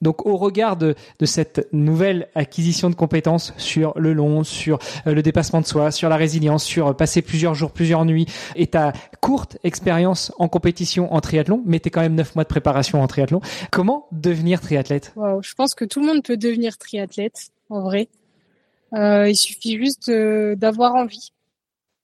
donc 0.03 0.27
au 0.27 0.37
regard 0.37 0.77
de, 0.77 0.95
cette 1.25 1.69
nouvelle 1.73 2.29
acquisition 2.35 2.91
de 2.91 2.95
compétences 2.95 3.55
sur 3.57 3.99
le 3.99 4.13
long, 4.13 4.45
sur 4.45 4.79
euh, 5.07 5.15
le 5.15 5.23
dépassement 5.23 5.61
de 5.61 5.67
soi, 5.67 5.91
sur 5.91 6.09
la 6.09 6.17
résilience, 6.17 6.65
sur 6.65 6.89
euh, 6.89 6.93
passer 6.93 7.23
plusieurs 7.23 7.55
jours, 7.55 7.73
plusieurs 7.73 8.05
nuits, 8.05 8.27
et 8.55 8.67
ta 8.67 8.93
courte 9.21 9.59
expérience 9.65 10.33
en 10.39 10.49
compétition 10.49 11.13
en 11.15 11.21
triathlon, 11.21 11.63
mais 11.65 11.81
t'es 11.81 11.91
quand 11.91 12.03
même 12.03 12.15
neuf 12.15 12.35
mois 12.35 12.45
de 12.45 12.49
préparation 12.49 13.03
en 13.03 13.07
triathlon, 13.07 13.41
comment 13.71 14.07
devenir 14.13 14.61
triathlète? 14.61 15.15
Je 15.41 15.55
pense 15.55 15.75
que 15.75 15.85
tout 15.85 16.01
le 16.01 16.07
monde 16.07 16.23
peut 16.23 16.37
devenir 16.37 16.77
triathlète, 16.79 17.51
en 17.71 17.81
vrai. 17.81 18.09
Euh, 18.95 19.29
il 19.29 19.37
suffit 19.37 19.79
juste 19.79 20.11
d'avoir 20.11 20.95
envie 20.95 21.33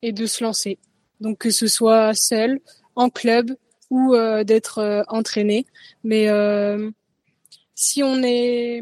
et 0.02 0.12
de 0.12 0.26
se 0.26 0.42
lancer. 0.42 0.78
Donc 1.20 1.38
que 1.38 1.50
ce 1.50 1.66
soit 1.68 2.14
seul, 2.14 2.58
en 2.96 3.08
club 3.08 3.52
ou 3.90 4.16
d'être 4.44 5.04
entraîné. 5.08 5.66
Mais 6.02 6.28
si 7.82 8.02
on 8.04 8.22
est 8.22 8.80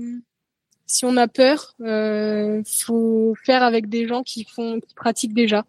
si 0.86 1.05
on 1.07 1.16
a 1.16 1.26
peur, 1.26 1.74
euh, 1.80 2.62
faut 2.66 3.34
faire 3.44 3.62
avec 3.62 3.88
des 3.88 4.07
gens 4.07 4.22
qui 4.22 4.44
font 4.44 4.78
qui 4.80 4.94
pratiquent 4.94 5.32
déjà. 5.34 5.64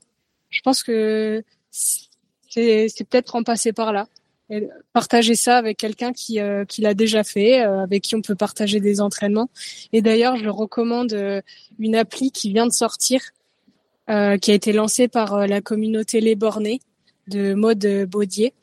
Je 0.49 0.59
pense 0.61 0.83
que 0.83 1.43
c'est 1.69 3.07
peut-être 3.09 3.35
en 3.35 3.43
passer 3.43 3.71
par 3.71 3.93
là. 3.93 4.07
Et 4.49 4.67
partager 4.91 5.35
ça 5.35 5.57
avec 5.57 5.77
quelqu'un 5.77 6.11
qui 6.11 6.41
euh, 6.41 6.65
qui 6.65 6.81
l'a 6.81 6.93
déjà 6.93 7.23
fait, 7.23 7.61
euh, 7.61 7.79
avec 7.79 8.03
qui 8.03 8.15
on 8.15 8.21
peut 8.21 8.35
partager 8.35 8.81
des 8.81 8.99
entraînements. 8.99 9.49
Et 9.93 10.01
d'ailleurs, 10.01 10.35
je 10.35 10.49
recommande 10.49 11.13
euh, 11.13 11.41
une 11.79 11.95
appli 11.95 12.31
qui 12.31 12.51
vient 12.51 12.67
de 12.67 12.73
sortir, 12.73 13.21
qui 14.07 14.51
a 14.51 14.53
été 14.53 14.73
lancée 14.73 15.07
par 15.07 15.47
la 15.47 15.61
communauté 15.61 16.19
Les 16.19 16.35
Bornés 16.35 16.81
de 17.27 17.53
mode 17.53 17.87
Baudier. 18.09 18.53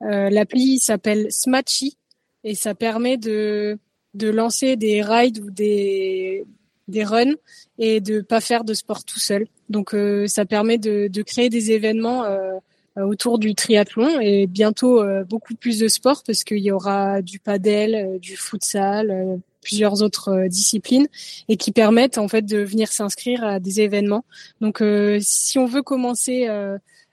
L'appli 0.00 0.78
s'appelle 0.78 1.32
Smatchy 1.32 1.96
et 2.44 2.54
ça 2.54 2.76
permet 2.76 3.16
de 3.16 3.76
de 4.14 4.28
lancer 4.28 4.76
des 4.76 5.02
rides 5.02 5.38
ou 5.38 5.50
des 5.50 6.44
des 6.88 7.04
runs 7.04 7.34
et 7.78 8.00
de 8.00 8.20
pas 8.20 8.40
faire 8.40 8.64
de 8.64 8.74
sport 8.74 9.04
tout 9.04 9.18
seul. 9.18 9.46
Donc 9.68 9.94
euh, 9.94 10.26
ça 10.26 10.44
permet 10.44 10.78
de, 10.78 11.08
de 11.08 11.22
créer 11.22 11.48
des 11.48 11.72
événements 11.72 12.24
euh, 12.24 12.52
autour 12.96 13.38
du 13.38 13.54
triathlon 13.54 14.20
et 14.20 14.46
bientôt 14.46 15.02
euh, 15.02 15.24
beaucoup 15.24 15.54
plus 15.54 15.78
de 15.78 15.88
sport 15.88 16.22
parce 16.26 16.44
qu'il 16.44 16.58
y 16.58 16.70
aura 16.70 17.22
du 17.22 17.38
padel, 17.38 18.18
du 18.20 18.36
futsal, 18.36 19.40
plusieurs 19.62 20.02
autres 20.02 20.46
disciplines 20.48 21.08
et 21.48 21.56
qui 21.56 21.72
permettent 21.72 22.18
en 22.18 22.28
fait 22.28 22.42
de 22.42 22.58
venir 22.58 22.92
s'inscrire 22.92 23.42
à 23.42 23.60
des 23.60 23.80
événements. 23.80 24.24
Donc 24.60 24.82
si 25.20 25.58
on 25.58 25.64
veut 25.64 25.82
commencer 25.82 26.46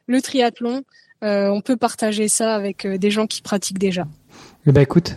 le 0.06 0.22
triathlon, 0.22 0.84
on 1.22 1.62
peut 1.62 1.78
partager 1.78 2.28
ça 2.28 2.54
avec 2.54 2.86
des 2.86 3.10
gens 3.10 3.26
qui 3.26 3.42
pratiquent 3.42 3.80
déjà. 3.80 4.06
Eh 4.68 4.74
ben 4.74 4.82
écoute, 4.82 5.16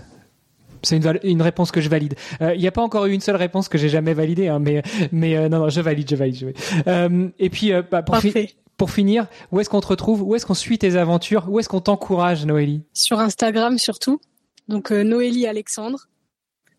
c'est 0.85 0.97
une, 0.97 1.18
une, 1.22 1.43
réponse 1.43 1.70
que 1.70 1.80
je 1.80 1.89
valide. 1.89 2.14
Il 2.41 2.47
euh, 2.47 2.57
n'y 2.57 2.66
a 2.66 2.72
pas 2.72 2.82
encore 2.82 3.07
eu 3.07 3.12
une 3.12 3.20
seule 3.20 3.37
réponse 3.37 3.68
que 3.68 3.78
j'ai 3.78 3.89
jamais 3.89 4.14
validée, 4.14 4.49
hein, 4.49 4.59
mais 4.59 4.82
mais 5.12 5.37
euh, 5.37 5.49
non 5.49 5.59
non, 5.59 5.68
je 5.68 5.80
valide, 5.80 6.09
je 6.09 6.16
valide. 6.16 6.37
Je 6.37 6.47
valide. 6.47 6.59
Euh, 6.87 7.28
et 7.39 7.51
puis 7.51 7.72
bah, 7.91 8.03
pour, 8.03 8.16
fi 8.18 8.55
pour 8.76 8.91
finir, 8.91 9.26
où 9.53 9.61
est-ce 9.61 9.70
qu'on 9.70 9.80
te 9.80 9.87
retrouve? 9.87 10.22
Où 10.22 10.35
est-ce 10.35 10.47
qu'on 10.47 10.55
suit 10.55 10.78
tes 10.78 10.97
aventures? 10.97 11.47
Où 11.49 11.59
est-ce 11.59 11.68
qu'on 11.68 11.80
t'encourage, 11.80 12.45
Noélie? 12.47 12.82
Sur 12.93 13.20
Instagram 13.20 13.78
surtout. 13.78 14.20
Donc 14.68 14.91
Noélie 14.91 15.47
Alexandre. 15.47 16.09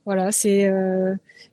Voilà, 0.05 0.31
c'est 0.31 0.71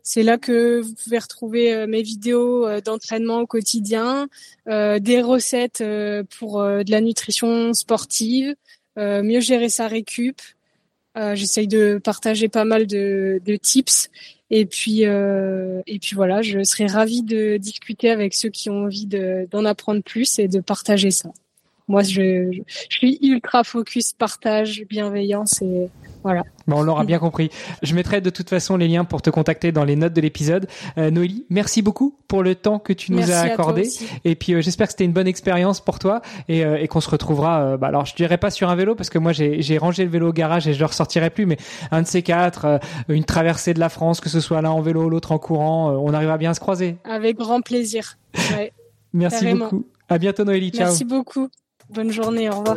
c'est 0.03 0.23
là 0.23 0.37
que 0.37 0.81
vous 0.81 0.95
pouvez 0.95 1.19
retrouver 1.19 1.87
mes 1.87 2.03
vidéos 2.03 2.69
d'entraînement 2.81 3.41
au 3.41 3.47
quotidien, 3.47 4.29
des 4.67 5.23
recettes 5.23 5.83
pour 6.39 6.61
de 6.61 6.91
la 6.91 7.01
nutrition 7.01 7.73
sportive, 7.73 8.55
mieux 8.97 9.41
gérer 9.41 9.69
sa 9.69 9.89
récup. 9.89 10.41
Euh, 11.17 11.35
J'essaye 11.35 11.69
de 11.69 12.01
partager 12.03 12.49
pas 12.49 12.65
mal 12.65 12.87
de, 12.87 13.41
de 13.45 13.57
tips 13.57 14.11
et 14.51 14.65
puis 14.65 15.05
euh, 15.05 15.83
et 15.87 15.99
puis 15.99 16.15
voilà, 16.15 16.41
je 16.43 16.63
serais 16.65 16.87
ravie 16.87 17.23
de 17.23 17.59
discuter 17.59 18.11
avec 18.11 18.35
ceux 18.35 18.49
qui 18.49 18.71
ont 18.71 18.85
envie 18.85 19.07
d'en 19.07 19.65
apprendre 19.65 20.03
plus 20.03 20.39
et 20.39 20.49
de 20.49 20.61
partager 20.61 21.11
ça. 21.11 21.31
Moi, 21.89 22.03
je, 22.03 22.51
je, 22.53 22.63
je 22.89 22.97
suis 22.97 23.19
ultra 23.23 23.65
focus 23.65 24.13
partage, 24.13 24.85
bienveillance 24.89 25.61
et 25.63 25.89
voilà. 26.23 26.43
Bon, 26.67 26.79
on 26.79 26.83
l'aura 26.83 27.05
bien 27.13 27.19
compris. 27.19 27.51
Je 27.83 27.95
mettrai 27.95 28.21
de 28.21 28.31
toute 28.31 28.49
façon 28.49 28.77
les 28.77 28.89
liens 28.89 29.05
pour 29.05 29.23
te 29.23 29.31
contacter 29.31 29.73
dans 29.73 29.85
les 29.85 29.97
notes 29.97 30.13
de 30.13 30.21
l'épisode. 30.21 30.69
Euh, 30.99 31.11
Noélie, 31.11 31.47
merci 31.51 31.83
beaucoup 31.83 32.17
pour 32.29 32.43
le 32.43 32.55
temps 32.55 32.79
que 32.79 32.93
tu 32.93 33.13
nous 33.13 33.31
as 33.31 33.41
accordé. 33.41 33.89
Et 34.25 34.35
puis 34.35 34.55
euh, 34.55 34.61
j'espère 34.61 34.87
que 34.87 34.93
c'était 34.93 35.05
une 35.05 35.13
bonne 35.13 35.27
expérience 35.27 35.81
pour 35.81 35.99
toi 35.99 36.23
et, 36.49 36.65
euh, 36.65 36.79
et 36.81 36.89
qu'on 36.89 37.01
se 37.01 37.11
retrouvera. 37.11 37.77
Bah, 37.77 37.89
alors 37.89 38.07
je 38.07 38.15
dirais 38.15 38.39
pas 38.39 38.51
sur 38.51 38.71
un 38.71 38.75
vélo 38.75 38.95
parce 38.95 39.11
que 39.11 39.19
moi 39.19 39.33
j'ai 39.33 39.79
rangé 39.79 40.05
le 40.05 40.11
vélo 40.11 40.29
au 40.31 40.33
garage 40.33 40.69
et 40.69 40.75
je 40.75 40.79
le 40.79 40.87
ressortirai 40.87 41.31
plus, 41.31 41.47
mais 41.47 41.57
un 41.91 42.03
de 42.03 42.07
ces 42.07 42.23
quatre, 42.23 42.81
une 43.09 43.25
traversée 43.25 43.75
de 43.75 43.81
la 43.81 43.89
France, 43.89 44.21
que 44.21 44.29
ce 44.29 44.41
soit 44.41 44.63
l'un 44.63 44.71
en 44.71 44.81
vélo, 44.81 45.09
l'autre 45.09 45.33
en 45.33 45.39
courant, 45.39 45.91
on 45.91 46.13
arrivera 46.15 46.39
bien 46.39 46.51
à 46.51 46.55
se 46.55 46.61
croiser. 46.61 46.97
Avec 47.05 47.37
grand 47.37 47.61
plaisir. 47.61 48.17
Ouais, 48.57 48.73
merci 49.13 49.41
carrément. 49.41 49.65
beaucoup. 49.67 49.87
À 50.09 50.19
bientôt 50.19 50.45
Noélie. 50.45 50.71
Ciao. 50.71 50.87
Merci 50.87 51.05
beaucoup. 51.05 51.49
Bonne 51.91 52.11
journée. 52.11 52.49
Au 52.49 52.61
revoir. 52.61 52.77